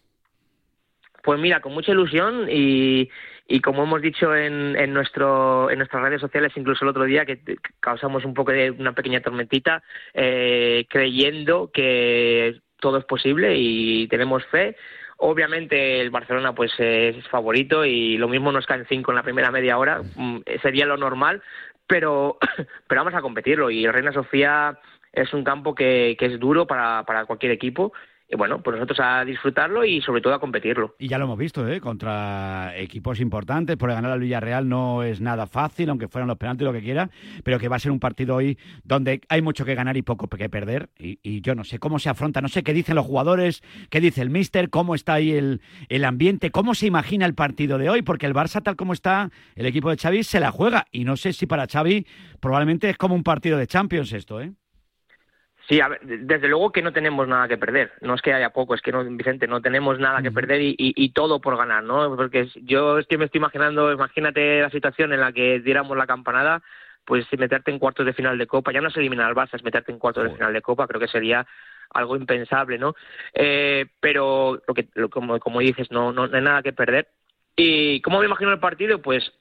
Pues 1.23 1.41
mira, 1.41 1.59
con 1.59 1.73
mucha 1.73 1.91
ilusión 1.91 2.47
y, 2.49 3.09
y 3.49 3.59
como 3.59 3.83
hemos 3.83 4.01
dicho 4.01 4.33
en, 4.33 4.77
en, 4.77 4.93
nuestro, 4.93 5.69
en 5.69 5.79
nuestras 5.79 6.01
redes 6.01 6.21
sociales, 6.21 6.53
incluso 6.55 6.85
el 6.85 6.91
otro 6.91 7.03
día, 7.03 7.25
que 7.25 7.41
causamos 7.81 8.23
un 8.23 8.33
poco 8.33 8.53
de 8.53 8.71
una 8.71 8.93
pequeña 8.93 9.19
tormentita, 9.19 9.83
eh, 10.13 10.85
creyendo 10.89 11.69
que 11.73 12.61
todo 12.79 12.97
es 12.97 13.03
posible 13.03 13.57
y 13.57 14.07
tenemos 14.07 14.45
fe 14.45 14.77
Obviamente 15.17 16.01
el 16.01 16.09
Barcelona 16.09 16.53
pues 16.53 16.73
es 16.77 17.27
favorito 17.29 17.85
y 17.85 18.17
lo 18.17 18.27
mismo 18.27 18.51
nos 18.51 18.65
caen 18.65 18.85
cinco 18.87 19.11
en 19.11 19.15
la 19.15 19.23
primera 19.23 19.51
media 19.51 19.77
hora, 19.77 20.01
mm, 20.15 20.41
sería 20.61 20.85
lo 20.85 20.97
normal, 20.97 21.41
pero, 21.87 22.37
pero 22.87 23.01
vamos 23.01 23.17
a 23.17 23.21
competirlo. 23.21 23.69
Y 23.69 23.87
Reina 23.87 24.11
Sofía 24.11 24.79
es 25.13 25.33
un 25.33 25.43
campo 25.43 25.73
que, 25.73 26.15
que 26.19 26.25
es 26.25 26.39
duro 26.39 26.67
para, 26.67 27.03
para 27.03 27.25
cualquier 27.25 27.51
equipo 27.51 27.93
y 28.27 28.35
bueno, 28.35 28.61
pues 28.61 28.75
nosotros 28.75 28.99
a 29.01 29.23
disfrutarlo 29.23 29.85
y 29.85 30.01
sobre 30.01 30.21
todo 30.21 30.33
a 30.33 30.39
competirlo. 30.39 30.95
Y 30.97 31.07
ya 31.07 31.17
lo 31.17 31.25
hemos 31.25 31.37
visto, 31.37 31.67
¿eh? 31.67 31.79
contra 31.79 32.75
equipos 32.75 33.19
importantes, 33.19 33.77
por 33.77 33.91
ganar 33.91 34.11
al 34.11 34.19
Villarreal 34.19 34.67
no 34.67 35.03
es 35.03 35.21
nada 35.21 35.45
fácil, 35.45 35.89
aunque 35.89 36.07
fueran 36.07 36.27
los 36.27 36.37
penaltis 36.37 36.65
lo 36.65 36.73
que 36.73 36.81
quiera, 36.81 37.09
pero 37.43 37.59
que 37.59 37.67
va 37.67 37.75
a 37.75 37.79
ser 37.79 37.91
un 37.91 37.99
partido 37.99 38.35
hoy 38.35 38.57
donde 38.83 39.21
hay 39.29 39.41
mucho 39.41 39.63
que 39.63 39.75
ganar 39.75 39.95
y 39.97 40.01
poco 40.01 40.27
que 40.27 40.49
perder. 40.49 40.89
Y, 40.97 41.41
yo 41.41 41.53
no 41.53 41.63
sé 41.63 41.79
cómo 41.79 41.99
se 41.99 42.09
afronta, 42.09 42.41
no 42.41 42.47
sé 42.47 42.63
qué 42.63 42.73
dicen 42.73 42.95
los 42.95 43.05
jugadores, 43.05 43.61
qué 43.89 44.01
dice 44.01 44.21
el 44.21 44.29
míster, 44.29 44.69
cómo 44.69 44.95
está 44.95 45.13
ahí 45.13 45.31
el, 45.31 45.61
el 45.89 46.05
ambiente, 46.05 46.49
cómo 46.49 46.73
se 46.73 46.87
imagina 46.87 47.25
el 47.25 47.35
partido 47.35 47.77
de 47.77 47.89
hoy, 47.89 48.01
porque 48.01 48.25
el 48.25 48.33
Barça, 48.33 48.63
tal 48.63 48.75
como 48.75 48.93
está, 48.93 49.29
el 49.55 49.65
equipo 49.65 49.89
de 49.89 49.97
Xavi 49.97 50.23
se 50.23 50.39
la 50.39 50.51
juega. 50.51 50.85
Y 50.91 51.03
no 51.03 51.17
sé 51.17 51.33
si 51.33 51.45
para 51.45 51.67
Xavi 51.67 52.07
probablemente 52.39 52.89
es 52.89 52.97
como 52.97 53.13
un 53.13 53.23
partido 53.23 53.57
de 53.57 53.67
Champions 53.67 54.13
esto, 54.13 54.41
¿eh? 54.41 54.53
Sí, 55.67 55.79
desde 56.03 56.47
luego 56.47 56.71
que 56.71 56.83
no 56.83 56.93
tenemos 56.93 57.27
nada 57.27 57.47
que 57.47 57.57
perder. 57.57 57.93
No 58.01 58.13
es 58.13 58.21
que 58.21 58.33
haya 58.33 58.51
poco, 58.51 58.75
es 58.75 58.81
que 58.81 58.91
no, 58.91 59.03
Vicente, 59.03 59.47
no 59.47 59.61
tenemos 59.61 59.97
nada 59.99 60.21
que 60.21 60.31
perder 60.31 60.61
y, 60.61 61.09
todo 61.09 61.41
por 61.41 61.57
ganar, 61.57 61.83
¿no? 61.83 62.15
Porque 62.15 62.47
yo 62.63 62.99
es 62.99 63.07
que 63.07 63.17
me 63.17 63.25
estoy 63.25 63.39
imaginando, 63.39 63.91
imagínate 63.91 64.61
la 64.61 64.69
situación 64.69 65.13
en 65.13 65.21
la 65.21 65.31
que 65.31 65.59
diéramos 65.59 65.97
la 65.97 66.05
campanada, 66.05 66.61
pues 67.03 67.25
meterte 67.37 67.71
en 67.71 67.79
cuartos 67.79 68.05
de 68.05 68.13
final 68.13 68.37
de 68.37 68.45
Copa, 68.45 68.71
ya 68.71 68.81
no 68.81 68.89
es 68.89 68.97
eliminar 68.97 69.27
al 69.27 69.35
Barça, 69.35 69.55
es 69.55 69.63
meterte 69.63 69.91
en 69.91 69.99
cuartos 69.99 70.25
de 70.25 70.35
final 70.35 70.53
de 70.53 70.61
Copa, 70.61 70.87
creo 70.87 70.99
que 70.99 71.07
sería 71.07 71.47
algo 71.91 72.15
impensable, 72.15 72.77
¿no? 72.77 72.95
Eh, 73.33 73.87
pero 73.99 74.61
lo 74.67 74.73
que, 74.73 74.87
como, 75.09 75.39
como 75.39 75.61
dices, 75.61 75.89
no, 75.89 76.11
no, 76.11 76.23
hay 76.31 76.41
nada 76.41 76.61
que 76.61 76.73
perder. 76.73 77.07
¿Y 77.55 78.01
cómo 78.01 78.19
me 78.19 78.25
imagino 78.25 78.51
el 78.51 78.59
partido? 78.59 79.01
Pues 79.01 79.31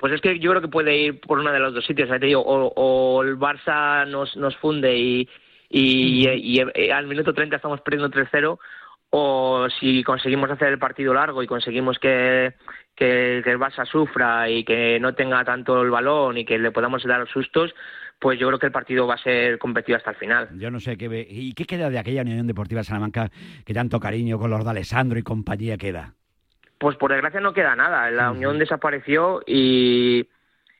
pues 0.00 0.14
es 0.14 0.20
que 0.22 0.38
yo 0.38 0.50
creo 0.50 0.62
que 0.62 0.68
puede 0.68 0.96
ir 0.96 1.20
por 1.20 1.38
uno 1.38 1.52
de 1.52 1.58
los 1.58 1.74
dos 1.74 1.84
sitios. 1.84 2.08
te 2.08 2.18
digo, 2.18 2.42
o, 2.42 3.22
el 3.22 3.36
Barça 3.38 4.08
nos, 4.08 4.34
nos 4.34 4.56
funde 4.56 4.96
y, 4.96 5.28
y, 5.68 6.26
y, 6.26 6.90
al 6.90 7.06
minuto 7.06 7.34
30 7.34 7.56
estamos 7.56 7.82
perdiendo 7.82 8.08
3-0, 8.10 8.58
o 9.10 9.68
si 9.78 10.02
conseguimos 10.02 10.50
hacer 10.50 10.68
el 10.68 10.78
partido 10.78 11.12
largo 11.12 11.42
y 11.42 11.46
conseguimos 11.46 11.98
que, 11.98 12.54
que, 12.96 13.38
el 13.38 13.58
Barça 13.58 13.84
sufra 13.84 14.48
y 14.48 14.64
que 14.64 14.98
no 14.98 15.14
tenga 15.14 15.44
tanto 15.44 15.82
el 15.82 15.90
balón 15.90 16.38
y 16.38 16.46
que 16.46 16.58
le 16.58 16.70
podamos 16.70 17.04
dar 17.04 17.28
sustos, 17.28 17.74
pues 18.18 18.38
yo 18.38 18.46
creo 18.46 18.58
que 18.58 18.66
el 18.66 18.72
partido 18.72 19.06
va 19.06 19.14
a 19.14 19.22
ser 19.22 19.58
competido 19.58 19.98
hasta 19.98 20.12
el 20.12 20.16
final. 20.16 20.48
Yo 20.58 20.70
no 20.70 20.80
sé 20.80 20.96
qué 20.96 21.08
ve. 21.08 21.26
¿Y 21.28 21.52
qué 21.52 21.66
queda 21.66 21.90
de 21.90 21.98
aquella 21.98 22.22
Unión 22.22 22.46
Deportiva 22.46 22.84
Salamanca 22.84 23.30
que 23.66 23.74
tanto 23.74 24.00
cariño 24.00 24.38
con 24.38 24.50
los 24.50 24.64
de 24.64 24.70
Alessandro 24.70 25.18
y 25.18 25.22
compañía 25.22 25.76
queda? 25.76 26.14
Pues 26.80 26.96
por 26.96 27.12
desgracia 27.12 27.40
no 27.40 27.52
queda 27.52 27.76
nada. 27.76 28.10
La 28.10 28.30
Unión 28.30 28.58
desapareció 28.58 29.42
y, 29.46 30.26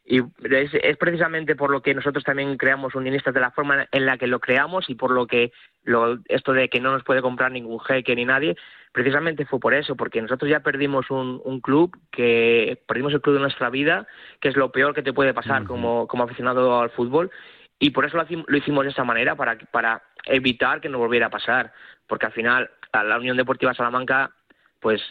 y 0.07 0.23
es, 0.51 0.97
precisamente 0.97 1.57
por 1.57 1.71
lo 1.71 1.83
que 1.83 1.93
nosotros 1.93 2.25
también 2.25 2.57
creamos 2.57 2.95
unionistas 2.95 3.35
de 3.35 3.41
la 3.41 3.51
forma 3.51 3.87
en 3.93 4.07
la 4.07 4.17
que 4.17 4.27
lo 4.27 4.41
creamos 4.41 4.89
y 4.89 4.95
por 4.95 5.11
lo 5.11 5.27
que 5.27 5.53
lo, 5.85 6.19
esto 6.29 6.55
de 6.55 6.71
que 6.71 6.81
no 6.81 6.91
nos 6.93 7.05
puede 7.05 7.21
comprar 7.21 7.53
ningún 7.53 7.81
jeque 7.81 8.17
ni 8.17 8.25
nadie, 8.25 8.57
precisamente 8.93 9.45
fue 9.45 9.61
por 9.61 9.75
eso, 9.75 9.95
porque 9.95 10.23
nosotros 10.23 10.51
ya 10.51 10.61
perdimos 10.61 11.11
un, 11.11 11.39
un 11.45 11.61
club, 11.61 11.95
que 12.11 12.83
perdimos 12.89 13.13
el 13.13 13.21
club 13.21 13.35
de 13.35 13.43
nuestra 13.43 13.69
vida, 13.69 14.07
que 14.41 14.49
es 14.49 14.57
lo 14.57 14.73
peor 14.73 14.95
que 14.95 15.03
te 15.03 15.13
puede 15.13 15.35
pasar 15.35 15.65
como, 15.65 16.09
como 16.09 16.25
aficionado 16.25 16.81
al 16.81 16.89
fútbol, 16.93 17.31
y 17.79 17.91
por 17.91 18.07
eso 18.07 18.17
lo, 18.17 18.25
lo 18.47 18.57
hicimos 18.57 18.85
de 18.85 18.93
esa 18.93 19.05
manera, 19.05 19.37
para, 19.37 19.59
para 19.71 20.03
evitar 20.25 20.81
que 20.81 20.89
nos 20.89 20.99
volviera 20.99 21.27
a 21.27 21.31
pasar, 21.31 21.75
porque 22.07 22.25
al 22.25 22.33
final 22.33 22.71
a 22.91 23.05
la 23.05 23.19
Unión 23.19 23.37
Deportiva 23.37 23.75
Salamanca 23.75 24.31
pues 24.81 25.03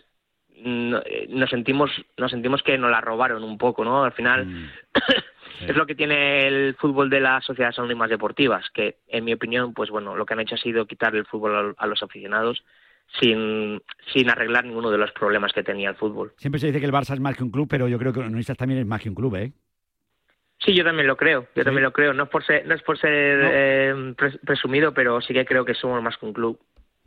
eh, 0.64 1.28
nos 1.30 1.50
sentimos 1.50 1.92
nos 2.18 2.32
sentimos 2.32 2.64
que 2.64 2.78
nos 2.78 2.92
la 2.92 3.02
robaron 3.02 3.44
un 3.44 3.58
poco, 3.58 3.84
¿no? 3.84 4.04
Al 4.04 4.12
final 4.12 4.46
mm. 4.46 4.70
es 5.70 5.76
lo 5.76 5.86
que 5.86 5.96
tiene 5.96 6.48
el 6.48 6.76
fútbol 6.76 7.10
de 7.10 7.20
las 7.20 7.46
sociedades 7.46 7.78
anónimas 7.80 8.10
deportivas, 8.10 8.70
que 8.74 8.98
en 9.08 9.26
mi 9.26 9.34
opinión, 9.34 9.74
pues 9.74 9.90
bueno, 9.90 10.16
lo 10.16 10.26
que 10.26 10.34
han 10.34 10.42
hecho 10.42 10.56
ha 10.56 10.60
sido 10.60 10.86
quitar 10.86 11.16
el 11.16 11.26
fútbol 11.26 11.76
a, 11.78 11.88
los 11.88 12.04
aficionados 12.04 12.64
sin, 13.20 13.82
sin 14.14 14.30
arreglar 14.30 14.66
ninguno 14.66 14.92
de 14.92 14.98
los 14.98 15.12
problemas 15.12 15.54
que 15.54 15.64
tenía 15.64 15.90
el 15.90 15.96
fútbol. 15.96 16.34
Siempre 16.38 16.60
se 16.60 16.68
dice 16.68 16.80
que 16.80 16.86
el 16.86 16.94
Barça 16.94 17.14
es 17.14 17.20
más 17.20 17.36
que 17.36 17.44
un 17.44 17.52
club, 17.52 17.68
pero 17.70 17.88
yo 17.88 17.98
creo 17.98 18.14
que 18.14 18.20
Unionistas 18.20 18.58
también 18.58 18.82
es 18.82 18.86
más 18.86 19.02
que 19.02 19.10
un 19.10 19.16
club, 19.16 19.36
¿eh? 19.36 19.52
Sí, 20.66 20.76
yo 20.76 20.84
también 20.84 21.08
lo 21.08 21.16
creo, 21.16 21.48
yo 21.56 21.64
también 21.64 21.84
lo 21.84 21.94
creo. 21.94 22.14
No 22.14 22.24
es 22.24 22.30
por 22.30 22.46
ser, 22.46 22.68
no 22.68 22.76
es 22.76 22.84
por 22.84 23.00
ser 23.00 23.40
eh, 23.44 24.14
presumido, 24.46 24.94
pero 24.94 25.22
sí 25.22 25.34
que 25.34 25.46
creo 25.46 25.64
que 25.64 25.74
somos 25.74 26.04
más 26.04 26.18
que 26.18 26.26
un 26.26 26.34
club. 26.34 26.60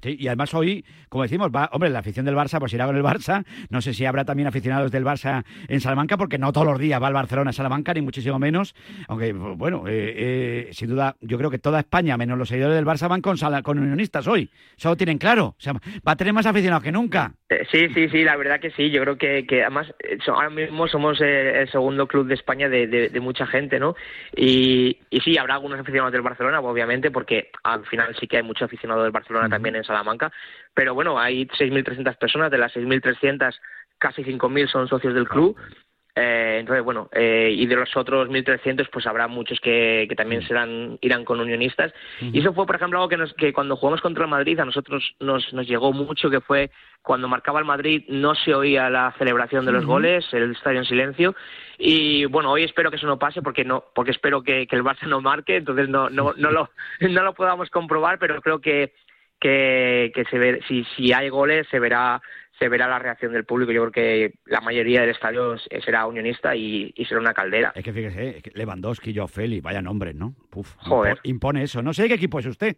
Sí, 0.03 0.17
y 0.19 0.27
además 0.27 0.53
hoy, 0.53 0.85
como 1.09 1.23
decimos, 1.23 1.51
va, 1.55 1.69
hombre, 1.73 1.89
la 1.89 2.01
afición 2.01 2.27
del 2.27 2.35
Barça 2.35 2.59
pues 2.59 2.73
irá 2.75 2.87
con 2.87 2.97
el 2.97 3.05
Barça. 3.05 3.45
No 3.71 3.81
sé 3.81 3.95
si 3.95 4.05
habrá 4.05 4.25
también 4.25 4.49
aficionados 4.49 4.91
del 4.91 5.05
Barça 5.05 5.45
en 5.69 5.81
Salamanca, 5.81 6.17
porque 6.17 6.39
no 6.39 6.53
todos 6.53 6.67
los 6.67 6.79
días 6.79 7.01
va 7.01 7.09
el 7.09 7.15
Barcelona 7.15 7.51
a 7.51 7.53
Salamanca, 7.53 7.95
ni 7.95 8.03
muchísimo 8.03 8.39
menos. 8.39 8.75
Aunque, 9.07 9.33
bueno, 9.33 9.85
eh, 9.87 10.15
eh, 10.17 10.69
sin 10.73 10.89
duda, 10.89 11.15
yo 11.21 11.39
creo 11.39 11.51
que 11.51 11.59
toda 11.59 11.79
España, 11.79 12.17
menos 12.17 12.37
los 12.37 12.49
seguidores 12.49 12.75
del 12.75 12.85
Barça, 12.85 13.09
van 13.09 13.21
con, 13.21 13.37
con 13.63 13.79
unionistas 13.79 14.27
hoy. 14.27 14.51
Eso 14.77 14.89
lo 14.89 14.97
tienen 14.97 15.19
claro. 15.19 15.55
O 15.57 15.61
sea, 15.61 15.75
va 15.75 16.13
a 16.13 16.17
tener 16.17 16.33
más 16.33 16.47
aficionados 16.47 16.83
que 16.83 16.91
nunca. 16.91 17.33
Eh, 17.49 17.65
sí, 17.71 17.89
sí, 17.95 18.09
sí, 18.09 18.25
la 18.25 18.37
verdad 18.37 18.59
que 18.59 18.73
sí. 18.73 18.91
Yo 18.91 19.03
creo 19.03 19.17
que, 19.17 19.47
que 19.47 19.63
además 19.63 19.87
ahora 20.27 20.51
mismo 20.51 20.89
somos 20.89 21.21
el 21.21 21.71
segundo 21.71 22.09
club 22.09 22.27
de 22.27 22.35
España 22.35 22.69
de, 22.69 22.89
de, 22.89 23.21
mucha 23.21 23.47
gente, 23.47 23.79
¿no? 23.79 23.95
Y, 24.35 24.99
y, 25.11 25.21
sí, 25.21 25.39
habrá 25.39 25.55
algunos 25.55 25.79
aficionados 25.79 26.13
del 26.13 26.23
Barcelona, 26.23 26.61
obviamente, 26.61 27.13
porque 27.13 27.51
al 27.63 27.87
final 27.87 28.17
sí 28.19 28.27
que 28.27 28.39
hay 28.39 28.43
muchos 28.43 28.63
aficionados 28.63 29.05
del 29.05 29.13
Barcelona 29.13 29.49
también 29.49 29.77
en 29.77 29.85
Salamanca, 29.85 29.92
pero 30.75 30.95
bueno, 30.95 31.19
hay 31.19 31.47
6.300 31.47 32.17
personas, 32.17 32.51
de 32.51 32.59
las 32.59 32.75
6.300 32.75 33.55
casi 33.99 34.25
5.000 34.25 34.69
son 34.69 34.89
socios 34.89 35.15
del 35.15 35.29
club. 35.29 35.57
Eh, 36.15 36.59
entonces, 36.61 36.85
bueno, 36.85 37.09
eh, 37.13 37.55
y 37.57 37.67
de 37.67 37.77
los 37.77 37.97
otros 37.97 38.29
1.300, 38.29 38.89
pues 38.93 39.07
habrá 39.07 39.29
muchos 39.29 39.59
que, 39.61 40.05
que 40.09 40.15
también 40.15 40.47
serán 40.47 40.99
irán 41.01 41.25
con 41.25 41.41
unionistas. 41.41 41.93
Y 42.21 42.41
eso 42.41 42.53
fue, 42.53 42.67
por 42.67 42.77
ejemplo, 42.77 42.99
algo 42.99 43.09
que, 43.09 43.17
nos, 43.17 43.33
que 43.33 43.53
cuando 43.53 43.77
jugamos 43.77 44.03
contra 44.03 44.25
el 44.25 44.31
Madrid 44.31 44.61
a 44.61 44.67
nosotros 44.67 45.15
nos, 45.21 45.51
nos 45.55 45.67
llegó 45.67 45.93
mucho, 45.93 46.29
que 46.29 46.43
fue 46.43 46.71
cuando 47.01 47.29
marcaba 47.29 47.61
el 47.61 47.65
Madrid 47.65 48.05
no 48.09 48.35
se 48.35 48.55
oía 48.55 48.91
la 48.91 49.15
celebración 49.17 49.65
de 49.65 49.73
los 49.73 49.87
goles, 49.87 50.27
el 50.33 50.53
estadio 50.53 50.81
en 50.81 50.85
silencio. 50.85 51.35
Y 51.79 52.27
bueno, 52.27 52.51
hoy 52.51 52.65
espero 52.65 52.91
que 52.91 52.97
eso 52.97 53.07
no 53.07 53.19
pase 53.19 53.41
porque 53.41 53.65
no 53.65 53.85
porque 53.95 54.11
espero 54.11 54.43
que, 54.43 54.67
que 54.67 54.77
el 54.77 54.85
Barça 54.85 55.07
no 55.07 55.23
marque, 55.23 55.57
entonces 55.57 55.89
no, 55.89 56.11
no, 56.11 56.35
no, 56.37 56.51
lo, 56.51 56.71
no 57.01 57.23
lo 57.23 57.33
podamos 57.33 57.71
comprobar, 57.71 58.19
pero 58.19 58.41
creo 58.43 58.61
que 58.61 58.93
que, 59.43 60.13
que 60.15 60.25
se 60.31 60.39
ve, 60.39 60.61
si, 60.69 60.85
si 60.97 61.13
hay 61.13 61.29
goles 61.29 61.67
se 61.69 61.81
verá 61.81 62.23
se 62.59 62.69
verá 62.69 62.87
la 62.87 63.01
reacción 63.01 63.33
del 63.33 63.45
público. 63.45 63.73
Yo 63.73 63.81
creo 63.81 63.93
que 63.93 64.35
la 64.47 64.61
mayoría 64.61 65.01
del 65.01 65.11
estadio 65.11 65.57
será 65.85 66.07
unionista 66.07 66.55
y, 66.55 66.95
será 67.09 67.19
una 67.19 67.35
caldera. 67.35 67.73
Es 67.75 67.83
que 67.83 67.93
fíjese, 67.93 68.41
Lewandowski, 68.55 69.13
Joe 69.13 69.27
Félix, 69.27 69.65
vaya 69.65 69.83
nombres, 69.83 70.15
¿no? 70.15 70.37
Joder. 70.77 71.19
Impone 71.25 71.65
eso. 71.65 71.83
No 71.83 71.93
sé 71.93 72.07
qué 72.07 72.15
equipo 72.15 72.39
es 72.39 72.47
usted. 72.47 72.77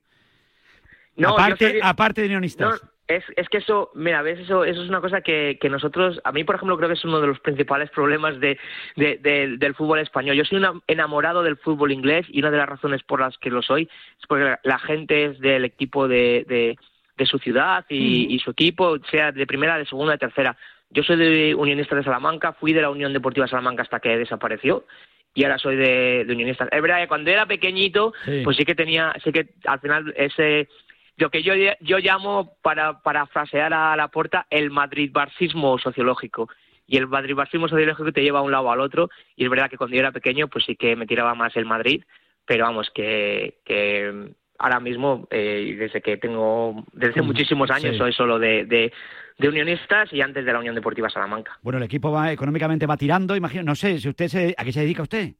No, 1.17 1.35
aparte, 1.35 1.81
aparte 1.83 2.23
de 2.23 2.29
unionistas. 2.29 2.81
Es, 3.07 3.23
es 3.37 3.49
que 3.51 3.59
eso, 3.59 3.91
mira, 3.95 4.23
ves, 4.23 4.39
eso, 4.39 4.65
eso 4.65 4.83
es 4.83 4.89
una 4.89 5.03
cosa 5.03 5.21
que, 5.21 5.59
que 5.61 5.69
nosotros, 5.69 6.21
a 6.25 6.33
mí 6.33 6.43
por 6.43 6.55
ejemplo 6.55 6.79
creo 6.79 6.89
que 6.89 6.95
es 6.95 7.05
uno 7.05 7.21
de 7.21 7.27
los 7.27 7.39
principales 7.39 7.91
problemas 7.91 8.41
de, 8.41 8.59
del 8.97 9.75
fútbol 9.75 9.99
español. 9.99 10.37
Yo 10.37 10.45
soy 10.45 10.59
un 10.59 10.83
enamorado 10.87 11.43
del 11.43 11.59
fútbol 11.59 11.93
inglés 11.93 12.27
y 12.31 12.39
una 12.39 12.51
de 12.51 12.57
las 12.57 12.69
razones 12.69 13.03
por 13.03 13.21
las 13.21 13.37
que 13.37 13.51
lo 13.51 13.61
soy 13.61 13.83
es 13.83 14.27
porque 14.27 14.57
la 14.63 14.79
gente 14.79 15.27
es 15.27 15.39
del 15.39 15.67
equipo 15.67 16.09
de, 16.09 16.47
de, 16.49 16.79
de 17.19 17.27
su 17.27 17.39
ciudad 17.39 17.85
y, 17.91 18.27
mm. 18.27 18.31
y, 18.31 18.39
su 18.39 18.53
equipo, 18.53 18.97
sea 19.11 19.33
de 19.33 19.47
primera, 19.47 19.77
de 19.77 19.85
segunda, 19.85 20.13
de 20.13 20.19
tercera. 20.19 20.57
Yo 20.89 21.03
soy 21.03 21.17
de 21.17 21.55
Unionista 21.55 21.97
de 21.97 22.05
Salamanca, 22.05 22.55
fui 22.55 22.73
de 22.73 22.81
la 22.81 22.91
Unión 22.91 23.13
Deportiva 23.13 23.47
Salamanca 23.47 23.83
hasta 23.83 24.01
que 24.01 24.17
desapareció 24.17 24.87
y 25.35 25.45
ahora 25.45 25.59
soy 25.59 25.77
de, 25.77 26.25
de 26.25 26.33
Unionista. 26.33 26.69
Es 26.71 26.81
verdad 26.81 27.03
que 27.03 27.09
cuando 27.09 27.31
era 27.31 27.45
pequeñito, 27.45 28.13
pues 28.45 28.57
sí 28.57 28.65
que 28.65 28.75
tenía, 28.75 29.13
sí 29.23 29.33
que 29.33 29.49
al 29.67 29.81
final 29.81 30.15
ese 30.17 30.69
lo 31.17 31.31
que 31.31 31.43
yo, 31.43 31.55
yo 31.81 31.99
llamo, 31.99 32.57
para 32.63 33.01
parafrasear 33.01 33.73
a 33.73 33.97
la 33.97 34.09
puerta, 34.09 34.47
el 34.51 34.71
madrid-barcismo 34.71 35.79
sociológico. 35.79 36.49
Y 36.87 36.97
el 36.97 37.07
madrid-barcismo 37.07 37.69
sociológico 37.69 38.13
te 38.13 38.23
lleva 38.23 38.41
a 38.41 38.43
un 38.43 38.53
lado 38.53 38.71
al 38.71 38.81
otro, 38.81 39.09
y 39.37 39.45
es 39.45 39.51
verdad 39.51 39.71
que 39.71 39.77
cuando 39.77 39.95
yo 39.95 40.01
era 40.01 40.13
pequeño, 40.13 40.49
pues 40.49 40.65
sí 40.65 40.77
que 40.77 40.97
me 40.97 41.07
tiraba 41.07 41.35
más 41.35 41.57
el 41.57 41.65
Madrid, 41.65 42.05
pero 42.45 42.65
vamos, 42.65 42.91
que, 42.95 43.61
que 43.65 44.35
ahora 44.59 44.81
mismo, 44.81 45.27
eh, 45.31 45.77
desde 45.79 46.03
que 46.03 46.17
tengo, 46.17 46.85
desde 46.93 47.23
muchísimos 47.23 47.71
años, 47.71 47.97
soy 47.97 48.13
solo 48.13 48.39
de, 48.39 48.67
de, 48.67 48.93
de, 49.39 49.49
unionistas 49.49 50.13
y 50.13 50.21
antes 50.21 50.45
de 50.45 50.53
la 50.53 50.59
Unión 50.59 50.75
Deportiva 50.75 51.09
Salamanca. 51.09 51.59
Bueno, 51.63 51.79
el 51.79 51.85
equipo 51.85 52.13
va 52.13 52.33
económicamente 52.33 52.87
va 52.87 52.97
tirando, 52.97 53.35
imagino, 53.35 53.63
no 53.63 53.75
sé, 53.75 53.99
si 53.99 54.09
usted 54.09 54.29
se, 54.29 54.55
¿a 54.57 54.65
qué 54.65 54.73
se 54.73 54.81
dedica 54.81 55.03
usted? 55.03 55.35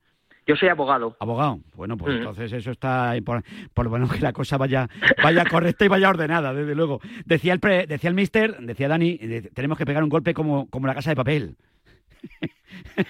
Yo 0.47 0.57
soy 0.57 0.69
abogado. 0.69 1.17
Abogado. 1.21 1.61
Bueno, 1.75 1.97
pues 1.97 2.15
mm. 2.15 2.19
entonces 2.19 2.53
eso 2.53 2.71
está 2.71 3.15
por, 3.25 3.43
por, 3.73 3.87
lo 3.87 3.91
menos 3.91 4.13
que 4.13 4.21
la 4.21 4.33
cosa 4.33 4.59
vaya 4.59 4.89
vaya 5.23 5.45
correcta 5.51 5.85
y 5.85 5.89
vaya 5.89 6.11
ordenada, 6.11 6.53
desde 6.53 6.75
luego. 6.75 7.01
Decía 7.25 7.55
el 7.55 7.61
decía 7.61 8.11
el 8.11 8.15
mister, 8.15 8.59
decía 8.61 8.89
Dani, 8.89 9.19
tenemos 9.55 9.79
que 9.79 9.87
pegar 9.87 10.03
un 10.03 10.11
golpe 10.11 10.35
como, 10.35 10.69
como 10.69 10.87
la 10.87 10.95
casa 10.95 11.11
de 11.11 11.17
papel. 11.17 11.57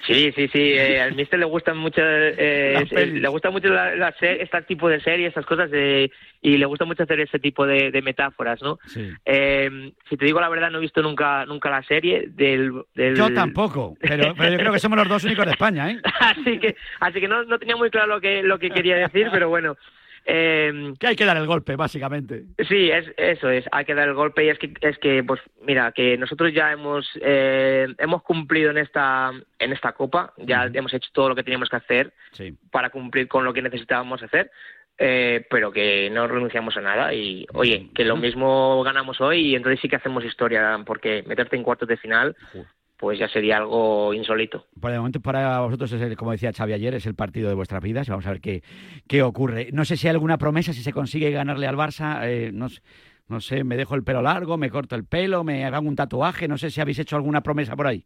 Sí, 0.07 0.33
sí, 0.35 0.49
sí. 0.49 0.73
Eh, 0.73 1.01
al 1.01 1.15
mister 1.15 1.39
le 1.39 1.45
gustan 1.45 1.77
mucho, 1.77 2.01
eh, 2.03 2.85
le 3.13 3.29
gusta 3.29 3.51
mucho 3.51 3.69
la, 3.69 4.09
este 4.21 4.63
tipo 4.63 4.89
de 4.89 5.01
series, 5.01 5.29
estas 5.29 5.47
cosas, 5.47 5.71
y 5.71 6.57
le 6.57 6.67
gusta 6.67 6.85
mucho 6.85 7.03
hacer 7.03 7.21
ese 7.21 7.39
tipo 7.39 7.67
de, 7.67 7.91
metáforas, 8.03 8.61
¿no? 8.63 8.79
Eh, 9.25 9.93
si 10.09 10.17
te 10.17 10.25
digo 10.25 10.41
la 10.41 10.49
verdad, 10.49 10.71
no 10.71 10.79
he 10.79 10.83
visto 10.83 11.03
nunca, 11.03 11.45
nunca 11.47 11.71
la 11.71 11.83
serie 11.83 12.29
del, 12.29 12.73
Yo 12.95 13.33
tampoco, 13.33 13.97
pero, 14.01 14.35
pero, 14.35 14.53
yo 14.53 14.59
creo 14.59 14.73
que 14.73 14.79
somos 14.79 14.99
los 14.99 15.09
dos 15.09 15.25
únicos 15.25 15.45
de 15.45 15.53
España, 15.53 15.91
¿eh? 15.91 16.01
así 16.21 16.59
que, 16.59 16.77
así 17.01 17.21
que 17.21 17.29
no, 17.29 17.45
no 17.45 17.59
tenía 17.59 17.77
muy 17.77 17.91
claro 17.91 18.15
lo 18.15 18.21
que, 18.21 18.43
lo 18.43 18.59
que 18.59 18.71
quería 18.71 18.97
decir, 18.97 19.29
pero 19.31 19.49
bueno. 19.49 19.77
Eh, 20.27 20.95
que 20.99 21.07
hay 21.07 21.17
que 21.17 21.25
dar 21.25 21.37
el 21.37 21.47
golpe, 21.47 21.77
básicamente. 21.77 22.45
Sí, 22.69 22.91
es, 22.91 23.13
eso 23.17 23.51
es, 23.51 23.65
hay 23.71 23.85
que 23.85 23.95
dar 23.95 24.09
el 24.09 24.15
golpe 24.15 24.45
y 24.45 24.49
es 24.49 24.59
que, 24.59 24.73
es 24.81 24.99
que 24.99 25.23
pues 25.23 25.41
mira, 25.63 25.93
que 25.93 26.17
nosotros 26.17 26.53
ya 26.53 26.73
hemos, 26.73 27.07
eh, 27.21 27.87
hemos 27.99 28.23
cumplido 28.23 28.71
en 28.71 28.79
esta, 28.79 29.33
en 29.59 29.73
esta 29.73 29.93
copa, 29.93 30.33
ya 30.39 30.65
hemos 30.73 30.95
hecho 30.95 31.11
todo 31.13 31.29
lo 31.29 31.35
que 31.35 31.43
teníamos 31.43 31.69
que 31.69 31.77
hacer 31.77 32.13
para 32.71 32.91
cumplir 32.91 33.29
con 33.29 33.45
lo 33.45 33.53
que 33.53 33.63
necesitábamos 33.63 34.23
hacer. 34.23 34.51
Eh, 34.97 35.45
pero 35.51 35.73
que 35.73 36.09
no 36.09 36.29
renunciamos 36.29 36.77
a 36.77 36.81
nada 36.81 37.13
y 37.13 37.45
oye, 37.53 37.91
que 37.97 38.05
lo 38.05 38.17
mismo 38.17 38.81
ganamos 38.85 39.21
hoy 39.21 39.41
y 39.41 39.57
entonces 39.57 39.81
sí 39.81 39.89
que 39.89 39.97
hacemos 39.97 40.25
historia 40.25 40.81
porque 40.87 41.25
meterte 41.27 41.57
en 41.57 41.65
cuartos 41.65 41.89
de 41.89 41.97
final 41.97 42.37
pues 42.97 43.19
ya 43.19 43.29
sería 43.29 43.59
algo 43.59 44.15
insólito. 44.15 44.67
Por 44.81 44.91
el 44.91 44.99
momento 44.99 45.21
para 45.21 45.61
vosotros, 45.61 45.93
es 45.93 46.17
como 46.17 46.33
decía 46.33 46.53
Xavi 46.53 46.73
ayer, 46.73 46.95
es 46.95 47.07
el 47.07 47.15
partido 47.15 47.49
de 47.49 47.55
vuestras 47.55 47.83
vidas. 47.83 48.09
Vamos 48.09 48.27
a 48.27 48.31
ver 48.31 48.41
qué, 48.41 48.63
qué 49.09 49.23
ocurre. 49.23 49.71
No 49.73 49.85
sé 49.85 49.97
si 49.97 50.07
hay 50.07 50.13
alguna 50.13 50.39
promesa, 50.39 50.73
si 50.73 50.83
se 50.83 50.93
consigue 50.93 51.31
ganarle 51.31 51.67
al 51.67 51.77
Barça. 51.77 52.21
Eh, 52.25 52.51
no, 52.53 52.69
no, 53.29 53.41
sé, 53.41 53.65
me 53.65 53.77
dejo 53.77 53.95
el 53.95 54.05
pelo 54.05 54.23
largo, 54.23 54.57
me 54.57 54.71
corto 54.71 54.95
el 54.95 55.05
pelo, 55.05 55.45
me 55.45 55.65
hago 55.65 55.89
un 55.89 55.97
tatuaje. 55.97 56.49
No 56.49 56.57
sé 56.57 56.71
si 56.71 56.81
habéis 56.81 56.99
hecho 56.99 57.17
alguna 57.17 57.43
promesa 57.43 57.77
por 57.77 57.87
ahí. 57.87 58.05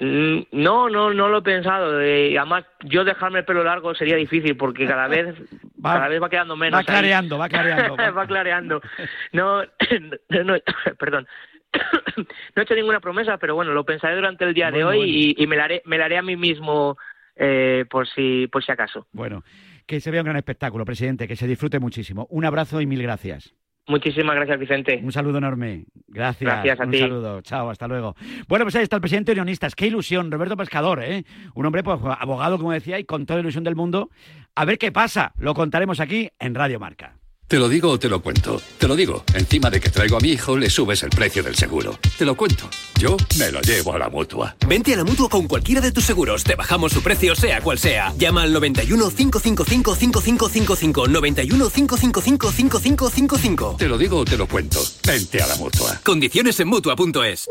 Mm, 0.00 0.40
no, 0.50 0.88
no, 0.88 1.14
no 1.14 1.28
lo 1.28 1.38
he 1.38 1.42
pensado. 1.42 2.00
Eh, 2.00 2.36
además, 2.36 2.64
yo 2.82 3.04
dejarme 3.04 3.40
el 3.40 3.44
pelo 3.44 3.62
largo 3.62 3.94
sería 3.94 4.16
difícil 4.16 4.56
porque 4.56 4.86
cada 4.86 5.06
vez 5.06 5.36
va, 5.84 5.94
cada 5.94 6.08
vez 6.08 6.20
va 6.20 6.28
quedando 6.28 6.56
menos. 6.56 6.80
Va 6.80 6.84
clareando, 6.84 7.38
va 7.38 7.48
clareando. 7.48 7.96
va 8.16 8.26
clareando. 8.26 8.80
No, 9.32 9.62
no, 9.62 10.56
perdón. 10.98 11.26
no 12.16 12.24
he 12.56 12.62
hecho 12.62 12.74
ninguna 12.74 13.00
promesa, 13.00 13.38
pero 13.38 13.54
bueno, 13.54 13.72
lo 13.72 13.84
pensaré 13.84 14.16
durante 14.16 14.44
el 14.44 14.54
día 14.54 14.70
de 14.70 14.84
hoy 14.84 15.34
y, 15.36 15.46
me, 15.46 15.56
la 15.56 15.64
haré, 15.64 15.82
me 15.84 15.98
la 15.98 16.06
haré 16.06 16.18
a 16.18 16.22
mí 16.22 16.36
mismo 16.36 16.96
eh, 17.36 17.84
por, 17.90 18.08
si, 18.08 18.46
por 18.48 18.64
si 18.64 18.72
acaso. 18.72 19.06
Bueno, 19.12 19.42
que 19.86 20.00
se 20.00 20.10
vea 20.10 20.22
un 20.22 20.26
gran 20.26 20.36
espectáculo, 20.36 20.84
presidente, 20.84 21.28
que 21.28 21.36
se 21.36 21.46
disfrute 21.46 21.78
muchísimo. 21.78 22.26
Un 22.30 22.44
abrazo 22.44 22.80
y 22.80 22.86
mil 22.86 23.02
gracias. 23.02 23.54
Muchísimas 23.86 24.34
gracias, 24.34 24.58
Vicente. 24.58 25.00
Un 25.02 25.12
saludo 25.12 25.38
enorme. 25.38 25.84
Gracias. 26.08 26.50
Gracias 26.50 26.80
a 26.80 26.84
un 26.84 26.90
ti. 26.90 27.02
Un 27.02 27.08
saludo. 27.08 27.42
Chao, 27.42 27.68
hasta 27.68 27.86
luego. 27.86 28.16
Bueno, 28.48 28.64
pues 28.64 28.76
ahí 28.76 28.82
está 28.82 28.96
el 28.96 29.02
presidente 29.02 29.34
de 29.34 29.40
Unionistas. 29.40 29.74
Qué 29.74 29.86
ilusión, 29.86 30.30
Roberto 30.30 30.56
Pescador, 30.56 31.02
¿eh? 31.02 31.24
Un 31.54 31.66
hombre, 31.66 31.82
pues, 31.82 32.00
abogado, 32.18 32.56
como 32.56 32.72
decía, 32.72 32.98
y 32.98 33.04
con 33.04 33.26
toda 33.26 33.38
la 33.38 33.42
ilusión 33.42 33.64
del 33.64 33.76
mundo. 33.76 34.08
A 34.54 34.64
ver 34.64 34.78
qué 34.78 34.90
pasa. 34.90 35.32
Lo 35.36 35.52
contaremos 35.52 36.00
aquí 36.00 36.30
en 36.38 36.54
Radio 36.54 36.80
Marca. 36.80 37.18
¿Te 37.46 37.58
lo 37.58 37.68
digo 37.68 37.90
o 37.90 37.98
te 37.98 38.08
lo 38.08 38.22
cuento? 38.22 38.60
Te 38.78 38.88
lo 38.88 38.96
digo. 38.96 39.22
Encima 39.34 39.68
de 39.68 39.78
que 39.78 39.90
traigo 39.90 40.16
a 40.16 40.20
mi 40.20 40.30
hijo, 40.30 40.56
le 40.56 40.70
subes 40.70 41.02
el 41.02 41.10
precio 41.10 41.42
del 41.42 41.54
seguro. 41.54 41.98
Te 42.16 42.24
lo 42.24 42.34
cuento. 42.36 42.68
Yo 42.98 43.18
me 43.38 43.52
lo 43.52 43.60
llevo 43.60 43.92
a 43.92 43.98
la 43.98 44.08
mutua. 44.08 44.56
Vente 44.66 44.94
a 44.94 44.96
la 44.96 45.04
mutua 45.04 45.28
con 45.28 45.46
cualquiera 45.46 45.82
de 45.82 45.92
tus 45.92 46.04
seguros. 46.04 46.42
Te 46.42 46.54
bajamos 46.54 46.92
su 46.92 47.02
precio, 47.02 47.34
sea 47.36 47.60
cual 47.60 47.78
sea. 47.78 48.14
Llama 48.16 48.42
al 48.42 48.52
91 48.52 49.10
555 49.10 49.94
5555. 49.94 51.08
91 51.08 51.70
555 51.70 52.50
5555. 52.50 53.76
Te 53.78 53.88
lo 53.88 53.98
digo 53.98 54.18
o 54.20 54.24
te 54.24 54.38
lo 54.38 54.48
cuento. 54.48 54.80
Vente 55.06 55.42
a 55.42 55.46
la 55.46 55.56
mutua. 55.56 56.00
Condiciones 56.02 56.58
en 56.60 56.68
mutua.es. 56.68 57.46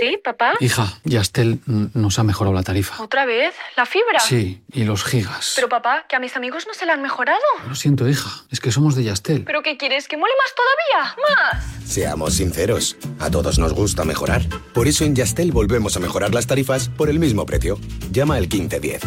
¿Sí, 0.00 0.18
papá? 0.22 0.54
Hija, 0.60 0.98
Yastel 1.04 1.60
nos 1.66 2.18
ha 2.18 2.24
mejorado 2.24 2.54
la 2.54 2.62
tarifa. 2.62 3.00
¿Otra 3.02 3.24
vez? 3.24 3.54
¿La 3.76 3.86
fibra? 3.86 4.18
Sí, 4.20 4.62
y 4.72 4.84
los 4.84 5.04
gigas. 5.04 5.52
Pero 5.54 5.68
papá, 5.68 6.06
que 6.08 6.16
a 6.16 6.18
mis 6.20 6.36
amigos 6.36 6.66
no 6.66 6.74
se 6.74 6.86
la 6.86 6.94
han 6.94 7.02
mejorado. 7.02 7.38
Lo 7.68 7.74
siento, 7.74 8.08
hija, 8.08 8.30
es 8.50 8.60
que 8.60 8.72
somos 8.72 8.96
de 8.96 9.04
Yastel. 9.04 9.25
¿Pero 9.26 9.62
qué 9.62 9.76
quieres? 9.76 10.06
¿Que 10.08 10.16
mole 10.16 10.32
más 10.44 10.54
todavía? 10.54 11.16
¡Más! 11.28 11.64
Seamos 11.84 12.34
sinceros, 12.34 12.96
a 13.18 13.30
todos 13.30 13.58
nos 13.58 13.72
gusta 13.72 14.04
mejorar. 14.04 14.42
Por 14.72 14.86
eso 14.86 15.04
en 15.04 15.14
Yastel 15.14 15.52
volvemos 15.52 15.96
a 15.96 16.00
mejorar 16.00 16.34
las 16.34 16.46
tarifas 16.46 16.88
por 16.88 17.08
el 17.10 17.18
mismo 17.18 17.46
precio. 17.46 17.78
Llama 18.10 18.36
al 18.36 18.42
1510. 18.42 19.02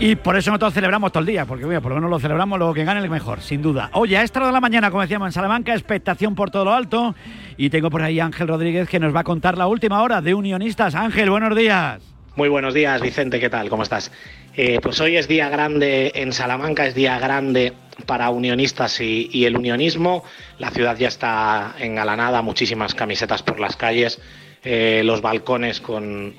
Y 0.00 0.16
por 0.16 0.36
eso 0.36 0.50
nosotros 0.50 0.74
celebramos 0.74 1.12
todo 1.12 1.20
el 1.20 1.26
día, 1.26 1.46
porque 1.46 1.64
mira, 1.64 1.80
por 1.80 1.90
lo 1.90 1.94
menos 1.94 2.10
lo 2.10 2.18
celebramos, 2.18 2.58
luego 2.58 2.74
que 2.74 2.82
gane 2.82 2.98
el 2.98 3.08
mejor, 3.08 3.40
sin 3.40 3.62
duda. 3.62 3.88
Oye, 3.92 4.16
a 4.16 4.24
esta 4.24 4.40
hora 4.40 4.48
de 4.48 4.52
la 4.52 4.60
mañana, 4.60 4.90
como 4.90 5.00
decíamos 5.00 5.28
en 5.28 5.32
Salamanca, 5.32 5.74
expectación 5.74 6.34
por 6.34 6.50
todo 6.50 6.64
lo 6.64 6.72
alto. 6.72 7.14
Y 7.56 7.70
tengo 7.70 7.88
por 7.88 8.02
ahí 8.02 8.18
a 8.18 8.24
Ángel 8.24 8.48
Rodríguez 8.48 8.88
que 8.88 8.98
nos 8.98 9.14
va 9.14 9.20
a 9.20 9.24
contar 9.24 9.56
la 9.56 9.68
última 9.68 10.02
hora 10.02 10.20
de 10.20 10.34
Unionistas. 10.34 10.96
Ángel, 10.96 11.30
buenos 11.30 11.56
días. 11.56 12.02
Muy 12.34 12.48
buenos 12.48 12.74
días, 12.74 13.00
Vicente, 13.00 13.38
¿qué 13.38 13.48
tal? 13.48 13.68
¿Cómo 13.68 13.84
estás? 13.84 14.10
Eh, 14.54 14.80
pues 14.82 15.00
hoy 15.00 15.16
es 15.16 15.28
día 15.28 15.48
grande 15.48 16.12
en 16.14 16.34
Salamanca, 16.34 16.86
es 16.86 16.94
día 16.94 17.18
grande 17.18 17.72
para 18.04 18.28
unionistas 18.28 19.00
y, 19.00 19.46
el 19.46 19.56
unionismo. 19.56 20.24
La 20.58 20.70
ciudad 20.70 20.96
ya 20.98 21.08
está 21.08 21.74
engalanada, 21.78 22.42
muchísimas 22.42 22.94
camisetas 22.94 23.42
por 23.42 23.58
las 23.58 23.76
calles, 23.76 24.20
eh, 24.62 25.00
los 25.06 25.22
balcones 25.22 25.80
con, 25.80 26.34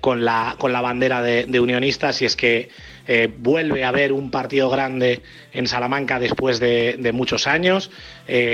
con 0.00 0.24
la, 0.24 0.56
con 0.58 0.72
la 0.72 0.80
bandera 0.80 1.22
de, 1.22 1.60
unionistas 1.60 2.20
y 2.20 2.24
es 2.24 2.34
que 2.34 2.68
eh, 3.06 3.32
vuelve 3.38 3.84
a 3.84 3.90
haber 3.90 4.12
un 4.12 4.32
partido 4.32 4.68
grande 4.68 5.22
en 5.52 5.68
Salamanca 5.68 6.18
después 6.18 6.58
de, 6.58 6.98
muchos 7.14 7.46
años, 7.46 7.92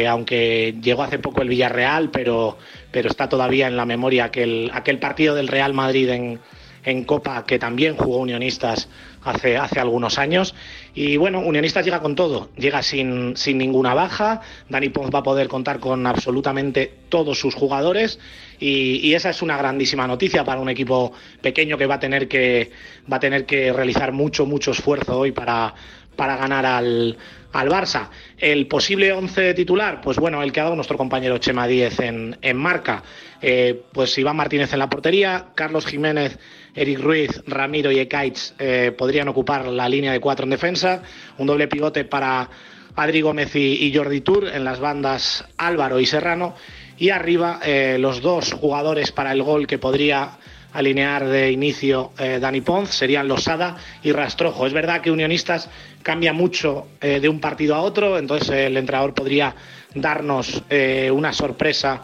aunque 0.07 0.74
llegó 0.82 1.03
hace 1.03 1.18
poco 1.18 1.40
el 1.40 1.49
Villarreal, 1.49 2.11
pero, 2.11 2.59
pero 2.90 3.09
está 3.09 3.30
todavía 3.30 3.68
en 3.68 3.76
la 3.78 3.86
memoria 3.86 4.24
aquel, 4.24 4.70
aquel 4.74 4.99
partido 4.99 5.34
del 5.34 5.49
Real 5.49 5.72
Madrid 5.72 6.11
en, 6.11 6.40
en 6.85 7.05
Copa 7.05 7.45
que 7.47 7.59
también 7.59 7.97
jugó 7.97 8.18
Unionistas 8.18 8.89
hace, 9.24 9.57
hace 9.57 9.80
algunos 9.80 10.18
años. 10.18 10.55
Y 10.95 11.16
bueno, 11.16 11.41
Unionistas 11.41 11.85
llega 11.85 12.01
con 12.01 12.14
todo, 12.14 12.51
llega 12.57 12.83
sin, 12.83 13.37
sin 13.37 13.59
ninguna 13.59 13.95
baja. 13.95 14.41
Dani 14.68 14.89
Pons 14.89 15.14
va 15.14 15.20
a 15.20 15.22
poder 15.22 15.49
contar 15.49 15.78
con 15.78 16.07
absolutamente 16.07 16.93
todos 17.09 17.39
sus 17.39 17.55
jugadores 17.55 18.18
y, 18.59 19.12
esa 19.14 19.30
es 19.30 19.43
una 19.43 19.57
grandísima 19.57 20.07
noticia 20.07 20.45
para 20.45 20.61
un 20.61 20.68
equipo 20.68 21.12
pequeño 21.41 21.76
que 21.76 21.87
va 21.87 21.97
a 21.97 22.01
tener 22.01 22.28
que, 22.28 22.70
va 23.12 23.16
a 23.16 23.20
tener 23.20 23.45
que 23.45 23.72
realizar 23.72 24.12
mucho, 24.12 24.47
mucho 24.47 24.70
esfuerzo 24.70 25.18
hoy 25.18 25.33
para, 25.33 25.74
para 26.14 26.37
ganar 26.37 26.64
al, 26.64 27.18
al 27.53 27.68
Barça. 27.68 28.09
El 28.39 28.68
posible 28.68 29.12
11 29.12 29.55
titular, 29.55 30.01
pues 30.01 30.16
bueno, 30.16 30.43
el 30.43 30.53
que 30.53 30.61
ha 30.61 30.64
dado 30.64 30.76
nuestro 30.76 30.97
compañero 30.97 31.39
Chema 31.39 31.66
Díez 31.66 31.99
en, 32.01 32.39
en 32.41 32.57
marca. 32.57 33.03
Eh, 33.41 33.83
pues 33.93 34.16
Iván 34.18 34.37
Martínez 34.37 34.72
en 34.72 34.78
la 34.78 34.89
portería, 34.89 35.47
Carlos 35.57 35.85
Jiménez, 35.85 36.39
Eric 36.75 37.01
Ruiz, 37.01 37.43
Ramiro 37.47 37.91
y 37.91 37.99
Ekaitz 37.99 38.55
eh, 38.59 38.95
podrían 38.97 39.29
ocupar 39.29 39.66
la 39.66 39.89
línea 39.89 40.12
de 40.12 40.20
cuatro 40.20 40.45
en 40.45 40.51
defensa. 40.51 41.03
Un 41.39 41.47
doble 41.47 41.68
pivote 41.68 42.05
para 42.05 42.49
Adri 42.97 43.20
Gómez 43.20 43.55
y, 43.57 43.93
Jordi 43.95 44.23
Tour 44.23 44.49
en 44.49 44.64
las 44.64 44.81
bandas 44.81 45.45
Álvaro 45.59 46.01
y 46.01 46.07
Serrano 46.07 46.55
y 46.99 47.11
arriba 47.11 47.61
eh, 47.64 47.97
los 47.99 48.23
dos 48.23 48.53
jugadores 48.53 49.12
para 49.12 49.33
el 49.33 49.43
gol 49.43 49.66
que 49.66 49.79
podría 49.79 50.39
alinear 50.73 51.27
de 51.27 51.53
inicio 51.53 52.12
eh, 52.18 52.39
Dani 52.41 52.62
Ponz, 52.62 52.91
serían 52.91 53.29
Losada 53.29 53.77
y 54.03 54.12
Rastrojo. 54.12 54.66
Es 54.66 54.73
verdad 54.73 55.03
que 55.03 55.11
Unionistas 55.11 55.68
cambia 56.03 56.33
mucho 56.33 56.89
de 57.01 57.29
un 57.29 57.39
partido 57.39 57.77
a 57.77 57.83
otro, 57.83 58.18
entonces 58.18 58.51
el 58.51 58.77
entrenador 58.77 59.14
podría 59.14 59.55
darnos 59.95 60.64
una 61.12 61.33
sorpresa 61.33 62.03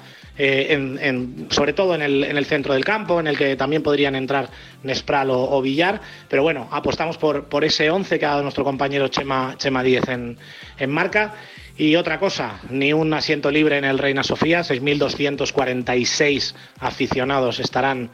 sobre 1.51 1.73
todo 1.73 1.95
en 1.95 2.03
el, 2.03 2.47
centro 2.47 2.75
del 2.75 2.85
campo, 2.85 3.19
en 3.19 3.27
el 3.27 3.37
que 3.37 3.57
también 3.57 3.83
podrían 3.83 4.15
entrar 4.15 4.49
Nespral 4.85 5.31
o, 5.31 5.61
Villar. 5.61 6.01
Pero 6.29 6.43
bueno, 6.43 6.69
apostamos 6.71 7.19
por, 7.19 7.47
por 7.47 7.65
ese 7.65 7.91
11 7.91 8.19
que 8.19 8.27
ha 8.27 8.31
dado 8.31 8.43
nuestro 8.43 8.65
compañero 8.65 9.09
Chema, 9.09 9.55
Chema 9.59 9.83
Díez 9.83 10.09
en, 10.09 10.39
en 10.79 10.91
marca. 10.91 11.35
Y 11.77 11.97
otra 11.97 12.19
cosa, 12.19 12.61
ni 12.71 12.93
un 12.93 13.13
asiento 13.15 13.51
libre 13.51 13.79
en 13.79 13.85
el 13.85 13.99
Reina 13.99 14.23
Sofía, 14.23 14.61
6.246 14.61 16.55
aficionados 16.81 17.61
estarán 17.61 18.11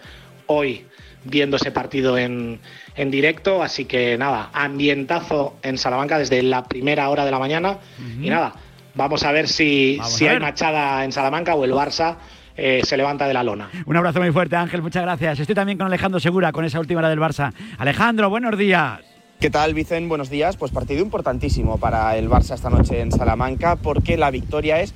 hoy 0.46 0.84
viendo 1.24 1.56
ese 1.56 1.70
partido 1.70 2.18
en, 2.18 2.60
en, 2.94 3.10
directo, 3.10 3.62
así 3.62 3.86
que 3.86 4.16
nada, 4.18 4.50
ambientazo 4.52 5.56
en 5.62 5.78
Salamanca 5.78 6.18
desde 6.18 6.42
la 6.42 6.64
primera 6.64 7.08
hora 7.08 7.24
de 7.24 7.30
la 7.30 7.38
mañana 7.38 7.78
y 8.20 8.28
nada, 8.28 8.54
vamos 8.94 9.24
a 9.24 9.32
ver 9.32 9.48
si, 9.48 9.98
si 10.04 10.26
hay 10.26 10.38
machada 10.38 11.04
en 11.04 11.12
Salamanca 11.12 11.54
o 11.54 11.64
el 11.64 11.72
Barça 11.72 12.16
eh, 12.56 12.82
se 12.84 12.96
levanta 12.96 13.26
de 13.26 13.34
la 13.34 13.42
lona. 13.42 13.70
Un 13.86 13.96
abrazo 13.96 14.20
muy 14.20 14.30
fuerte 14.30 14.56
Ángel, 14.56 14.82
muchas 14.82 15.02
gracias. 15.02 15.40
Estoy 15.40 15.54
también 15.54 15.78
con 15.78 15.86
Alejandro 15.86 16.20
Segura 16.20 16.52
con 16.52 16.64
esa 16.64 16.80
última 16.80 17.00
hora 17.00 17.08
del 17.08 17.18
Barça. 17.18 17.52
Alejandro, 17.78 18.30
buenos 18.30 18.56
días. 18.56 19.00
¿Qué 19.40 19.50
tal, 19.50 19.74
Vicen? 19.74 20.08
Buenos 20.08 20.30
días. 20.30 20.56
Pues 20.56 20.70
partido 20.70 21.02
importantísimo 21.02 21.78
para 21.78 22.16
el 22.16 22.30
Barça 22.30 22.54
esta 22.54 22.70
noche 22.70 23.00
en 23.00 23.10
Salamanca 23.12 23.76
porque 23.76 24.16
la 24.16 24.30
victoria 24.30 24.80
es 24.80 24.94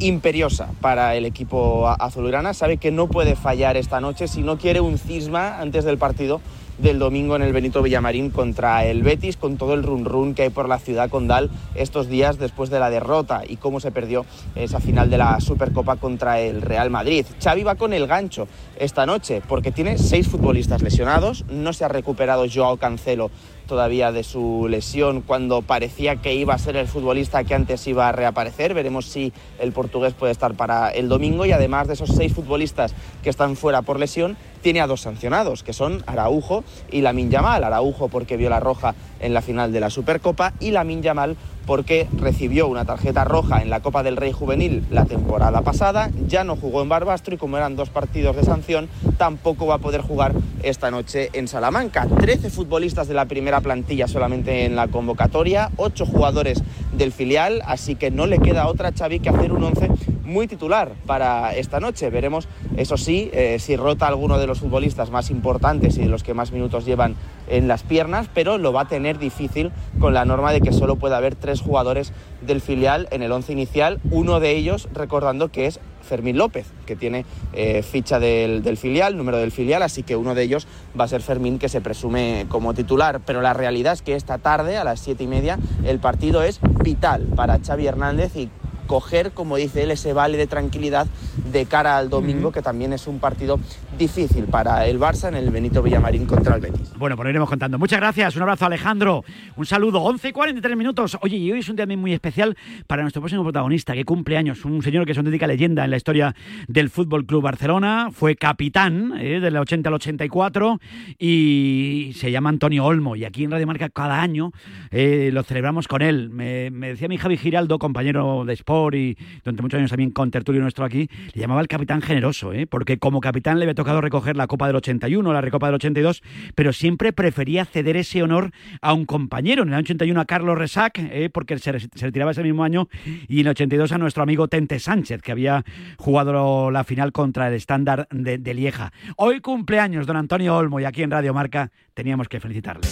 imperiosa 0.00 0.68
para 0.80 1.14
el 1.14 1.24
equipo 1.24 1.88
azulgrana. 1.88 2.52
Sabe 2.52 2.76
que 2.76 2.90
no 2.90 3.06
puede 3.06 3.36
fallar 3.36 3.76
esta 3.76 4.00
noche 4.00 4.28
si 4.28 4.42
no 4.42 4.58
quiere 4.58 4.80
un 4.80 4.98
cisma 4.98 5.60
antes 5.60 5.84
del 5.84 5.96
partido 5.96 6.40
del 6.78 6.98
domingo 6.98 7.36
en 7.36 7.42
el 7.42 7.52
Benito 7.52 7.82
Villamarín 7.82 8.30
contra 8.30 8.84
el 8.84 9.02
Betis, 9.02 9.36
con 9.36 9.56
todo 9.56 9.74
el 9.74 9.82
run 9.82 10.04
run 10.04 10.34
que 10.34 10.42
hay 10.42 10.50
por 10.50 10.68
la 10.68 10.78
ciudad 10.78 11.10
condal 11.10 11.50
estos 11.74 12.08
días 12.08 12.38
después 12.38 12.70
de 12.70 12.80
la 12.80 12.90
derrota 12.90 13.42
y 13.46 13.56
cómo 13.56 13.80
se 13.80 13.90
perdió 13.90 14.26
esa 14.54 14.80
final 14.80 15.10
de 15.10 15.18
la 15.18 15.40
Supercopa 15.40 15.96
contra 15.96 16.40
el 16.40 16.62
Real 16.62 16.90
Madrid. 16.90 17.26
Xavi 17.42 17.62
va 17.62 17.76
con 17.76 17.92
el 17.92 18.06
gancho 18.06 18.48
esta 18.78 19.06
noche 19.06 19.42
porque 19.48 19.72
tiene 19.72 19.98
seis 19.98 20.28
futbolistas 20.28 20.82
lesionados, 20.82 21.44
no 21.48 21.72
se 21.72 21.84
ha 21.84 21.88
recuperado 21.88 22.46
Joao 22.52 22.76
Cancelo 22.76 23.30
todavía 23.66 24.12
de 24.12 24.22
su 24.22 24.66
lesión 24.68 25.20
cuando 25.20 25.62
parecía 25.62 26.16
que 26.16 26.34
iba 26.34 26.54
a 26.54 26.58
ser 26.58 26.76
el 26.76 26.88
futbolista 26.88 27.44
que 27.44 27.54
antes 27.54 27.86
iba 27.86 28.08
a 28.08 28.12
reaparecer. 28.12 28.74
Veremos 28.74 29.06
si 29.06 29.32
el 29.58 29.72
portugués 29.72 30.14
puede 30.14 30.32
estar 30.32 30.54
para 30.54 30.90
el 30.90 31.08
domingo 31.08 31.44
y 31.44 31.52
además 31.52 31.88
de 31.88 31.94
esos 31.94 32.10
seis 32.10 32.32
futbolistas 32.32 32.94
que 33.22 33.30
están 33.30 33.56
fuera 33.56 33.82
por 33.82 33.98
lesión, 33.98 34.36
tiene 34.62 34.80
a 34.80 34.86
dos 34.86 35.02
sancionados, 35.02 35.62
que 35.62 35.72
son 35.72 36.02
Araujo 36.06 36.64
y 36.90 37.02
Lamin 37.02 37.30
Yamal. 37.30 37.64
Araujo 37.64 38.08
porque 38.08 38.36
vio 38.36 38.50
la 38.50 38.60
roja 38.60 38.94
en 39.20 39.34
la 39.34 39.42
final 39.42 39.72
de 39.72 39.80
la 39.80 39.90
Supercopa 39.90 40.54
y 40.60 40.70
Lamin 40.70 41.02
Yamal 41.02 41.36
porque 41.66 42.08
recibió 42.16 42.68
una 42.68 42.84
tarjeta 42.84 43.24
roja 43.24 43.60
en 43.60 43.70
la 43.70 43.80
Copa 43.80 44.02
del 44.02 44.16
Rey 44.16 44.32
Juvenil 44.32 44.84
la 44.90 45.04
temporada 45.04 45.62
pasada, 45.62 46.10
ya 46.26 46.44
no 46.44 46.56
jugó 46.56 46.82
en 46.82 46.88
Barbastro 46.88 47.34
y 47.34 47.38
como 47.38 47.56
eran 47.56 47.76
dos 47.76 47.90
partidos 47.90 48.36
de 48.36 48.44
sanción, 48.44 48.88
tampoco 49.18 49.66
va 49.66 49.74
a 49.74 49.78
poder 49.78 50.00
jugar 50.00 50.32
esta 50.62 50.90
noche 50.90 51.30
en 51.32 51.48
Salamanca. 51.48 52.06
Trece 52.20 52.50
futbolistas 52.50 53.08
de 53.08 53.14
la 53.14 53.26
primera 53.26 53.60
plantilla 53.60 54.08
solamente 54.08 54.64
en 54.64 54.76
la 54.76 54.88
convocatoria, 54.88 55.70
ocho 55.76 56.06
jugadores 56.06 56.62
del 56.92 57.12
filial, 57.12 57.62
así 57.66 57.96
que 57.96 58.10
no 58.10 58.26
le 58.26 58.38
queda 58.38 58.68
otra 58.68 58.92
Xavi 58.92 59.20
que 59.20 59.28
hacer 59.28 59.52
un 59.52 59.64
once 59.64 59.90
muy 60.24 60.46
titular 60.46 60.92
para 61.06 61.54
esta 61.54 61.80
noche. 61.80 62.10
Veremos, 62.10 62.48
eso 62.76 62.96
sí, 62.96 63.30
eh, 63.32 63.58
si 63.58 63.76
rota 63.76 64.06
alguno 64.06 64.38
de 64.38 64.46
los 64.46 64.60
futbolistas 64.60 65.10
más 65.10 65.30
importantes 65.30 65.96
y 65.96 66.02
de 66.02 66.08
los 66.08 66.22
que 66.22 66.34
más 66.34 66.52
minutos 66.52 66.84
llevan 66.84 67.14
en 67.48 67.68
las 67.68 67.82
piernas, 67.82 68.28
pero 68.32 68.58
lo 68.58 68.72
va 68.72 68.82
a 68.82 68.88
tener 68.88 69.18
difícil 69.18 69.72
con 70.00 70.14
la 70.14 70.24
norma 70.24 70.52
de 70.52 70.60
que 70.60 70.72
solo 70.72 70.96
puede 70.96 71.14
haber 71.14 71.34
tres 71.34 71.60
jugadores 71.60 72.12
del 72.42 72.60
filial 72.60 73.08
en 73.10 73.22
el 73.22 73.32
once 73.32 73.52
inicial, 73.52 74.00
uno 74.10 74.40
de 74.40 74.56
ellos 74.56 74.88
recordando 74.92 75.48
que 75.48 75.66
es 75.66 75.80
Fermín 76.06 76.38
López, 76.38 76.66
que 76.86 76.96
tiene 76.96 77.26
eh, 77.52 77.82
ficha 77.82 78.18
del, 78.18 78.62
del, 78.62 78.76
filial, 78.76 79.16
número 79.16 79.38
del 79.38 79.50
filial, 79.50 79.82
así 79.82 80.02
que 80.02 80.16
uno 80.16 80.34
de 80.34 80.44
ellos 80.44 80.66
va 80.98 81.04
a 81.04 81.08
ser 81.08 81.20
Fermín, 81.20 81.58
que 81.58 81.68
se 81.68 81.80
presume 81.80 82.46
como 82.48 82.72
titular. 82.72 83.20
Pero 83.26 83.42
la 83.42 83.52
realidad 83.52 83.92
es 83.92 84.02
que 84.02 84.14
esta 84.14 84.38
tarde, 84.38 84.76
a 84.76 84.84
las 84.84 85.00
siete 85.00 85.24
y 85.24 85.26
media, 85.26 85.58
el 85.84 85.98
partido 85.98 86.42
es 86.42 86.60
vital 86.82 87.26
para 87.34 87.58
Xavi 87.58 87.86
Hernández 87.86 88.36
y 88.36 88.48
coger, 88.86 89.32
como 89.32 89.56
dice 89.56 89.82
él, 89.82 89.90
ese 89.90 90.12
vale 90.12 90.36
de 90.36 90.46
tranquilidad 90.46 91.06
de 91.52 91.66
cara 91.66 91.98
al 91.98 92.08
domingo, 92.08 92.52
que 92.52 92.62
también 92.62 92.92
es 92.92 93.06
un 93.06 93.18
partido 93.18 93.58
difícil 93.98 94.44
para 94.44 94.86
el 94.86 94.98
Barça 94.98 95.28
en 95.28 95.34
el 95.34 95.50
Benito 95.50 95.82
Villamarín 95.82 96.26
contra 96.26 96.54
el 96.54 96.60
Betis. 96.60 96.92
Bueno, 96.96 97.16
pues 97.16 97.24
lo 97.24 97.30
iremos 97.30 97.48
contando. 97.48 97.78
Muchas 97.78 98.00
gracias, 98.00 98.36
un 98.36 98.42
abrazo 98.42 98.66
Alejandro, 98.66 99.24
un 99.56 99.66
saludo, 99.66 100.02
11 100.02 100.28
y 100.28 100.32
43 100.32 100.76
minutos. 100.76 101.18
Oye, 101.22 101.36
y 101.36 101.52
hoy 101.52 101.60
es 101.60 101.68
un 101.68 101.76
día 101.76 101.86
muy 101.86 102.12
especial 102.12 102.56
para 102.86 103.02
nuestro 103.02 103.22
próximo 103.22 103.42
protagonista, 103.42 103.94
que 103.94 104.04
cumple 104.04 104.36
años, 104.36 104.64
un 104.64 104.82
señor 104.82 105.04
que 105.04 105.12
es 105.12 105.18
una 105.18 105.28
auténtica 105.28 105.46
leyenda 105.46 105.84
en 105.84 105.90
la 105.90 105.96
historia 105.96 106.34
del 106.68 106.90
Fútbol 106.90 107.26
Club 107.26 107.42
Barcelona, 107.42 108.08
fue 108.12 108.36
capitán 108.36 109.14
eh, 109.18 109.40
del 109.40 109.56
80 109.56 109.88
al 109.88 109.94
84 109.94 110.80
y 111.18 112.12
se 112.14 112.30
llama 112.30 112.50
Antonio 112.50 112.84
Olmo. 112.84 113.16
Y 113.16 113.24
aquí 113.24 113.44
en 113.44 113.50
Radio 113.50 113.66
Marca 113.66 113.88
cada 113.88 114.20
año 114.20 114.52
eh, 114.90 115.30
lo 115.32 115.42
celebramos 115.42 115.88
con 115.88 116.02
él. 116.02 116.30
Me, 116.30 116.70
me 116.70 116.88
decía 116.88 117.08
mi 117.08 117.18
Javi 117.18 117.36
Giraldo, 117.36 117.78
compañero 117.78 118.44
de 118.44 118.52
Sport, 118.54 118.75
y 118.94 119.16
durante 119.44 119.62
muchos 119.62 119.78
años 119.78 119.90
también 119.90 120.10
con 120.10 120.30
tertulio 120.30 120.60
nuestro 120.60 120.84
aquí, 120.84 121.08
le 121.34 121.40
llamaba 121.40 121.60
el 121.60 121.68
capitán 121.68 122.02
generoso, 122.02 122.52
¿eh? 122.52 122.66
porque 122.66 122.98
como 122.98 123.20
capitán 123.20 123.58
le 123.58 123.64
había 123.64 123.74
tocado 123.74 124.00
recoger 124.00 124.36
la 124.36 124.46
Copa 124.46 124.66
del 124.66 124.76
81, 124.76 125.32
la 125.32 125.40
Recopa 125.40 125.66
del 125.66 125.76
82, 125.76 126.22
pero 126.54 126.72
siempre 126.72 127.12
prefería 127.12 127.64
ceder 127.64 127.96
ese 127.96 128.22
honor 128.22 128.50
a 128.80 128.92
un 128.92 129.06
compañero. 129.06 129.62
En 129.62 129.68
el 129.68 129.74
año 129.74 129.82
81 129.84 130.20
a 130.20 130.24
Carlos 130.24 130.58
Resac, 130.58 130.98
¿eh? 130.98 131.30
porque 131.32 131.58
se, 131.58 131.72
retiraba 131.72 132.32
ese 132.32 132.42
mismo 132.42 132.64
año, 132.64 132.88
y 133.28 133.40
en 133.40 133.46
el 133.46 133.50
82 133.50 133.92
a 133.92 133.98
nuestro 133.98 134.22
amigo 134.22 134.48
Tente 134.48 134.78
Sánchez, 134.78 135.22
que 135.22 135.32
había 135.32 135.64
jugado 135.98 136.70
la 136.70 136.84
final 136.84 137.12
contra 137.12 137.48
el 137.48 137.54
estándar 137.54 138.08
de, 138.10 138.38
de 138.38 138.54
Lieja. 138.54 138.92
Hoy 139.16 139.40
cumpleaños 139.40 140.06
don 140.06 140.16
Antonio 140.16 140.56
Olmo 140.56 140.80
y 140.80 140.84
aquí 140.84 141.02
en 141.02 141.10
Radio 141.10 141.32
Marca 141.34 141.70
teníamos 141.94 142.28
que 142.28 142.40
felicitarle. 142.40 142.88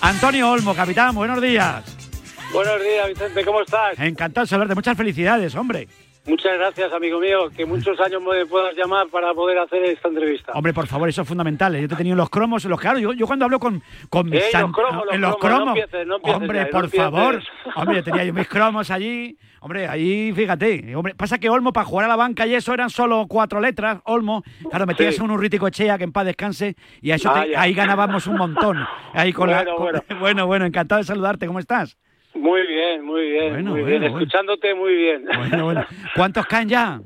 Antonio 0.00 0.50
Olmo, 0.50 0.74
capitán, 0.74 1.14
buenos 1.14 1.40
días. 1.40 2.07
Buenos 2.52 2.82
días, 2.82 3.08
Vicente, 3.08 3.44
¿cómo 3.44 3.60
estás? 3.60 3.98
Encantado 3.98 4.44
de 4.44 4.48
saludarte, 4.48 4.74
muchas 4.74 4.96
felicidades, 4.96 5.54
hombre. 5.54 5.86
Muchas 6.28 6.58
gracias, 6.58 6.92
amigo 6.92 7.20
mío. 7.20 7.48
Que 7.56 7.64
muchos 7.64 7.98
años 8.00 8.22
me 8.22 8.44
puedas 8.44 8.76
llamar 8.76 9.08
para 9.08 9.32
poder 9.32 9.58
hacer 9.58 9.82
esta 9.84 10.08
entrevista. 10.08 10.52
Hombre, 10.52 10.74
por 10.74 10.86
favor, 10.86 11.08
eso 11.08 11.22
es 11.22 11.28
fundamental. 11.28 11.74
¿eh? 11.74 11.82
Yo 11.82 11.88
te 11.88 11.94
he 11.94 11.96
tenido 11.96 12.16
los 12.16 12.28
cromos, 12.28 12.64
los 12.66 12.78
claro. 12.78 12.98
Yo, 12.98 13.14
yo 13.14 13.26
cuando 13.26 13.46
hablo 13.46 13.58
con, 13.58 13.82
con 14.10 14.28
mis 14.28 14.42
eh, 14.42 14.50
los 14.52 14.72
cromos, 14.72 15.04
en 15.10 15.20
los 15.22 15.36
cromos. 15.38 15.78
No 16.06 16.16
hombre, 16.16 16.66
por 16.66 16.90
favor. 16.90 17.42
Hombre, 17.74 18.02
tenía 18.02 18.24
yo 18.24 18.34
mis 18.34 18.46
cromos 18.46 18.90
allí. 18.90 19.38
Hombre, 19.60 19.88
ahí 19.88 20.32
fíjate. 20.34 20.94
Hombre, 20.94 21.14
pasa 21.14 21.38
que 21.38 21.48
Olmo 21.48 21.72
para 21.72 21.86
jugar 21.86 22.04
a 22.04 22.08
la 22.08 22.16
banca 22.16 22.46
y 22.46 22.54
eso 22.54 22.74
eran 22.74 22.90
solo 22.90 23.26
cuatro 23.26 23.58
letras. 23.60 24.00
Olmo, 24.04 24.42
claro, 24.68 24.86
metías 24.86 25.14
sí. 25.14 25.22
un 25.22 25.30
urrítico 25.30 25.66
Echea 25.66 25.96
que 25.96 26.04
en 26.04 26.12
paz 26.12 26.26
descanse 26.26 26.76
y 27.00 27.10
a 27.10 27.14
eso 27.14 27.30
ah, 27.30 27.44
ahí 27.56 27.72
ganábamos 27.72 28.26
un 28.26 28.36
montón. 28.36 28.86
Ahí 29.14 29.32
con 29.32 29.48
bueno, 29.48 29.64
la, 29.64 29.74
bueno. 29.74 30.02
bueno, 30.20 30.46
bueno, 30.46 30.66
encantado 30.66 30.98
de 30.98 31.04
saludarte. 31.04 31.46
¿Cómo 31.46 31.58
estás? 31.58 31.96
Muy 32.38 32.66
bien, 32.66 33.04
muy 33.04 33.30
bien, 33.30 33.52
bueno, 33.52 33.70
muy 33.72 33.80
bueno, 33.82 33.98
bien. 34.00 34.04
Escuchándote 34.04 34.74
muy 34.74 34.94
bien. 34.94 35.24
Bueno, 35.36 35.64
bueno. 35.64 35.86
¿Cuántos 36.14 36.46
caen 36.46 36.68
ya? 36.68 37.00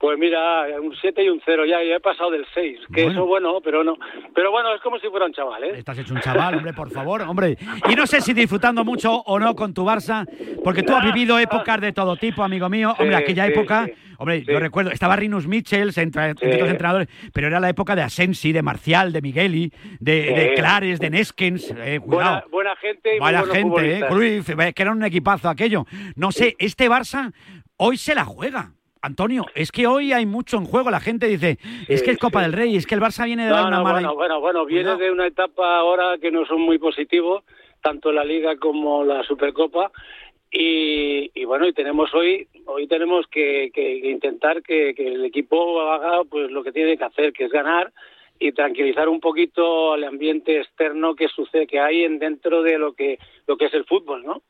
Pues 0.00 0.18
mira, 0.18 0.64
un 0.80 0.96
7 0.98 1.22
y 1.22 1.28
un 1.28 1.42
0 1.44 1.66
ya, 1.66 1.84
ya 1.84 1.96
he 1.96 2.00
pasado 2.00 2.30
del 2.30 2.46
6, 2.54 2.78
que 2.94 3.02
Bueno. 3.02 3.10
eso 3.10 3.26
bueno, 3.26 3.60
pero 3.62 3.84
no. 3.84 3.98
Pero 4.34 4.50
bueno, 4.50 4.74
es 4.74 4.80
como 4.80 4.98
si 4.98 5.06
fuera 5.08 5.26
un 5.26 5.32
chaval, 5.34 5.62
¿eh? 5.62 5.72
Estás 5.76 5.98
hecho 5.98 6.14
un 6.14 6.20
chaval, 6.22 6.54
hombre, 6.54 6.72
por 6.72 6.90
favor, 6.90 7.20
hombre. 7.20 7.58
Y 7.86 7.94
no 7.94 8.06
sé 8.06 8.22
si 8.22 8.32
disfrutando 8.32 8.82
mucho 8.82 9.12
o 9.12 9.38
no 9.38 9.54
con 9.54 9.74
tu 9.74 9.84
Barça, 9.84 10.26
porque 10.64 10.82
tú 10.82 10.94
has 10.96 11.04
vivido 11.04 11.38
épocas 11.38 11.82
de 11.82 11.92
todo 11.92 12.16
tipo, 12.16 12.42
amigo 12.42 12.70
mío. 12.70 12.94
Hombre, 12.98 13.14
aquella 13.14 13.44
sí, 13.44 13.52
época, 13.52 13.84
sí. 13.84 13.92
hombre, 14.16 14.42
yo 14.42 14.58
recuerdo, 14.58 14.90
estaba 14.90 15.16
Rinus 15.16 15.46
Michels 15.46 15.98
entre, 15.98 16.30
otros 16.30 16.50
entrenadores, 16.50 17.08
pero 17.34 17.48
era 17.48 17.60
la 17.60 17.68
época 17.68 17.94
de 17.94 18.00
Asensi, 18.00 18.52
de 18.52 18.62
Marcial, 18.62 19.12
de 19.12 19.20
Migueli, 19.20 19.70
de, 20.00 20.54
Clares, 20.56 20.98
de 20.98 21.10
Neskens. 21.10 21.74
Eh, 21.76 22.00
cuidado. 22.00 22.44
Buena, 22.48 22.70
buena 22.72 22.76
gente 22.76 23.16
y 23.16 23.18
buenos 23.18 23.50
gente, 23.50 23.98
eh. 23.98 24.04
Cruyff, 24.08 24.48
eh, 24.48 24.72
que 24.72 24.80
era 24.80 24.92
un 24.92 25.04
equipazo 25.04 25.50
aquello. 25.50 25.84
No 26.16 26.32
sé, 26.32 26.56
este 26.58 26.88
Barça 26.88 27.34
hoy 27.76 27.98
se 27.98 28.14
la 28.14 28.24
juega. 28.24 28.72
Antonio, 29.02 29.46
es 29.54 29.72
que 29.72 29.86
hoy 29.86 30.12
hay 30.12 30.26
mucho 30.26 30.56
en 30.58 30.64
juego. 30.64 30.90
La 30.90 31.00
gente 31.00 31.26
dice, 31.26 31.58
es 31.88 32.02
que 32.02 32.10
es 32.12 32.18
Copa 32.18 32.42
del 32.42 32.52
Rey, 32.52 32.76
es 32.76 32.86
que 32.86 32.94
el 32.94 33.00
Barça 33.00 33.24
viene 33.24 33.44
de 33.44 33.50
dar 33.50 33.66
una 33.66 33.78
no, 33.78 33.82
mala... 33.84 33.94
bueno, 34.00 34.14
bueno, 34.14 34.40
bueno, 34.40 34.66
viene 34.66 34.96
de 34.96 35.10
una 35.10 35.26
etapa 35.26 35.78
ahora 35.78 36.18
que 36.18 36.30
no 36.30 36.44
son 36.46 36.60
muy 36.60 36.78
positivos, 36.78 37.42
tanto 37.82 38.12
la 38.12 38.24
Liga 38.24 38.56
como 38.56 39.04
la 39.04 39.22
Supercopa. 39.24 39.90
Y, 40.52 41.30
y 41.32 41.44
bueno, 41.44 41.66
y 41.68 41.72
tenemos 41.72 42.12
hoy, 42.12 42.48
hoy 42.66 42.88
tenemos 42.88 43.26
que, 43.28 43.70
que- 43.72 44.00
que 44.02 44.10
intentar 44.10 44.62
que, 44.62 44.94
que 44.94 45.06
el 45.06 45.24
equipo 45.24 45.80
haga 45.80 46.24
pues 46.24 46.50
lo 46.50 46.64
que 46.64 46.72
tiene 46.72 46.98
que 46.98 47.04
hacer, 47.04 47.32
que 47.32 47.44
es 47.44 47.52
ganar 47.52 47.92
y 48.40 48.52
tranquilizar 48.52 49.08
un 49.08 49.20
poquito 49.20 49.94
el 49.94 50.02
ambiente 50.04 50.58
externo 50.58 51.14
que 51.14 51.28
sucede, 51.28 51.66
que 51.68 51.78
hay 51.78 52.02
en 52.04 52.18
dentro 52.18 52.62
de 52.62 52.78
lo 52.78 52.94
que 52.94 53.18
lo 53.46 53.56
que 53.56 53.66
es 53.66 53.74
el 53.74 53.84
fútbol, 53.84 54.24
¿no? 54.24 54.42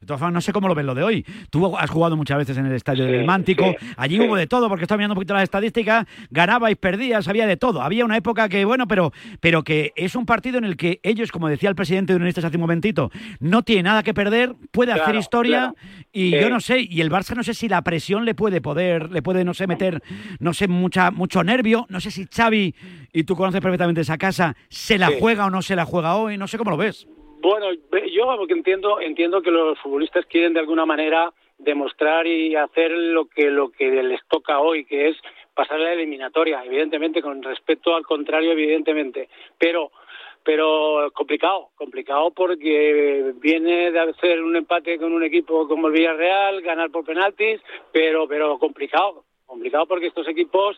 De 0.00 0.06
todas 0.06 0.20
formas, 0.20 0.34
no 0.34 0.40
sé 0.40 0.52
cómo 0.52 0.68
lo 0.68 0.76
ves 0.76 0.84
lo 0.86 0.94
de 0.94 1.02
hoy. 1.02 1.26
Tú 1.50 1.76
has 1.76 1.90
jugado 1.90 2.16
muchas 2.16 2.38
veces 2.38 2.56
en 2.56 2.66
el 2.66 2.72
estadio 2.72 3.04
Sí, 3.04 3.10
del 3.10 3.24
Mántico. 3.26 3.64
sí, 3.80 3.86
Allí 3.96 4.16
sí. 4.16 4.22
hubo 4.22 4.36
de 4.36 4.46
todo, 4.46 4.68
porque 4.68 4.84
estaba 4.84 4.96
mirando 4.98 5.14
un 5.14 5.16
poquito 5.16 5.34
las 5.34 5.42
estadísticas. 5.42 6.06
Ganabais, 6.30 6.76
perdías, 6.76 7.26
había 7.26 7.48
de 7.48 7.56
todo. 7.56 7.82
Había 7.82 8.04
una 8.04 8.16
época 8.16 8.48
que, 8.48 8.64
bueno, 8.64 8.86
pero, 8.86 9.12
pero 9.40 9.64
que 9.64 9.92
es 9.96 10.14
un 10.14 10.24
partido 10.24 10.56
en 10.58 10.64
el 10.64 10.76
que 10.76 11.00
ellos, 11.02 11.32
como 11.32 11.48
decía 11.48 11.68
el 11.68 11.74
presidente 11.74 12.12
de 12.12 12.16
Unionistas 12.18 12.44
hace 12.44 12.56
un 12.56 12.60
momentito, 12.60 13.10
no 13.40 13.62
tiene 13.64 13.82
nada 13.84 14.04
que 14.04 14.14
perder, 14.14 14.54
puede 14.70 14.92
hacer 14.92 15.16
historia. 15.16 15.72
claro. 15.74 15.74
Y 16.12 16.30
yo 16.30 16.48
no 16.48 16.60
sé, 16.60 16.80
y 16.80 17.00
el 17.00 17.10
Barça 17.10 17.34
no 17.34 17.42
sé 17.42 17.52
si 17.54 17.68
la 17.68 17.82
presión 17.82 18.24
le 18.24 18.36
puede 18.36 18.60
poder, 18.60 19.10
le 19.10 19.20
puede, 19.20 19.44
no 19.44 19.52
sé, 19.52 19.66
meter, 19.66 20.00
no 20.38 20.54
sé, 20.54 20.68
mucha, 20.68 21.10
mucho 21.10 21.42
nervio. 21.42 21.86
No 21.88 21.98
sé 22.00 22.12
si 22.12 22.26
Xavi, 22.26 22.72
y 23.12 23.24
tú 23.24 23.34
conoces 23.34 23.60
perfectamente 23.60 24.02
esa 24.02 24.16
casa, 24.16 24.54
se 24.68 24.96
la 24.96 25.10
juega 25.18 25.46
o 25.46 25.50
no 25.50 25.60
se 25.60 25.74
la 25.74 25.84
juega 25.84 26.14
hoy. 26.14 26.38
No 26.38 26.46
sé 26.46 26.56
cómo 26.56 26.70
lo 26.70 26.76
ves. 26.76 27.08
Bueno, 27.40 27.66
yo 28.10 28.46
entiendo 28.48 29.00
entiendo 29.00 29.42
que 29.42 29.50
los 29.50 29.78
futbolistas 29.78 30.26
quieren 30.26 30.54
de 30.54 30.60
alguna 30.60 30.84
manera 30.84 31.32
demostrar 31.58 32.26
y 32.26 32.56
hacer 32.56 32.90
lo 32.90 33.26
que 33.26 33.50
lo 33.50 33.70
que 33.70 34.02
les 34.02 34.20
toca 34.28 34.58
hoy, 34.58 34.84
que 34.84 35.08
es 35.08 35.16
pasar 35.54 35.78
la 35.78 35.92
eliminatoria, 35.92 36.64
evidentemente 36.64 37.22
con 37.22 37.42
respeto 37.42 37.94
al 37.94 38.04
contrario, 38.04 38.52
evidentemente, 38.52 39.28
pero 39.56 39.92
pero 40.42 41.10
complicado, 41.12 41.68
complicado 41.76 42.32
porque 42.32 43.32
viene 43.36 43.92
de 43.92 44.00
hacer 44.00 44.42
un 44.42 44.56
empate 44.56 44.98
con 44.98 45.12
un 45.12 45.22
equipo 45.22 45.68
como 45.68 45.88
el 45.88 45.92
Villarreal, 45.92 46.60
ganar 46.62 46.90
por 46.90 47.04
penaltis, 47.04 47.60
pero 47.92 48.26
pero 48.26 48.58
complicado, 48.58 49.24
complicado 49.46 49.86
porque 49.86 50.06
estos 50.08 50.26
equipos 50.26 50.76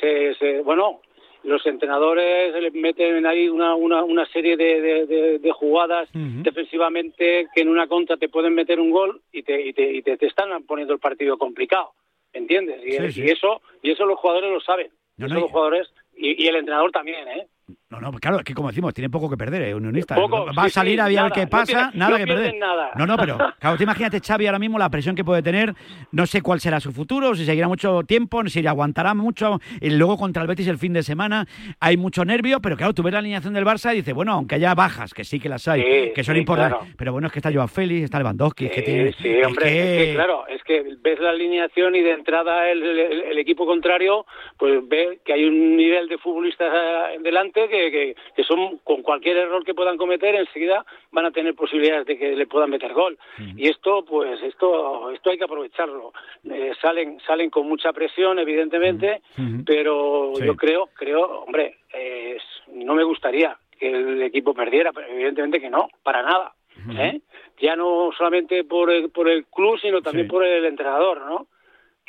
se, 0.00 0.34
se 0.36 0.62
bueno, 0.62 1.00
los 1.44 1.64
entrenadores 1.66 2.52
le 2.60 2.70
meten 2.72 3.24
ahí 3.26 3.48
una, 3.48 3.74
una, 3.74 4.02
una 4.04 4.26
serie 4.26 4.56
de, 4.56 4.80
de, 4.80 5.06
de- 5.06 5.38
de 5.38 5.52
jugadas 5.52 6.08
defensivamente 6.42 7.46
que 7.54 7.60
en 7.62 7.68
una 7.68 7.86
contra 7.86 8.16
te 8.16 8.28
pueden 8.28 8.54
meter 8.54 8.80
un 8.80 8.90
gol 8.90 9.20
y 9.32 9.42
te, 9.42 9.66
y 9.66 9.72
te, 9.72 9.92
y 9.92 10.02
te, 10.02 10.16
te 10.16 10.26
están 10.26 10.62
poniendo 10.64 10.92
el 10.94 11.00
partido 11.00 11.38
complicado, 11.38 11.92
¿entiendes? 12.32 12.80
Y, 12.84 12.92
Sí, 12.92 13.12
sí. 13.12 13.22
y 13.22 13.30
eso 13.30 13.60
y 13.82 13.90
eso 13.92 14.04
los 14.04 14.18
jugadores 14.18 14.50
lo 14.50 14.60
saben, 14.60 14.90
No, 15.16 15.28
no, 15.28 15.40
los 15.40 15.50
jugadores 15.50 15.88
y, 16.16 16.42
y 16.44 16.48
el 16.48 16.56
entrenador 16.56 16.90
también, 16.90 17.26
¿eh? 17.28 17.46
No, 17.90 18.00
no, 18.02 18.12
claro, 18.12 18.36
es 18.38 18.44
que 18.44 18.52
como 18.52 18.68
decimos, 18.68 18.92
tiene 18.92 19.08
poco 19.08 19.30
que 19.30 19.38
perder, 19.38 19.62
¿eh? 19.62 19.74
Unionista. 19.74 20.14
Poco, 20.14 20.46
Va 20.52 20.64
a 20.64 20.68
salir 20.68 20.96
sí, 20.96 21.16
a 21.16 21.22
ver 21.22 21.32
qué 21.32 21.44
no 21.44 21.48
pasa, 21.48 21.90
nada 21.94 22.10
no 22.10 22.16
que 22.18 22.26
perder. 22.26 22.54
nada. 22.56 22.90
No, 22.96 23.06
no, 23.06 23.16
pero 23.16 23.38
claro, 23.58 23.78
tú 23.78 23.82
imagínate 23.82 24.20
Xavi 24.20 24.44
ahora 24.46 24.58
mismo 24.58 24.78
la 24.78 24.90
presión 24.90 25.16
que 25.16 25.24
puede 25.24 25.42
tener, 25.42 25.72
no 26.12 26.26
sé 26.26 26.42
cuál 26.42 26.60
será 26.60 26.80
su 26.80 26.92
futuro, 26.92 27.34
si 27.34 27.46
seguirá 27.46 27.66
mucho 27.66 28.02
tiempo, 28.02 28.46
si 28.48 28.66
aguantará 28.66 29.14
mucho, 29.14 29.58
y 29.80 29.88
luego 29.88 30.18
contra 30.18 30.42
el 30.42 30.48
Betis 30.48 30.68
el 30.68 30.76
fin 30.76 30.92
de 30.92 31.02
semana 31.02 31.46
hay 31.80 31.96
mucho 31.96 32.26
nervio, 32.26 32.60
pero 32.60 32.76
claro, 32.76 32.92
tú 32.92 33.02
ves 33.02 33.14
la 33.14 33.20
alineación 33.20 33.54
del 33.54 33.64
Barça 33.64 33.92
y 33.94 33.96
dices, 33.96 34.12
bueno, 34.12 34.32
aunque 34.32 34.56
haya 34.56 34.74
bajas, 34.74 35.14
que 35.14 35.24
sí 35.24 35.40
que 35.40 35.48
las 35.48 35.66
hay, 35.66 35.80
Sí, 35.82 36.12
que 36.14 36.24
son 36.24 36.36
importantes, 36.36 36.78
claro. 36.78 36.94
pero 36.98 37.12
bueno, 37.12 37.28
es 37.28 37.32
que 37.32 37.38
está 37.38 37.50
Joao 37.50 37.68
Félix, 37.68 38.04
está 38.04 38.18
Lewandowski, 38.18 38.66
es 38.66 38.72
que 38.72 38.82
tiene... 38.82 39.12
Sí, 39.14 39.28
es 39.30 39.46
hombre, 39.46 39.64
que- 39.64 40.00
es 40.02 40.06
que, 40.08 40.14
claro, 40.14 40.46
es 40.46 40.62
que 40.62 40.84
ves 41.00 41.18
la 41.20 41.30
alineación 41.30 41.94
y 41.96 42.02
de 42.02 42.12
entrada 42.12 42.68
el, 42.68 42.82
el- 42.82 43.22
el 43.30 43.38
equipo 43.38 43.64
contrario, 43.64 44.26
pues 44.58 44.86
ve 44.86 45.20
que 45.24 45.32
hay 45.32 45.46
un 45.46 45.74
nivel 45.74 46.06
de 46.08 46.18
futbolistas 46.18 46.68
eh, 46.70 47.18
delante 47.22 47.66
que, 47.70 47.77
que, 47.90 48.16
que 48.36 48.44
son, 48.44 48.78
con 48.78 49.02
cualquier 49.02 49.36
error 49.36 49.64
que 49.64 49.74
puedan 49.74 49.96
cometer, 49.96 50.34
enseguida 50.34 50.84
van 51.12 51.26
a 51.26 51.30
tener 51.30 51.54
posibilidades 51.54 52.06
de 52.06 52.18
que 52.18 52.36
le 52.36 52.46
puedan 52.46 52.70
meter 52.70 52.92
gol. 52.92 53.18
Y 53.56 53.68
esto, 53.68 54.04
pues, 54.04 54.42
esto, 54.42 55.10
esto 55.10 55.30
hay 55.30 55.38
que 55.38 55.44
aprovecharlo. 55.44 56.12
Eh, 56.50 56.72
salen, 56.82 57.18
salen 57.26 57.50
con 57.50 57.68
mucha 57.68 57.92
presión, 57.92 58.38
evidentemente, 58.38 59.22
pero 59.64 60.32
Sí. 60.36 60.44
yo 60.44 60.56
creo, 60.56 60.88
creo, 60.94 61.42
hombre, 61.42 61.76
eh, 61.94 62.36
no 62.72 62.94
me 62.94 63.04
gustaría 63.04 63.56
que 63.78 63.88
el 63.90 64.22
equipo 64.22 64.54
perdiera, 64.54 64.92
pero 64.92 65.06
evidentemente 65.08 65.60
que 65.60 65.70
no, 65.70 65.88
para 66.02 66.22
nada. 66.22 66.52
¿eh? 66.96 67.20
Ya 67.60 67.74
no 67.76 68.10
solamente 68.16 68.62
por 68.64 68.90
el, 68.90 69.10
por 69.10 69.28
el 69.28 69.46
club, 69.46 69.78
sino 69.80 70.00
también 70.00 70.26
Sí. 70.26 70.30
por 70.30 70.44
el 70.44 70.64
entrenador, 70.64 71.20
¿no? 71.26 71.46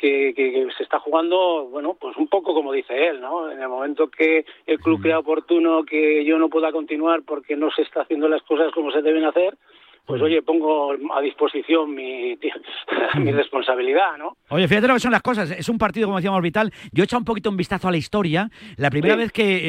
Que, 0.00 0.32
que- 0.34 0.52
que 0.52 0.66
se 0.78 0.82
está 0.82 0.98
jugando, 0.98 1.68
bueno, 1.70 1.94
pues 2.00 2.16
un 2.16 2.26
poco 2.28 2.54
como 2.54 2.72
dice 2.72 3.08
él, 3.08 3.20
¿no? 3.20 3.50
En 3.50 3.60
el 3.60 3.68
momento 3.68 4.08
que 4.08 4.46
el 4.66 4.78
club 4.80 5.02
crea 5.02 5.18
oportuno 5.18 5.82
que 5.84 6.24
yo 6.24 6.38
no 6.38 6.48
pueda 6.48 6.72
continuar 6.72 7.20
porque 7.26 7.54
no 7.54 7.70
se 7.70 7.82
está 7.82 8.00
haciendo 8.02 8.26
las 8.28 8.42
cosas 8.44 8.72
como 8.72 8.90
se 8.92 9.02
deben 9.02 9.24
hacer, 9.26 9.58
pues 10.06 10.22
oye, 10.22 10.40
pongo 10.42 10.92
a 11.14 11.20
disposición 11.20 11.94
mi, 11.94 12.36
mi 13.18 13.30
responsabilidad, 13.32 14.16
¿no? 14.18 14.36
Oye, 14.48 14.66
fíjate 14.66 14.88
lo 14.88 14.94
que 14.94 15.00
son 15.00 15.12
las 15.12 15.22
cosas. 15.22 15.50
Es 15.50 15.68
un 15.68 15.76
partido, 15.78 16.06
como 16.06 16.16
decíamos, 16.16 16.40
vital. 16.42 16.72
Yo 16.92 17.02
he 17.02 17.04
echado 17.04 17.20
un 17.20 17.24
poquito 17.26 17.50
un 17.50 17.56
vistazo 17.58 17.86
a 17.86 17.90
la 17.90 17.96
historia. 17.98 18.48
La 18.76 18.90
primera 18.90 19.14
Sí. 19.14 19.20
vez 19.20 19.32
que 19.32 19.60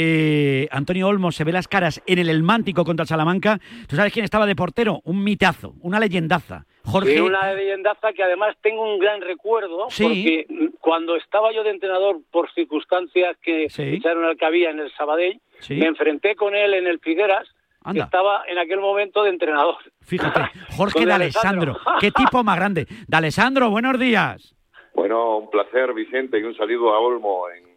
eh, 0.64 0.68
Antonio 0.72 1.10
Olmos 1.10 1.36
se 1.36 1.44
ve 1.44 1.52
las 1.52 1.68
caras 1.68 2.02
en 2.08 2.20
el 2.20 2.30
El 2.30 2.42
Mántico 2.42 2.86
contra 2.86 3.04
el 3.04 3.08
Salamanca, 3.10 3.60
¿tú 3.88 3.98
sabes 3.98 4.14
quién 4.14 4.24
estaba 4.24 4.46
de 4.46 4.56
portero? 4.56 5.02
Un 5.04 5.24
mitazo, 5.24 5.74
una 5.82 6.00
leyendaza. 6.00 6.66
Jorge. 6.86 7.22
Una 7.22 7.54
leyendaza 7.54 8.12
que 8.14 8.24
además 8.24 8.56
tengo 8.62 8.82
un 8.84 9.00
gran 9.00 9.22
recuerdo, 9.22 9.88
Sí. 9.90 10.04
porque 10.04 10.72
cuando 10.80 11.16
estaba 11.16 11.52
yo 11.54 11.64
de 11.64 11.70
entrenador 11.72 12.18
por 12.32 12.52
circunstancias 12.54 13.38
que 13.42 13.70
Sí. 13.70 13.84
echaron 13.96 14.26
al 14.26 14.38
cabía 14.38 14.70
en 14.72 14.80
el 14.80 14.92
Sabadell, 14.94 15.40
Sí. 15.60 15.76
me 15.76 15.86
enfrenté 15.86 16.36
con 16.36 16.56
él 16.56 16.74
en 16.74 16.88
el 16.88 17.00
Figueras, 17.00 17.48
Anda. 17.84 18.02
que 18.02 18.06
estaba 18.06 18.44
en 18.48 18.58
aquel 18.58 18.80
momento 18.80 19.24
de 19.24 19.30
entrenador. 19.30 19.76
Fíjate, 20.02 20.40
Jorge 20.78 21.00
Con 21.00 21.06
de 21.06 21.14
Alessandro. 21.14 21.72
Alessandro. 21.72 22.00
Qué 22.00 22.12
tipo 22.12 22.44
más 22.44 22.58
grande. 22.58 22.86
De 23.08 23.18
Alessandro, 23.18 23.70
buenos 23.70 24.00
días. 24.00 24.56
Bueno, 24.94 25.38
un 25.38 25.50
placer, 25.50 25.94
Vicente, 25.94 26.40
y 26.40 26.44
un 26.44 26.56
saludo 26.56 26.94
a 26.94 27.00
Olmo 27.00 27.48
en- 27.50 27.71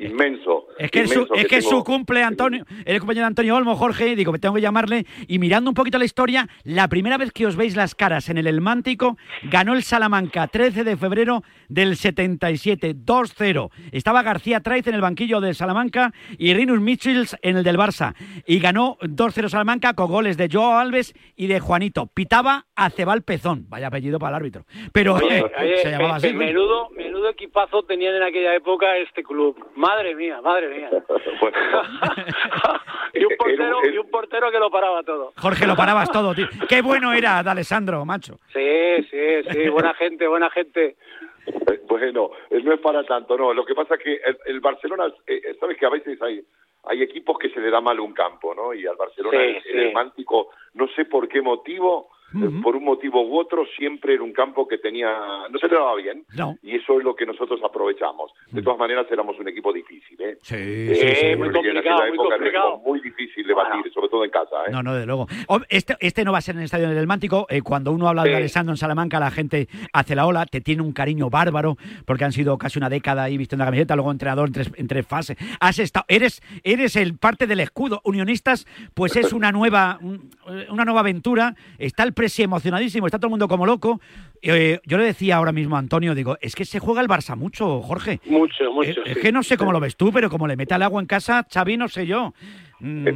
inmenso. 0.00 0.66
Es 0.78 0.90
que, 0.90 1.02
es 1.02 1.10
su, 1.10 1.26
es 1.34 1.46
que 1.46 1.58
tengo. 1.58 1.70
su 1.70 1.84
cumple, 1.84 2.22
Antonio. 2.22 2.64
El 2.84 2.98
compañero 3.00 3.24
de 3.24 3.28
Antonio 3.28 3.56
Olmo, 3.56 3.76
Jorge. 3.76 4.16
Digo, 4.16 4.32
me 4.32 4.38
tengo 4.38 4.54
que 4.54 4.60
llamarle. 4.60 5.06
Y 5.28 5.38
mirando 5.38 5.70
un 5.70 5.74
poquito 5.74 5.98
la 5.98 6.04
historia, 6.04 6.48
la 6.64 6.88
primera 6.88 7.18
vez 7.18 7.32
que 7.32 7.46
os 7.46 7.56
veis 7.56 7.76
las 7.76 7.94
caras 7.94 8.28
en 8.28 8.38
el 8.38 8.46
El 8.46 8.60
Mántico, 8.60 9.16
ganó 9.44 9.74
el 9.74 9.82
Salamanca 9.82 10.46
13 10.46 10.84
de 10.84 10.96
febrero 10.96 11.42
del 11.68 11.96
77, 11.96 12.96
2-0. 12.96 13.70
Estaba 13.92 14.22
García 14.22 14.60
Traiz 14.60 14.86
en 14.86 14.94
el 14.94 15.00
banquillo 15.00 15.40
del 15.40 15.54
Salamanca 15.54 16.12
y 16.38 16.54
Rinus 16.54 16.80
Michels 16.80 17.36
en 17.42 17.56
el 17.56 17.64
del 17.64 17.76
Barça. 17.76 18.14
Y 18.46 18.58
ganó 18.58 18.96
2-0 19.02 19.48
Salamanca 19.48 19.94
con 19.94 20.10
goles 20.10 20.36
de 20.36 20.48
Joao 20.50 20.78
Alves 20.78 21.14
y 21.36 21.46
de 21.46 21.60
Juanito. 21.60 22.06
Pitaba 22.06 22.66
a 22.80 22.90
Cebal 22.90 23.22
Pezón. 23.22 23.66
Vaya 23.68 23.88
apellido 23.88 24.18
para 24.18 24.30
el 24.30 24.36
árbitro. 24.36 24.64
Pero 24.92 25.14
Oye, 25.14 25.38
eh, 25.38 25.52
oye, 25.60 25.76
se 25.78 25.90
llamaba 25.90 26.16
así. 26.16 26.32
menudo, 26.32 26.88
menudo 26.90 27.28
equipazo 27.28 27.82
tenían 27.82 28.14
en 28.16 28.22
aquella 28.22 28.54
época 28.54 28.96
este 28.96 29.22
club. 29.22 29.56
Madre 29.76 30.14
mía, 30.14 30.40
madre 30.40 30.68
mía. 30.68 30.90
y, 33.14 33.24
un 33.24 33.34
portero, 33.38 33.78
y 33.92 33.98
un 33.98 34.10
portero 34.10 34.50
que 34.50 34.58
lo 34.58 34.70
paraba 34.70 35.02
todo. 35.02 35.32
Jorge, 35.36 35.66
lo 35.66 35.76
parabas 35.76 36.10
todo, 36.10 36.34
tío. 36.34 36.46
Qué 36.68 36.82
bueno 36.82 37.12
era 37.12 37.42
de 37.42 37.50
Alessandro, 37.50 38.04
macho. 38.04 38.38
Sí, 38.52 39.04
sí, 39.10 39.42
sí, 39.50 39.68
buena 39.68 39.94
gente, 39.94 40.26
buena 40.26 40.50
gente. 40.50 40.96
Eh, 41.46 41.80
Bueno, 41.88 42.30
eh, 42.50 42.60
no 42.62 42.72
es 42.72 42.80
para 42.80 43.04
tanto, 43.04 43.36
no. 43.36 43.52
Lo 43.52 43.64
que 43.64 43.74
pasa 43.74 43.94
es 43.96 44.02
que 44.02 44.14
el, 44.24 44.38
el 44.46 44.60
Barcelona, 44.60 45.12
eh, 45.26 45.56
sabes 45.58 45.76
que 45.76 45.86
a 45.86 45.90
veces 45.90 46.20
hay 46.22 46.40
hay 46.84 47.02
equipos 47.02 47.38
que 47.38 47.50
se 47.50 47.60
le 47.60 47.70
da 47.70 47.82
mal 47.82 48.00
un 48.00 48.14
campo, 48.14 48.54
¿no? 48.54 48.72
Y 48.72 48.86
al 48.86 48.96
Barcelona 48.96 49.36
Sí, 49.38 49.44
en 49.56 49.62
sí. 49.62 49.68
el 49.72 49.92
Mántico, 49.92 50.48
no 50.72 50.88
sé 50.96 51.04
por 51.04 51.28
qué 51.28 51.42
motivo, 51.42 52.08
eh, 52.34 52.60
por 52.62 52.76
un 52.76 52.84
motivo 52.84 53.22
u 53.22 53.38
otro, 53.38 53.64
siempre 53.76 54.14
era 54.14 54.22
un 54.22 54.32
campo 54.32 54.66
que 54.68 54.78
tenía, 54.78 55.08
no 55.50 55.58
se 55.58 55.68
le 55.68 55.74
daba 55.74 55.94
bien. 55.96 56.24
No. 56.36 56.56
Y 56.62 56.76
eso 56.76 56.98
es 56.98 57.04
lo 57.04 57.14
que 57.14 57.26
nosotros 57.26 57.60
aprovechamos. 57.64 58.32
De 58.50 58.62
todas 58.62 58.78
maneras, 58.78 59.06
éramos 59.10 59.38
un 59.38 59.48
equipo 59.48 59.72
difícil, 59.72 60.20
¿eh? 60.20 60.38
Sí, 60.42 60.54
Eh, 60.58 60.94
sí, 60.94 61.26
sí. 61.30 61.36
muy 61.36 61.48
que 61.50 61.58
en 61.58 61.64
complicado, 61.74 61.96
aquella 62.02 62.08
muy 62.08 62.14
época 62.14 62.34
era 62.34 62.36
un 62.36 62.40
complicado. 62.40 62.78
muy 62.78 63.00
difícil 63.00 63.46
de 63.46 63.54
batir, 63.54 63.92
sobre 63.92 64.08
todo 64.08 64.24
en 64.24 64.30
casa, 64.30 64.56
¿eh? 64.66 64.70
No, 64.72 64.82
no, 64.82 64.94
de 64.94 65.06
luego. 65.06 65.26
Este, 65.68 65.96
este 66.00 66.24
no 66.24 66.32
va 66.32 66.38
a 66.38 66.40
ser 66.40 66.54
en 66.54 66.60
el 66.60 66.64
Estadio 66.66 66.88
del 66.90 67.06
Mántico. 67.06 67.46
Eh, 67.48 67.62
cuando 67.62 67.92
uno 67.92 68.08
habla 68.08 68.24
de. 68.24 68.40
Alessandro 68.40 68.72
en 68.72 68.76
Salamanca, 68.78 69.20
la 69.20 69.30
gente 69.30 69.68
hace 69.92 70.14
la 70.14 70.26
ola, 70.26 70.46
te 70.46 70.60
tiene 70.60 70.82
un 70.82 70.92
cariño 70.92 71.28
bárbaro, 71.30 71.76
porque 72.06 72.24
han 72.24 72.32
sido 72.32 72.56
casi 72.58 72.78
una 72.78 72.88
década 72.88 73.24
ahí 73.24 73.36
vistiendo 73.36 73.64
la 73.64 73.66
camiseta, 73.70 73.94
luego 73.96 74.10
entrenador 74.10 74.48
en 74.48 74.52
tres, 74.54 74.72
en 74.76 74.86
tres 74.88 75.06
fases. 75.06 75.36
Has 75.60 75.78
estado, 75.78 76.04
eres, 76.08 76.40
eres 76.64 76.96
el 76.96 77.18
parte 77.18 77.46
del 77.46 77.60
escudo. 77.60 78.00
Unionistas, 78.04 78.66
pues 78.94 79.16
es 79.16 79.32
una 79.32 79.52
nueva, 79.52 79.98
un- 80.00 80.30
una 80.70 80.84
nueva 80.84 81.00
aventura. 81.00 81.54
Está 81.78 82.02
el 82.04 82.14
presi 82.20 82.42
emocionadísimo, 82.42 83.06
está 83.06 83.18
todo 83.18 83.28
el 83.28 83.30
mundo 83.30 83.48
como 83.48 83.64
loco. 83.64 83.98
Eh, 84.42 84.78
yo 84.84 84.98
le 84.98 85.04
decía 85.04 85.36
ahora 85.36 85.52
mismo 85.52 85.76
a 85.76 85.78
Antonio, 85.78 86.14
digo, 86.14 86.36
es 86.42 86.54
que 86.54 86.66
se 86.66 86.78
juega 86.78 87.00
el 87.00 87.08
Barça 87.08 87.34
mucho, 87.34 87.80
Jorge. 87.80 88.20
Mucho, 88.26 88.70
mucho. 88.72 89.00
Eh, 89.00 89.02
Es, 89.06 89.14
sí. 89.14 89.20
que 89.22 89.32
no 89.32 89.42
sé 89.42 89.56
cómo 89.56 89.72
lo 89.72 89.80
ves 89.80 89.96
tú, 89.96 90.10
pero 90.12 90.28
como 90.28 90.46
le 90.46 90.54
mete 90.56 90.74
al 90.74 90.82
agua 90.82 91.00
en 91.00 91.06
casa, 91.06 91.46
Xavi, 91.50 91.78
no 91.78 91.88
sé 91.88 92.06
yo. 92.06 92.34
Mm, 92.80 93.08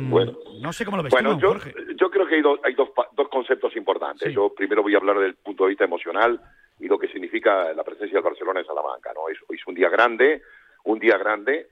No 0.63 0.73
sé 0.73 0.85
cómo 0.87 0.97
lo 0.97 1.03
ves 1.03 1.11
Bueno, 1.13 1.35
tú, 1.35 1.41
yo, 1.41 1.49
Jorge. 1.49 1.75
yo 2.01 2.11
creo 2.11 2.27
que 2.27 2.37
hay, 2.37 2.43
dos, 2.43 2.59
hay 2.65 2.75
dos, 2.75 2.89
dos 3.15 3.29
conceptos 3.29 3.77
importantes. 3.77 4.33
Yo 4.33 4.55
primero 4.55 4.83
voy 4.83 4.95
a 4.95 4.99
hablar 4.99 5.19
del 5.19 5.35
punto 5.35 5.65
de 5.65 5.71
vista 5.71 5.85
emocional 5.85 6.41
y 6.81 6.87
lo 6.89 6.99
que 6.99 7.09
significa 7.09 7.73
la 7.75 7.85
presencia 7.85 8.17
del 8.17 8.25
Barcelona 8.25 8.61
en 8.61 8.67
Salamanca. 8.67 9.11
¿no? 9.15 9.29
Es, 9.29 9.37
es 9.51 9.67
un 9.67 9.75
día 9.75 9.91
grande, 9.91 10.41
un 10.85 10.99
día 10.99 11.19
grande, 11.19 11.67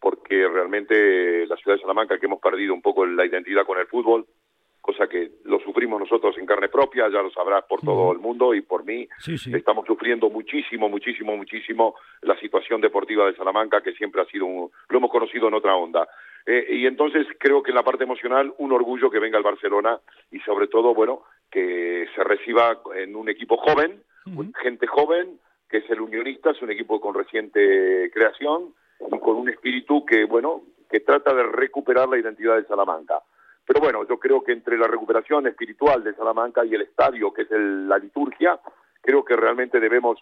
porque 0.00 0.46
realmente 0.48 1.46
la 1.46 1.56
ciudad 1.56 1.76
de 1.76 1.80
Salamanca, 1.82 2.18
que 2.18 2.26
hemos 2.26 2.40
perdido 2.40 2.74
un 2.74 2.82
poco 2.82 3.06
la 3.06 3.24
identidad 3.24 3.64
con 3.64 3.78
el 3.78 3.86
fútbol, 3.86 4.26
cosa 4.84 5.06
que 5.08 5.30
lo 5.44 5.58
sufrimos 5.60 5.98
nosotros 5.98 6.36
en 6.36 6.44
carne 6.44 6.68
propia, 6.68 7.08
ya 7.08 7.22
lo 7.22 7.30
sabrás 7.30 7.64
por 7.64 7.80
todo 7.80 8.12
el 8.12 8.18
mundo 8.18 8.52
y 8.52 8.60
por 8.60 8.84
mí, 8.84 9.08
Sí, 9.18 9.38
sí. 9.38 9.50
estamos 9.54 9.86
sufriendo 9.86 10.28
muchísimo, 10.28 10.90
muchísimo, 10.90 11.34
muchísimo 11.34 11.94
la 12.20 12.38
situación 12.38 12.82
deportiva 12.82 13.24
de 13.24 13.34
Salamanca, 13.34 13.80
que 13.80 13.94
siempre 13.94 14.20
ha 14.20 14.26
sido 14.26 14.44
un, 14.44 14.70
lo 14.90 14.98
hemos 14.98 15.10
conocido 15.10 15.48
en 15.48 15.54
otra 15.54 15.74
onda. 15.74 16.06
Eh, 16.44 16.66
y 16.68 16.86
entonces 16.86 17.26
creo 17.38 17.62
que 17.62 17.70
en 17.70 17.76
la 17.76 17.82
parte 17.82 18.04
emocional 18.04 18.52
un 18.58 18.72
orgullo 18.72 19.10
que 19.10 19.18
venga 19.18 19.38
el 19.38 19.42
Barcelona 19.44 19.98
y 20.30 20.38
sobre 20.40 20.66
todo, 20.66 20.92
bueno, 20.92 21.22
que 21.50 22.06
se 22.14 22.22
reciba 22.22 22.82
en 22.94 23.16
un 23.16 23.30
equipo 23.30 23.56
joven, 23.56 24.02
gente 24.62 24.86
joven, 24.86 25.40
que 25.70 25.78
es 25.78 25.88
el 25.88 26.02
Unionista, 26.02 26.50
es 26.50 26.60
un 26.60 26.70
equipo 26.70 27.00
con 27.00 27.14
reciente 27.14 28.10
creación 28.12 28.74
y 29.10 29.18
con 29.18 29.36
un 29.36 29.48
espíritu 29.48 30.04
que, 30.04 30.26
bueno, 30.26 30.60
que 30.90 31.00
trata 31.00 31.32
de 31.34 31.44
recuperar 31.44 32.06
la 32.10 32.18
identidad 32.18 32.56
de 32.56 32.64
Salamanca. 32.66 33.22
Pero 33.66 33.80
bueno, 33.80 34.06
yo 34.08 34.18
creo 34.18 34.42
que 34.44 34.52
entre 34.52 34.76
la 34.76 34.86
recuperación 34.86 35.46
espiritual 35.46 36.04
de 36.04 36.14
Salamanca 36.14 36.64
y 36.64 36.74
el 36.74 36.82
estadio, 36.82 37.32
que 37.32 37.42
es 37.42 37.50
el- 37.50 37.88
la 37.88 37.98
liturgia, 37.98 38.60
creo 39.00 39.24
que 39.24 39.36
realmente 39.36 39.80
debemos, 39.80 40.18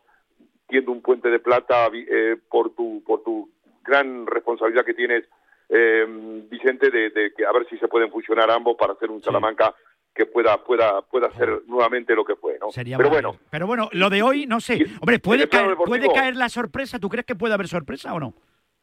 tiendo 0.68 0.92
un 0.92 1.02
puente 1.02 1.28
de 1.28 1.38
plata 1.40 1.88
eh, 1.92 2.36
por, 2.48 2.74
tu, 2.74 3.02
por 3.04 3.22
tu 3.22 3.50
gran 3.84 4.26
responsabilidad 4.26 4.84
que 4.84 4.94
tienes, 4.94 5.24
eh, 5.68 6.04
Vicente, 6.50 6.90
de, 6.90 7.10
de 7.10 7.32
que 7.34 7.44
a 7.44 7.52
ver 7.52 7.66
si 7.68 7.76
se 7.78 7.88
pueden 7.88 8.10
fusionar 8.10 8.50
ambos 8.50 8.76
para 8.78 8.92
hacer 8.92 9.10
un 9.10 9.22
Salamanca 9.22 9.74
que 10.14 10.26
pueda 10.26 10.62
pueda 10.62 11.00
pueda 11.02 11.30
ser 11.32 11.62
nuevamente 11.66 12.14
lo 12.14 12.22
que 12.24 12.36
fue, 12.36 12.58
¿no? 12.60 12.70
Sería 12.70 12.98
Pero 12.98 13.08
bueno, 13.08 13.36
Pero 13.50 13.66
bueno, 13.66 13.88
lo 13.92 14.10
de 14.10 14.22
hoy, 14.22 14.44
no 14.46 14.60
sé. 14.60 14.84
Hombre, 15.00 15.18
¿puede 15.18 15.48
caer, 15.48 15.74
¿puede 15.76 16.12
caer 16.12 16.36
la 16.36 16.50
sorpresa? 16.50 16.98
¿Tú 16.98 17.08
crees 17.08 17.24
que 17.24 17.34
puede 17.34 17.54
haber 17.54 17.66
sorpresa 17.66 18.12
o 18.12 18.20
no? 18.20 18.34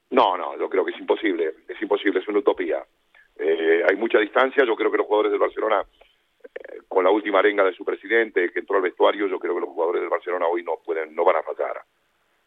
No, 0.10 0.36
no, 0.38 0.57
yo 0.57 0.68
creo 0.70 0.84
que 0.84 0.89
es 0.91 0.99
imposible, 0.99 1.53
es 1.68 1.80
imposible, 1.82 2.20
es 2.20 2.28
una 2.28 2.39
utopía. 2.39 2.84
Eh, 3.40 3.84
hay 3.88 3.96
mucha 3.96 4.20
distancia, 4.20 4.66
yo 4.66 4.76
creo 4.76 4.92
que 4.92 4.98
los 4.98 5.08
jugadores 5.08 5.32
del 5.32 5.40
Barcelona, 5.40 5.82
eh, 5.82 6.80
con 6.88 7.04
la 7.04 7.10
última 7.10 7.40
arenga 7.40 7.64
de 7.64 7.74
su 7.74 7.86
presidente 7.86 8.52
que 8.52 8.60
entró 8.60 8.76
al 8.78 8.84
vestuario, 8.84 9.28
yo 9.28 9.40
creo 9.40 9.56
que 9.56 9.62
los 9.62 9.70
jugadores 9.70 10.02
del 10.02 10.10
Barcelona 10.10 10.48
hoy 10.48 10.64
no 10.64 10.78
pueden, 10.84 11.16
no 11.16 11.24
van 11.24 11.38
a 11.38 11.44
fallar, 11.44 11.82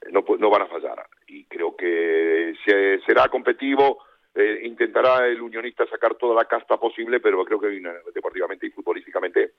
Eh, 0.02 0.08
no, 0.10 0.24
no 0.38 0.50
van 0.50 0.62
a 0.62 0.66
fallar. 0.66 1.06
Y 1.28 1.44
creo 1.44 1.74
que 1.76 2.54
se- 2.64 2.98
será 3.06 3.28
competitivo, 3.28 3.98
eh, 4.34 4.60
intentará 4.64 5.26
el 5.28 5.40
unionista 5.40 5.86
sacar 5.86 6.16
toda 6.16 6.34
la 6.34 6.44
casta 6.46 6.76
posible, 6.76 7.20
pero 7.20 7.44
creo 7.44 7.60
que 7.60 7.68
deportivamente 8.14 8.66
y 8.66 8.70
futbolísticamente 8.70 9.52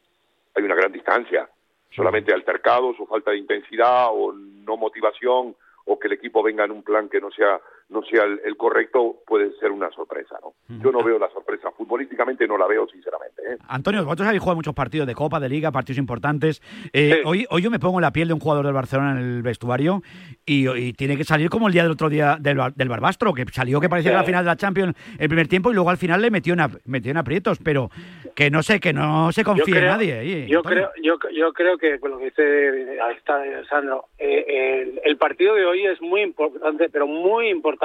hay 0.55 0.63
una 0.63 0.75
gran 0.75 0.91
distancia. 0.91 1.47
Solamente 1.95 2.33
altercados 2.33 2.99
o 2.99 3.05
falta 3.05 3.31
de 3.31 3.37
intensidad 3.37 4.07
o 4.11 4.33
no 4.33 4.77
motivación 4.77 5.55
o 5.85 5.99
que 5.99 6.07
el 6.07 6.13
equipo 6.13 6.41
venga 6.43 6.65
en 6.65 6.71
un 6.71 6.83
plan 6.83 7.07
que 7.07 7.21
no 7.21 7.29
sea 7.31 7.59
no 7.93 8.01
sea 8.03 8.23
el, 8.23 8.41
el 8.43 8.57
correcto 8.57 9.17
puede 9.25 9.51
ser 9.59 9.71
una 9.71 9.89
sorpresa, 9.91 10.35
¿no? 10.41 10.53
Yo 10.81 10.91
no 10.91 11.03
veo 11.03 11.17
la 11.19 11.29
sorpresa 11.29 11.71
futbolísticamente 11.71 12.47
no 12.47 12.57
la 12.57 12.67
veo 12.67 12.87
sinceramente, 12.87 13.41
¿eh? 13.53 13.57
Antonio, 13.67 14.03
vosotros 14.03 14.27
habéis 14.27 14.41
jugado 14.41 14.55
muchos 14.57 14.73
partidos 14.73 15.07
de 15.07 15.13
Copa, 15.15 15.39
de 15.39 15.47
Liga, 15.49 15.71
partidos 15.71 15.97
importantes. 15.99 16.61
Eh, 16.91 17.21
hoy, 17.25 17.45
hoy 17.49 17.61
yo 17.61 17.69
me 17.71 17.79
pongo 17.79 17.99
en 17.99 18.01
la 18.03 18.11
piel 18.11 18.27
de 18.27 18.33
un 18.33 18.39
jugador 18.39 18.65
del 18.65 18.73
Barcelona 18.73 19.11
en 19.11 19.17
el 19.17 19.41
vestuario 19.43 20.01
y, 20.45 20.67
y 20.69 20.93
tiene 20.93 21.15
que 21.15 21.23
salir 21.23 21.49
como 21.49 21.67
el 21.67 21.73
día 21.73 21.83
del 21.83 21.91
otro 21.91 22.09
día 22.09 22.37
del, 22.39 22.57
del 22.75 22.89
Barbastro, 22.89 23.33
que 23.33 23.45
salió 23.51 23.79
que 23.79 23.89
parecía 23.89 24.11
que 24.11 24.13
era 24.13 24.19
la 24.21 24.23
Sí. 24.25 24.31
final 24.31 24.43
de 24.45 24.49
la 24.51 24.55
Champions 24.55 24.95
el 25.19 25.27
primer 25.29 25.47
tiempo 25.47 25.71
y 25.71 25.75
luego 25.75 25.89
al 25.89 25.97
final 25.97 26.21
le 26.21 26.31
metió 26.31 26.53
en, 26.53 26.59
metió 26.85 27.11
en 27.11 27.17
aprietos, 27.17 27.59
pero 27.63 27.89
que 28.35 28.49
no 28.49 28.63
sé, 28.63 28.79
que 28.79 28.93
no 28.93 29.31
se 29.31 29.43
confía 29.43 29.77
en 29.79 29.85
nadie. 29.85 30.13
ahí, 30.19 30.47
Yo 30.47 30.59
Antonio. 30.59 30.89
creo, 30.93 31.03
yo, 31.03 31.29
yo 31.31 31.53
creo 31.53 31.77
que 31.77 31.99
con 31.99 32.11
lo 32.11 32.17
que 32.17 32.25
dice 32.25 32.99
ahí 33.01 33.15
está 33.17 33.41
Sandro, 33.69 34.05
eh, 34.17 34.81
el, 34.81 35.01
el 35.03 35.17
partido 35.17 35.55
de 35.55 35.65
hoy 35.65 35.85
es 35.85 36.01
muy 36.01 36.21
importante, 36.21 36.89
pero 36.89 37.05
muy 37.07 37.49
importante, 37.49 37.82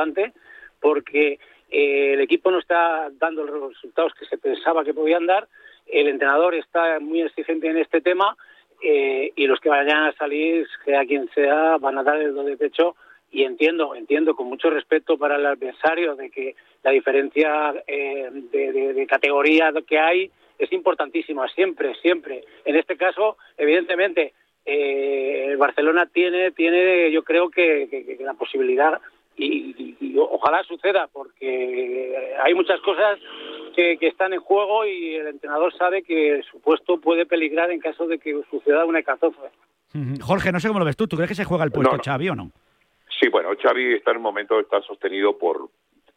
porque 0.80 1.38
eh, 1.70 2.12
el 2.14 2.20
equipo 2.20 2.50
no 2.50 2.58
está 2.58 3.08
dando 3.18 3.44
los 3.44 3.70
resultados 3.74 4.12
que 4.14 4.24
se 4.26 4.38
pensaba 4.38 4.84
que 4.84 4.94
podían 4.94 5.26
dar, 5.26 5.48
el 5.86 6.08
entrenador 6.08 6.54
está 6.54 7.00
muy 7.00 7.22
exigente 7.22 7.68
en 7.68 7.78
este 7.78 8.00
tema 8.00 8.36
eh, 8.82 9.32
y 9.36 9.46
los 9.46 9.58
que 9.60 9.68
vayan 9.68 10.04
a 10.04 10.12
salir, 10.12 10.66
sea 10.84 11.04
quien 11.04 11.28
sea, 11.34 11.76
van 11.78 11.98
a 11.98 12.02
dar 12.02 12.20
el 12.20 12.34
do 12.34 12.42
de 12.44 12.56
pecho 12.56 12.94
y 13.30 13.42
entiendo, 13.44 13.94
entiendo 13.94 14.34
con 14.34 14.46
mucho 14.46 14.70
respeto 14.70 15.18
para 15.18 15.36
el 15.36 15.44
adversario 15.46 16.14
de 16.14 16.30
que 16.30 16.54
la 16.82 16.92
diferencia 16.92 17.74
eh, 17.86 18.28
de, 18.32 18.72
de- 18.72 18.92
de 18.94 19.06
categoría 19.06 19.72
que 19.86 19.98
hay 19.98 20.30
es 20.58 20.72
importantísima, 20.72 21.46
siempre, 21.48 21.94
siempre. 21.96 22.44
En 22.64 22.76
este 22.76 22.96
caso, 22.96 23.36
evidentemente, 23.56 24.32
eh, 24.64 25.46
el 25.48 25.56
Barcelona 25.56 26.06
tiene, 26.06 26.50
tiene 26.52 27.10
yo 27.10 27.22
creo 27.22 27.50
que, 27.50 27.88
que- 27.90 28.16
que 28.16 28.24
la 28.24 28.34
posibilidad 28.34 29.00
y, 29.38 29.74
y- 29.78 29.96
y 30.00 30.18
ojalá 30.18 30.62
suceda 30.64 31.08
porque 31.12 32.36
hay 32.42 32.54
muchas 32.54 32.80
cosas 32.80 33.18
que, 33.74 33.96
que 33.98 34.08
están 34.08 34.32
en 34.32 34.40
juego 34.40 34.84
y 34.84 35.14
el 35.14 35.28
entrenador 35.28 35.72
sabe 35.76 36.02
que 36.02 36.42
su 36.50 36.60
puesto 36.60 37.00
puede 37.00 37.24
peligrar 37.26 37.70
en 37.70 37.80
caso 37.80 38.06
de 38.06 38.18
que 38.18 38.40
suceda 38.50 38.84
una 38.84 39.02
catástrofe. 39.02 39.48
Jorge, 40.20 40.52
no 40.52 40.60
sé 40.60 40.68
cómo 40.68 40.80
lo 40.80 40.84
ves 40.86 40.96
tú. 40.96 41.06
¿Tú 41.06 41.16
crees 41.16 41.28
que 41.30 41.34
se 41.34 41.44
juega 41.44 41.64
el 41.64 41.70
puesto 41.70 41.92
No, 41.92 41.96
no. 41.96 42.02
Xavi 42.02 42.28
o 42.28 42.34
no? 42.34 42.50
Sí, 43.20 43.28
bueno, 43.28 43.50
Xavi 43.60 43.94
está 43.94 44.10
en 44.10 44.18
un 44.18 44.22
momento, 44.22 44.58
está 44.60 44.80
sostenido 44.82 45.38
por, 45.38 45.68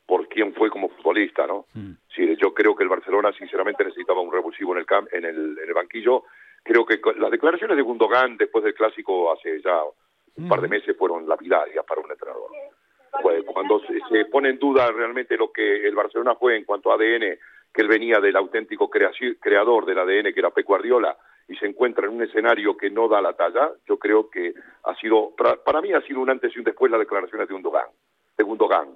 por 0.05 0.27
quién 0.27 0.53
fue 0.53 0.69
como 0.69 0.89
futbolista, 0.89 1.47
¿no? 1.47 1.65
Sí, 2.15 2.35
yo 2.41 2.53
creo 2.53 2.75
que 2.75 2.83
el 2.83 2.89
Barcelona 2.89 3.31
sinceramente 3.33 3.83
necesitaba 3.85 4.19
un 4.21 4.31
revulsivo 4.31 4.73
en 4.73 4.79
el, 4.79 4.85
cam- 4.85 5.07
en 5.11 5.23
el, 5.25 5.57
en 5.57 5.67
el 5.67 5.73
banquillo. 5.73 6.23
Creo 6.63 6.85
que 6.85 6.99
las 7.17 7.31
declaraciones 7.31 7.77
de 7.77 7.81
Gundogan 7.83 8.37
después 8.37 8.63
del 8.63 8.73
clásico 8.75 9.31
hace 9.31 9.61
ya 9.61 9.79
un 10.37 10.47
par 10.47 10.61
de 10.61 10.67
meses 10.67 10.95
fueron 10.97 11.27
lapidarias 11.27 11.83
para 11.85 12.01
un 12.01 12.11
entrenador. 12.11 12.49
Pues, 13.21 13.43
cuando 13.45 13.81
se, 13.81 13.99
se 14.09 14.25
pone 14.25 14.49
en 14.49 14.59
duda 14.59 14.91
realmente 14.91 15.37
lo 15.37 15.51
que 15.51 15.85
el 15.87 15.95
Barcelona 15.95 16.35
fue 16.35 16.57
en 16.57 16.63
cuanto 16.63 16.91
a 16.91 16.95
ADN, 16.95 17.37
que 17.73 17.81
él 17.81 17.87
venía 17.87 18.19
del 18.19 18.35
auténtico 18.35 18.89
creador 18.89 19.85
del 19.85 19.99
ADN 19.99 20.33
que 20.33 20.39
era 20.39 20.51
Pep 20.51 20.65
Guardiola 20.65 21.17
y 21.47 21.55
se 21.55 21.65
encuentra 21.65 22.05
en 22.05 22.13
un 22.13 22.23
escenario 22.23 22.77
que 22.77 22.89
no 22.89 23.07
da 23.07 23.21
la 23.21 23.33
talla, 23.33 23.71
yo 23.87 23.97
creo 23.97 24.29
que 24.29 24.53
ha 24.83 24.95
sido, 24.95 25.33
para, 25.35 25.81
mí 25.81 25.91
ha 25.93 26.01
sido 26.01 26.21
un 26.21 26.29
antes 26.29 26.55
y 26.55 26.59
un 26.59 26.65
después 26.65 26.91
las 26.91 26.99
declaraciones 26.99 27.47
de 27.47 27.53
Gundogan. 27.53 27.87
De 28.37 28.43
Gundogan. 28.43 28.89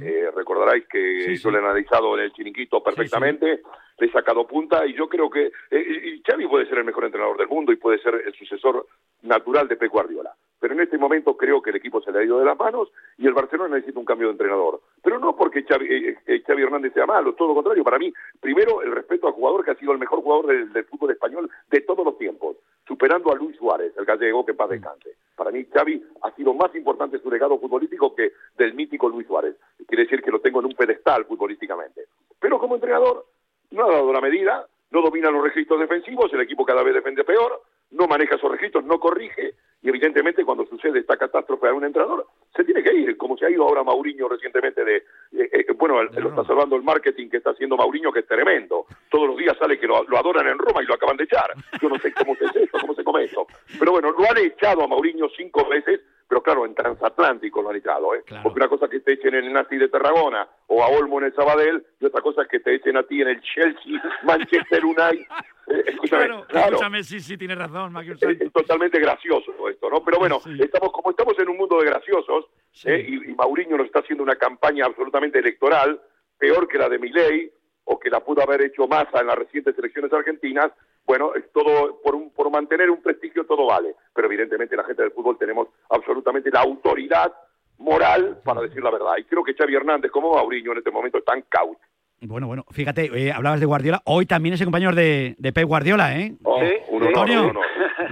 Eh, 0.00 0.30
recordaréis 0.34 0.86
que 0.86 1.34
yo 1.34 1.50
lo 1.50 1.58
he 1.58 1.60
analizado 1.60 2.16
en 2.16 2.24
el 2.24 2.32
chiringuito 2.32 2.82
perfectamente, 2.82 3.62
he 4.06 4.10
sacado 4.10 4.46
punta 4.46 4.86
y 4.86 4.94
yo 4.94 5.08
creo 5.08 5.30
que 5.30 5.52
eh, 5.70 6.20
Xavi 6.26 6.46
puede 6.46 6.66
ser 6.66 6.78
el 6.78 6.84
mejor 6.84 7.04
entrenador 7.04 7.36
del 7.36 7.48
mundo 7.48 7.72
y 7.72 7.76
puede 7.76 7.98
ser 7.98 8.22
el 8.26 8.32
sucesor 8.34 8.86
natural 9.22 9.68
de 9.68 9.76
Pep 9.76 9.90
Guardiola. 9.90 10.34
Pero 10.62 10.74
en 10.74 10.80
este 10.80 10.96
momento 10.96 11.36
creo 11.36 11.60
que 11.60 11.70
el 11.70 11.76
equipo 11.76 12.00
se 12.00 12.12
le 12.12 12.20
ha 12.20 12.24
ido 12.24 12.38
de 12.38 12.44
las 12.44 12.56
manos 12.56 12.88
y 13.18 13.26
el 13.26 13.34
Barcelona 13.34 13.74
necesita 13.74 13.98
un 13.98 14.04
cambio 14.04 14.28
de 14.28 14.34
entrenador. 14.34 14.80
Pero 15.02 15.18
no 15.18 15.34
porque 15.34 15.64
Xavi, 15.64 15.86
eh, 15.86 16.16
eh, 16.24 16.42
Xavi 16.46 16.62
Hernández 16.62 16.92
sea 16.94 17.04
malo, 17.04 17.34
todo 17.34 17.48
lo 17.48 17.54
contrario. 17.54 17.82
Para 17.82 17.98
mí, 17.98 18.12
primero, 18.40 18.80
el 18.80 18.92
respeto 18.92 19.26
al 19.26 19.32
jugador 19.32 19.64
que 19.64 19.72
ha 19.72 19.74
sido 19.74 19.90
el 19.90 19.98
mejor 19.98 20.22
jugador 20.22 20.46
del, 20.46 20.84
fútbol 20.84 21.10
español 21.10 21.50
de 21.68 21.80
todos 21.80 22.04
los 22.04 22.16
tiempos, 22.16 22.58
superando 22.86 23.32
a 23.32 23.34
Luis 23.34 23.56
Suárez, 23.56 23.92
el 23.96 24.04
gallego, 24.04 24.46
que 24.46 24.54
paz 24.54 24.70
descanse. 24.70 25.16
Para 25.34 25.50
mí, 25.50 25.64
Xavi 25.64 26.00
ha 26.22 26.30
sido 26.36 26.54
más 26.54 26.72
importante 26.76 27.18
su 27.18 27.28
legado 27.28 27.58
futbolístico 27.58 28.14
que 28.14 28.30
del 28.56 28.74
mítico 28.74 29.08
Luis 29.08 29.26
Suárez. 29.26 29.56
Quiere 29.88 30.04
decir 30.04 30.22
que 30.22 30.30
lo 30.30 30.40
tengo 30.40 30.60
en 30.60 30.66
un 30.66 30.74
pedestal 30.74 31.24
futbolísticamente. 31.24 32.04
Pero 32.38 32.60
como 32.60 32.76
entrenador, 32.76 33.26
no 33.72 33.84
ha 33.88 33.92
dado 33.92 34.12
la 34.12 34.20
medida, 34.20 34.66
no 34.90 35.00
domina 35.02 35.30
los 35.30 35.42
registros 35.42 35.80
defensivos, 35.80 36.32
el 36.32 36.40
equipo 36.42 36.64
cada 36.64 36.82
vez 36.82 36.94
defiende 36.94 37.24
peor, 37.24 37.62
no 37.92 38.06
maneja 38.06 38.36
esos 38.36 38.50
registros, 38.50 38.84
no 38.84 38.98
corrige, 39.00 39.54
y 39.82 39.88
evidentemente 39.88 40.44
cuando 40.44 40.64
sucede 40.66 41.00
esta 41.00 41.16
catástrofe 41.16 41.66
a 41.68 41.74
un 41.74 41.84
entrenador, 41.84 42.26
se 42.54 42.64
tiene 42.64 42.82
que 42.82 42.94
ir, 42.94 43.16
como 43.16 43.36
se 43.36 43.46
ha 43.46 43.50
ido 43.50 43.64
ahora 43.64 43.82
Mauriño 43.82 44.28
recientemente 44.28 44.84
de, 44.84 44.96
eh, 44.96 45.04
eh, 45.52 45.66
bueno, 45.76 46.00
el- 46.00 46.08
lo 46.22 46.28
está 46.30 46.44
salvando 46.44 46.76
el 46.76 46.82
marketing 46.82 47.28
que 47.28 47.38
está 47.38 47.50
haciendo 47.50 47.76
Mauriño, 47.76 48.12
que 48.12 48.20
es 48.20 48.26
tremendo. 48.26 48.86
Todos 49.10 49.28
los 49.28 49.36
días 49.36 49.56
sale 49.58 49.78
que 49.78 49.86
lo, 49.86 50.04
lo 50.04 50.16
adoran 50.18 50.46
en 50.46 50.58
Roma 50.58 50.82
y 50.82 50.86
lo 50.86 50.94
acaban 50.94 51.16
de 51.16 51.24
echar. 51.24 51.52
Yo 51.80 51.88
no 51.88 51.98
sé 51.98 52.12
cómo 52.12 52.34
se 52.36 52.46
hace 52.46 52.62
esto, 52.62 52.78
cómo 52.80 52.94
se 52.94 53.02
come 53.04 53.24
esto. 53.24 53.46
Pero 53.78 53.92
bueno, 53.92 54.12
lo 54.12 54.30
han 54.30 54.38
echado 54.38 54.84
a 54.84 54.88
Mauriño 54.88 55.26
cinco 55.36 55.66
veces, 55.68 56.00
pero 56.28 56.42
claro, 56.42 56.64
en 56.66 56.74
transatlántico 56.74 57.62
lo 57.62 57.70
han 57.70 57.76
echado, 57.76 58.14
¿eh? 58.14 58.22
Porque 58.42 58.58
una 58.58 58.68
cosa 58.68 58.86
es 58.86 58.90
que 58.92 59.00
te 59.00 59.12
echen 59.12 59.34
en 59.34 59.44
el 59.44 59.52
Nazi 59.52 59.76
de 59.76 59.88
Tarragona 59.88 60.48
o 60.68 60.82
a 60.82 60.88
Olmo 60.88 61.18
en 61.18 61.26
el 61.26 61.34
Sabadell, 61.34 61.84
y 62.00 62.04
otra 62.06 62.20
cosa 62.20 62.42
es 62.42 62.48
que 62.48 62.60
te 62.60 62.74
echen 62.74 62.96
a 62.96 63.02
ti 63.02 63.20
en 63.22 63.28
el 63.28 63.40
Chelsea, 63.42 64.02
Manchester 64.24 64.84
United. 64.84 65.26
Eh, 65.68 65.80
escúchame, 65.86 66.24
Claro, 66.26 66.44
claro. 66.48 66.66
escúchame, 66.70 67.04
sí, 67.04 67.20
sí, 67.20 67.36
tienes 67.38 67.56
razón, 67.56 67.92
Maquius 67.92 68.20
Es, 68.20 68.40
es 68.40 68.52
totalmente 68.52 68.98
gracioso 68.98 69.52
esto, 69.68 69.88
¿no? 69.88 70.04
Pero 70.04 70.18
bueno, 70.18 70.40
estamos 70.58 70.90
como 70.92 71.10
estamos 71.10 71.38
en 71.38 71.48
un 71.50 71.56
mundo 71.56 71.78
de 71.78 71.86
graciosos 71.86 72.46
¿eh? 72.84 73.06
y, 73.08 73.30
y 73.30 73.34
Mauriño 73.36 73.76
nos 73.76 73.86
está 73.86 74.00
haciendo 74.00 74.24
una 74.24 74.34
campaña 74.34 74.86
absolutamente 74.86 75.38
electoral, 75.38 76.00
peor 76.36 76.66
que 76.66 76.78
la 76.78 76.88
de 76.88 76.98
Milei 76.98 77.52
o 77.84 77.96
que 77.98 78.10
la 78.10 78.18
pudo 78.18 78.42
haber 78.42 78.60
hecho 78.62 78.88
Massa 78.88 79.20
en 79.20 79.28
las 79.28 79.38
recientes 79.38 79.78
elecciones 79.78 80.12
argentinas. 80.12 80.72
Bueno, 81.06 81.34
es 81.34 81.44
todo 81.52 82.00
por, 82.02 82.14
un, 82.14 82.30
por 82.30 82.50
mantener 82.50 82.90
un 82.90 83.02
prestigio 83.02 83.44
todo 83.44 83.66
vale, 83.66 83.94
pero 84.14 84.28
evidentemente 84.28 84.76
la 84.76 84.84
gente 84.84 85.02
del 85.02 85.12
fútbol 85.12 85.36
tenemos 85.38 85.68
absolutamente 85.90 86.50
la 86.50 86.60
autoridad 86.60 87.32
moral 87.78 88.40
para 88.44 88.60
decir 88.62 88.82
la 88.82 88.90
verdad. 88.90 89.14
Y 89.18 89.24
creo 89.24 89.42
que 89.42 89.54
Xavi 89.54 89.74
Hernández 89.74 90.10
como 90.10 90.34
Mauriño 90.34 90.72
en 90.72 90.78
este 90.78 90.90
momento 90.90 91.18
están 91.18 91.42
caut. 91.48 91.78
Bueno, 92.24 92.46
bueno, 92.46 92.64
fíjate, 92.70 93.10
eh, 93.12 93.32
hablabas 93.32 93.58
de 93.58 93.66
Guardiola. 93.66 94.00
Hoy 94.04 94.26
también 94.26 94.54
es 94.54 94.60
el 94.60 94.66
compañero 94.66 94.94
de, 94.94 95.34
de 95.38 95.52
Pep 95.52 95.66
Guardiola, 95.66 96.16
¿eh? 96.16 96.36
Oh, 96.44 96.60
un 96.90 97.02
honor, 97.02 97.08
Antonio, 97.08 97.42
un 97.42 97.50
honor. 97.50 97.64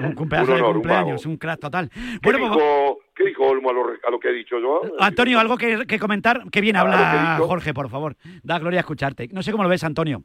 un 0.05 0.15
cumpleaños 0.17 0.49
Un 0.49 0.55
de 0.57 0.61
honor, 0.63 0.73
cumpleaños, 0.75 1.27
un 1.27 1.37
crack 1.37 1.61
total. 1.61 1.91
¿Qué, 1.91 2.19
Bueno, 2.25 2.39
pues, 2.41 2.51
dijo, 2.51 2.99
¿Qué 3.15 3.25
dijo 3.27 3.45
Olmo 3.45 3.71
a 3.71 3.73
lo, 3.73 3.83
a 3.85 4.11
lo 4.11 4.19
que 4.19 4.29
ha 4.29 4.33
dicho 4.33 4.59
yo? 4.59 4.83
Antonio, 4.99 5.39
algo 5.39 5.57
que, 5.57 5.87
que 5.87 6.01
comentar. 6.01 6.39
Bien 6.39 6.51
que 6.51 6.71
he 6.71 6.77
habla. 6.77 7.39
Jorge, 7.39 7.73
por 7.73 7.89
favor. 7.89 8.17
Da 8.43 8.59
gloria 8.59 8.81
escucharte. 8.81 9.29
No 9.31 9.43
sé 9.43 9.53
cómo 9.53 9.63
lo 9.63 9.69
ves, 9.71 9.85
Antonio. 9.85 10.25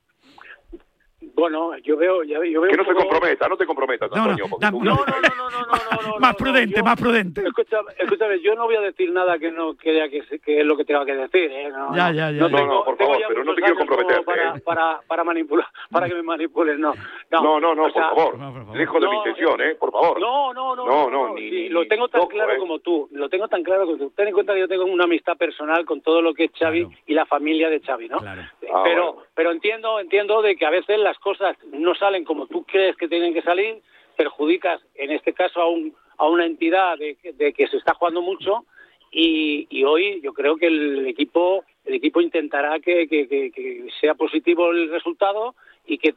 Bueno, 1.35 1.77
yo 1.79 1.97
veo, 1.97 2.23
yo 2.23 2.39
veo 2.39 2.61
Que 2.69 2.77
no 2.77 2.85
se 2.85 2.93
comprometa, 2.93 3.47
no 3.49 3.57
te 3.57 3.65
comprometas, 3.65 4.09
No, 4.11 4.15
no, 4.15 4.21
Antonio. 4.31 4.47
porque 4.49 4.65
no, 4.65 4.71
tú- 4.71 4.83
no. 4.83 6.19
más 6.19 6.35
prudente, 6.35 6.81
más 6.81 6.99
prudente. 6.99 7.43
Escúchame, 7.45 7.91
escúchame, 7.99 8.39
yo 8.41 8.55
no 8.55 8.63
voy 8.65 8.75
a 8.75 8.81
decir 8.81 9.11
nada 9.11 9.37
que 9.37 9.51
no 9.51 9.75
crea 9.75 10.07
que, 10.09 10.19
es 10.19 10.65
lo 10.65 10.77
que 10.77 10.85
tenga 10.85 11.05
que 11.05 11.13
decir. 11.15 11.51
¿eh? 11.51 11.69
No, 11.69 11.95
Ya, 11.95 12.07
no. 12.09 12.13
ya, 12.17 12.31
ya, 12.31 12.39
No, 12.39 12.49
No, 12.49 12.65
no, 12.65 12.83
por 12.85 12.97
favor, 12.97 13.17
pero 13.27 13.43
no 13.43 13.53
te 13.53 13.61
quiero 13.61 13.77
comprometer, 13.77 14.23
Para, 14.23 14.55
¿eh? 14.55 14.61
para, 14.63 14.99
para, 15.07 15.23
manipular, 15.23 15.67
para 15.91 16.07
que 16.07 16.15
me 16.15 16.23
manipulen, 16.23 16.79
no. 16.79 16.93
No, 17.31 17.41
No, 17.43 17.59
no, 17.59 17.75
no, 17.75 17.83
o 17.85 17.91
sea, 17.91 18.09
por 18.11 18.37
favor. 18.37 18.75
Lejos 18.77 19.01
de 19.01 19.07
mi 19.07 19.13
no, 19.13 19.17
intención, 19.27 19.61
¿eh? 19.61 19.75
Por 19.75 19.91
favor. 19.91 20.19
No, 20.19 20.53
no, 20.53 20.75
no. 20.75 20.85
No, 20.85 21.09
no, 21.09 21.33
ni- 21.35 21.69
lo 21.69 21.85
tengo 21.87 22.07
tan 22.07 22.25
claro 22.27 22.53
¿eh? 22.53 22.57
como 22.57 22.79
tú. 22.79 23.09
Lo 23.11 23.27
tengo 23.29 23.47
tan 23.47 23.61
claro 23.63 23.85
como 23.85 23.97
tú. 23.97 24.09
Ten 24.15 24.27
en 24.29 24.33
cuenta 24.33 24.53
que 24.53 24.59
yo 24.61 24.67
tengo 24.67 24.85
una 24.85 25.03
amistad 25.03 25.35
personal 25.37 25.85
con 25.85 26.01
todo 26.01 26.21
lo 26.21 26.33
que 26.33 26.45
es 26.45 26.51
Xavi 26.57 26.87
y 27.07 27.13
la 27.13 27.25
familia 27.25 27.69
de 27.69 27.81
Xavi, 27.81 28.07
¿no? 28.07 28.17
Ah, 28.25 28.81
pero, 28.83 29.13
bueno. 29.13 29.27
pero 29.33 29.51
entiendo, 29.51 29.99
entiendo 29.99 30.41
de 30.41 30.55
que 30.55 30.65
a 30.65 30.69
veces 30.69 30.97
las 30.99 31.17
cosas 31.29 31.57
no 31.73 31.93
salen 31.95 32.23
como 32.23 32.45
tú 32.45 32.63
crees 32.63 32.95
que 32.97 33.07
tienen 33.07 33.33
que 33.33 33.41
salir, 33.41 33.81
perjudicas, 34.15 34.79
en 34.93 35.09
este 35.11 35.33
caso, 35.33 35.59
a, 35.59 35.67
un, 35.67 35.93
a 36.17 36.25
una 36.29 36.45
entidad 36.45 36.97
de, 36.99 37.17
de 37.33 37.51
que 37.51 37.67
se 37.67 37.77
está 37.77 37.95
jugando 37.95 38.21
mucho 38.21 38.63
y, 39.11 39.83
hoy 39.83 40.21
yo 40.21 40.31
creo 40.33 40.55
que 40.57 40.67
el 40.67 41.07
equipo 41.07 41.63
el 41.85 41.93
equipo 41.95 42.19
intentará 42.21 42.79
que- 42.79 43.07
que 43.07 43.87
sea 44.01 44.13
positivo 44.15 44.71
el 44.71 44.89
resultado 44.89 45.55
y 45.87 45.97
que 45.97 46.13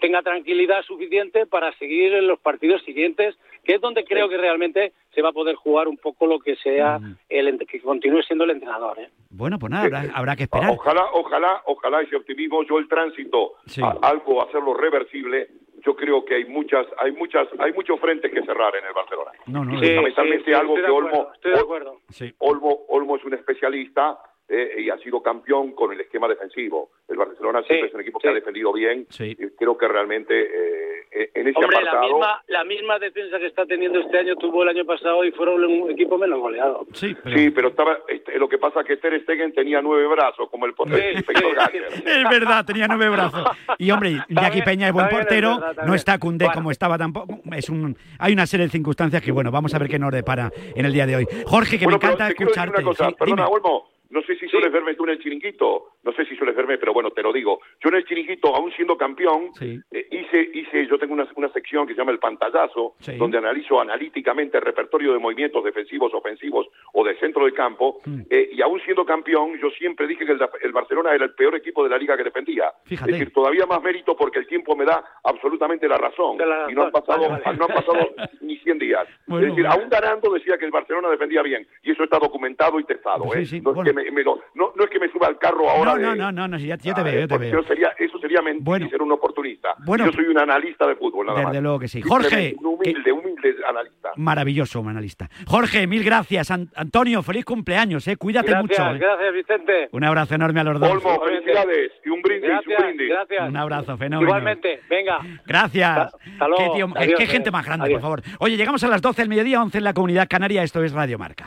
tenga 0.00 0.22
tranquilidad 0.22 0.82
suficiente 0.82 1.46
para 1.46 1.72
seguir 1.78 2.12
en 2.14 2.26
los 2.26 2.38
partidos 2.38 2.82
siguientes, 2.82 3.36
que 3.64 3.74
es 3.74 3.80
donde 3.80 4.04
creo 4.04 4.28
que 4.28 4.36
realmente 4.36 4.92
se 5.14 5.22
va 5.22 5.30
a 5.30 5.32
poder 5.32 5.56
jugar 5.56 5.88
un 5.88 5.96
poco 5.96 6.26
lo 6.26 6.38
que 6.38 6.56
sea 6.56 6.98
el 7.28 7.58
que 7.66 7.80
continúe 7.80 8.22
siendo 8.22 8.44
el 8.44 8.50
entrenador. 8.50 8.98
¿eh? 8.98 9.08
Bueno, 9.30 9.58
pues 9.58 9.70
nada, 9.70 9.84
habrá, 9.84 10.04
habrá 10.14 10.36
que 10.36 10.42
esperar. 10.44 10.70
Ojalá, 10.70 11.06
ojalá, 11.14 11.62
ojalá 11.66 12.02
ese 12.02 12.16
optimismo, 12.16 12.62
yo 12.64 12.78
el 12.78 12.88
tránsito, 12.88 13.54
Sí. 13.66 13.80
a- 13.82 13.96
algo 14.02 14.42
hacerlo 14.46 14.74
reversible, 14.74 15.48
yo 15.84 15.94
creo 15.94 16.24
que 16.24 16.34
hay 16.34 16.44
muchas, 16.46 16.86
hay 16.98 17.12
muchas, 17.12 17.48
hay 17.58 17.72
muchos 17.72 17.98
frentes 18.00 18.30
que 18.32 18.42
cerrar 18.42 18.74
en 18.76 18.84
el 18.86 18.92
Barcelona. 18.92 19.30
No, 19.46 19.64
no, 19.64 19.74
Y 19.74 19.86
fundamentalmente 19.86 20.54
algo 20.54 20.76
estoy 20.76 20.82
que 20.82 20.86
de 20.86 20.96
Olmo, 20.96 21.08
acuerdo, 21.08 21.32
estoy 21.34 21.52
de 21.52 21.60
acuerdo. 21.60 22.00
Olmo, 22.38 22.84
Olmo 22.88 23.16
es 23.16 23.24
un 23.24 23.34
especialista 23.34 24.18
eh, 24.48 24.76
y 24.78 24.90
ha 24.90 24.98
sido 24.98 25.22
campeón 25.22 25.72
con 25.72 25.92
el 25.92 26.00
esquema 26.00 26.28
defensivo. 26.28 26.90
El 27.08 27.16
Barcelona 27.16 27.62
siempre 27.62 27.88
es 27.88 27.94
un 27.94 28.00
equipo 28.00 28.18
que 28.18 28.28
ha 28.28 28.32
defendido 28.32 28.72
bien 28.72 29.06
y 29.18 29.34
creo 29.50 29.76
que 29.76 29.88
realmente 29.88 30.40
eh, 30.40 31.30
en 31.34 31.48
ese 31.48 31.58
Hombre, 31.58 31.82
la 31.82 31.90
apartado 31.90 32.12
misma, 32.12 32.42
la 32.48 32.64
misma 32.64 32.98
defensa 32.98 33.38
que 33.38 33.46
está 33.46 33.64
teniendo 33.66 34.00
este 34.00 34.18
año 34.18 34.36
tuvo 34.36 34.62
el 34.62 34.68
año 34.68 34.84
pasado 34.84 35.24
y 35.24 35.32
fueron 35.32 35.64
un 35.64 35.90
equipo 35.90 36.18
menos 36.18 36.38
goleado. 36.38 36.86
Sí, 36.92 37.16
Sí, 37.34 37.50
pero 37.50 37.68
estaba, 37.68 37.98
este, 38.08 38.38
lo 38.38 38.48
que 38.48 38.58
pasa 38.58 38.80
es 38.80 38.86
que 38.86 38.96
Ter 38.96 39.20
Stegen 39.22 39.52
tenía 39.52 39.80
nueve 39.80 40.06
brazos, 40.08 40.48
como 40.50 40.66
el 40.66 40.74
portero 40.74 41.10
Inspector. 41.12 41.56
Es 42.06 42.28
verdad, 42.30 42.64
tenía 42.64 42.86
nueve 42.86 43.08
brazos. 43.08 43.48
Y 43.78 43.90
hombre, 43.90 44.16
Jackie 44.28 44.62
Peña 44.62 44.88
es 44.88 44.92
buen 44.92 45.08
bien, 45.08 45.20
es 45.20 45.26
portero, 45.26 45.58
verdad, 45.60 45.86
no 45.86 45.94
está 45.94 46.18
Cundé 46.18 46.48
como 46.52 46.70
estaba 46.70 46.98
tampoco. 46.98 47.40
Es 47.52 47.68
un, 47.70 47.96
hay 48.18 48.32
una 48.32 48.46
serie 48.46 48.66
de 48.66 48.72
circunstancias 48.72 49.22
que, 49.22 49.32
bueno, 49.32 49.50
vamos 49.50 49.74
a 49.74 49.78
ver 49.78 49.88
qué 49.88 49.98
nos 49.98 50.12
depara 50.12 50.50
en 50.74 50.84
el 50.84 50.92
día 50.92 51.06
de 51.06 51.16
hoy. 51.16 51.26
Jorge, 51.46 51.78
que 51.78 51.84
Bueno, 51.84 51.96
me 51.96 52.00
pero 52.00 52.12
encanta 52.14 52.32
escucharte. 52.32 52.82
Una 52.82 52.84
cosa, 52.90 53.08
Sí, 53.08 53.14
perdona, 53.18 53.44
dime. 53.44 53.56
Olmo, 53.56 53.88
no 54.10 54.22
sé 54.22 54.36
si 54.36 54.48
sueles 54.48 54.72
verme 54.72 54.94
tú 54.94 55.04
en 55.04 55.10
el 55.10 55.18
chiringuito, 55.18 55.96
no 56.02 56.12
sé 56.12 56.24
si 56.26 56.36
sueles 56.36 56.54
verme, 56.56 56.78
pero 56.78 56.92
bueno, 56.92 57.10
te 57.10 57.22
lo 57.22 57.32
digo. 57.32 57.60
Yo 57.82 57.88
en 57.88 57.96
el 57.96 58.04
chiringuito, 58.04 58.54
aún 58.54 58.70
siendo 58.72 58.96
campeón, 58.96 59.50
eh, 59.60 59.80
hice, 60.10 60.50
hice, 60.54 60.86
yo 60.86 60.98
tengo 60.98 61.14
una, 61.14 61.26
una 61.36 61.48
sección 61.50 61.86
que 61.86 61.94
se 61.94 61.98
llama 61.98 62.12
el 62.12 62.18
pantallazo, 62.18 62.94
Sí. 63.00 63.16
donde 63.16 63.38
analizo 63.38 63.80
analíticamente 63.80 64.58
el 64.58 64.64
repertorio 64.64 65.12
de 65.12 65.18
movimientos 65.18 65.62
defensivos, 65.64 66.12
ofensivos 66.14 66.66
o 66.92 67.04
de 67.04 67.16
centro 67.18 67.44
del 67.44 67.54
campo, 67.54 68.00
Mm. 68.04 68.20
eh, 68.30 68.50
y 68.52 68.62
aún 68.62 68.80
siendo 68.82 69.04
campeón, 69.04 69.58
yo 69.60 69.70
siempre 69.70 70.06
dije 70.06 70.24
que 70.24 70.32
el, 70.32 70.40
el 70.62 70.72
Barcelona 70.72 71.14
era 71.14 71.24
el 71.24 71.34
peor 71.34 71.54
equipo 71.56 71.82
de 71.82 71.90
la 71.90 71.98
liga 71.98 72.16
que 72.16 72.24
defendía. 72.24 72.72
Fíjate. 72.84 73.10
Es 73.10 73.18
decir, 73.18 73.32
todavía 73.32 73.66
más 73.66 73.82
mérito 73.82 74.16
porque 74.16 74.38
el 74.38 74.46
tiempo 74.46 74.76
me 74.76 74.84
da 74.84 75.04
absolutamente 75.24 75.88
la 75.88 75.96
razón. 75.98 76.38
y 76.68 76.74
no 76.74 76.84
han 76.84 76.90
pasado, 76.92 77.28
no 77.28 77.34
han 77.64 77.74
pasado 77.74 77.98
ni 78.40 78.56
100 78.58 78.78
días. 78.78 79.06
Bueno, 79.26 79.46
es 79.48 79.52
decir, 79.52 79.66
bueno. 79.66 79.80
aún 79.80 79.90
ganando 79.90 80.32
decía 80.32 80.56
que 80.58 80.64
el 80.64 80.70
Barcelona 80.70 81.08
defendía 81.10 81.42
bien. 81.42 81.66
Y 81.82 81.90
eso 81.92 82.04
está 82.04 82.18
documentado 82.18 82.78
y 82.80 82.84
testado. 82.84 83.24
Sí, 83.32 83.38
¿eh? 83.40 83.46
sí, 83.46 83.60
no, 83.60 83.72
es 83.72 83.88
que 83.88 83.92
me, 83.96 84.10
me 84.10 84.22
lo- 84.22 84.40
no- 84.54 84.72
no 84.76 84.84
es 84.84 84.90
que 84.90 84.98
me 85.00 85.08
suba 85.10 85.26
al 85.26 85.38
carro 85.38 85.68
ahora. 85.68 85.92
No, 85.94 85.98
no, 85.98 86.10
de- 86.12 86.16
no, 86.18 86.32
no, 86.32 86.48
no, 86.48 86.58
ya- 86.58 86.76
yo 86.76 86.94
te 86.94 87.00
Ah, 87.00 87.04
veo, 87.04 87.20
yo 87.20 87.28
te 87.28 87.34
porque 87.34 87.50
veo. 87.50 87.62
sería, 87.64 87.92
eso 87.98 88.18
sería 88.18 88.42
mentir 88.42 88.82
y 88.82 88.90
ser 88.90 89.02
un 89.02 89.12
oportunista. 89.12 89.70
Bueno. 89.84 90.06
yo 90.06 90.12
soy 90.12 90.26
un 90.26 90.38
analista 90.38 90.86
de 90.86 90.94
fútbol, 90.96 91.26
nada 91.26 91.42
más. 91.42 91.52
Desde 91.52 91.62
luego 91.62 91.78
que 91.78 91.88
sí. 91.88 92.02
Jorge, 92.02 92.54
Un 92.58 92.66
humilde, 92.66 93.12
humilde 93.12 93.54
analista. 93.68 94.10
Maravilloso 94.16 94.80
un 94.80 94.88
analista. 94.88 95.28
Jorge, 95.46 95.86
mil 95.86 96.04
gracias. 96.04 96.50
An- 96.50 96.68
Antonio, 96.76 97.22
feliz 97.22 97.44
cumpleaños, 97.44 98.06
eh. 98.08 98.16
Cuídate 98.16 98.50
Gracias, 98.50 98.78
mucho. 98.80 98.94
eh. 98.94 98.98
gracias 98.98 99.32
Vicente. 99.34 99.88
Un 99.92 100.04
abrazo 100.04 100.34
enorme 100.34 100.60
a 100.60 100.64
los 100.64 100.80
dos. 100.80 100.90
Olmo, 100.90 101.20
felicidades 101.24 101.92
y 102.04 102.08
un 102.10 102.22
brindis, 102.22 102.50
Gracias, 102.50 102.78
un 102.80 102.86
brindis. 102.86 103.08
gracias. 103.08 103.48
Un 103.48 103.56
abrazo, 103.56 103.96
fenómeno. 103.96 104.28
Igualmente, 104.28 104.80
venga. 104.88 105.18
Gracias. 105.46 105.98
Hasta 106.14 106.48
luego. 106.48 106.56
Qué, 106.72 106.76
tío- 106.78 106.86
eh, 106.88 106.92
Adiós, 106.96 107.18
qué 107.18 107.26
gente 107.26 107.48
eh. 107.48 107.52
más 107.52 107.64
grande, 107.64 107.84
Adiós. 107.86 108.00
por 108.00 108.02
favor. 108.20 108.22
Oye, 108.40 108.56
llegamos 108.56 108.82
a 108.84 108.88
las 108.88 109.00
12 109.00 109.22
del 109.22 109.28
mediodía, 109.28 109.62
11 109.62 109.78
en 109.78 109.84
la 109.84 109.92
comunidad 109.94 110.26
canaria. 110.28 110.62
Esto 110.62 110.82
es 110.84 110.92
Radio 110.92 111.18
Marca. 111.18 111.46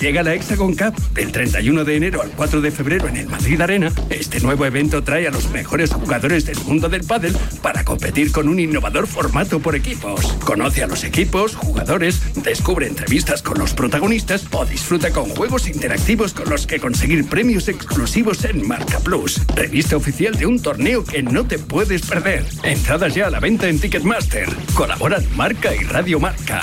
Llega 0.00 0.22
la 0.22 0.34
Hexagon 0.34 0.74
Cup 0.76 0.94
del 1.14 1.32
31 1.32 1.84
de 1.84 1.96
enero 1.96 2.20
al 2.20 2.30
4 2.30 2.60
de 2.60 2.70
febrero 2.70 3.08
en 3.08 3.16
el 3.16 3.28
Madrid 3.28 3.60
Arena. 3.60 3.90
Este 4.10 4.40
nuevo 4.40 4.66
evento 4.66 5.02
trae 5.02 5.26
a 5.26 5.30
los 5.30 5.50
mejores 5.50 5.92
jugadores 5.92 6.44
del 6.44 6.58
mundo 6.64 6.88
del 6.88 7.04
pádel 7.04 7.34
para 7.62 7.82
competir 7.82 8.30
con 8.30 8.48
un 8.48 8.60
innovador 8.60 9.06
formato 9.06 9.58
por 9.60 9.74
equipos. 9.74 10.34
Conoce 10.44 10.82
a 10.82 10.86
los 10.86 11.02
equipos, 11.02 11.54
jugadores, 11.54 12.20
descubre 12.42 12.86
entrevistas 12.86 13.40
con 13.40 13.58
los 13.58 13.72
protagonistas 13.72 14.46
o 14.52 14.66
disfruta 14.66 15.10
con 15.10 15.30
juegos 15.30 15.66
interactivos 15.66 16.34
con 16.34 16.50
los 16.50 16.66
que 16.66 16.78
conseguir 16.78 17.26
premios 17.26 17.68
exclusivos 17.68 18.44
en 18.44 18.68
Marca 18.68 19.00
Plus, 19.00 19.40
revista 19.54 19.96
oficial 19.96 20.34
de 20.34 20.46
un 20.46 20.60
torneo 20.60 21.04
que 21.04 21.22
no 21.22 21.46
te 21.46 21.58
puedes 21.58 22.02
perder. 22.02 22.44
Entradas 22.62 23.14
ya 23.14 23.28
a 23.28 23.30
la 23.30 23.40
venta 23.40 23.66
en 23.68 23.80
Ticketmaster. 23.80 24.48
Colaboran 24.74 25.24
Marca 25.36 25.74
y 25.74 25.84
Radio 25.84 26.20
Marca. 26.20 26.60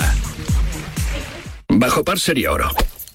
Bajo 1.68 2.04
par 2.04 2.20
sería 2.20 2.52
oro. 2.52 2.70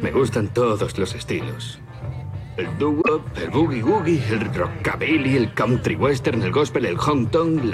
Me 0.00 0.10
gustan 0.10 0.48
todos 0.48 0.98
los 0.98 1.14
estilos. 1.14 1.78
El 2.56 2.66
doo-wop, 2.78 3.22
el 3.36 3.50
boogie-woogie, 3.50 4.22
el 4.30 4.54
rockabilly, 4.54 5.36
el 5.36 5.52
country 5.52 5.94
western, 5.94 6.42
el 6.42 6.50
gospel, 6.50 6.86
el 6.86 6.96
honk 6.98 7.30
tonk, 7.30 7.62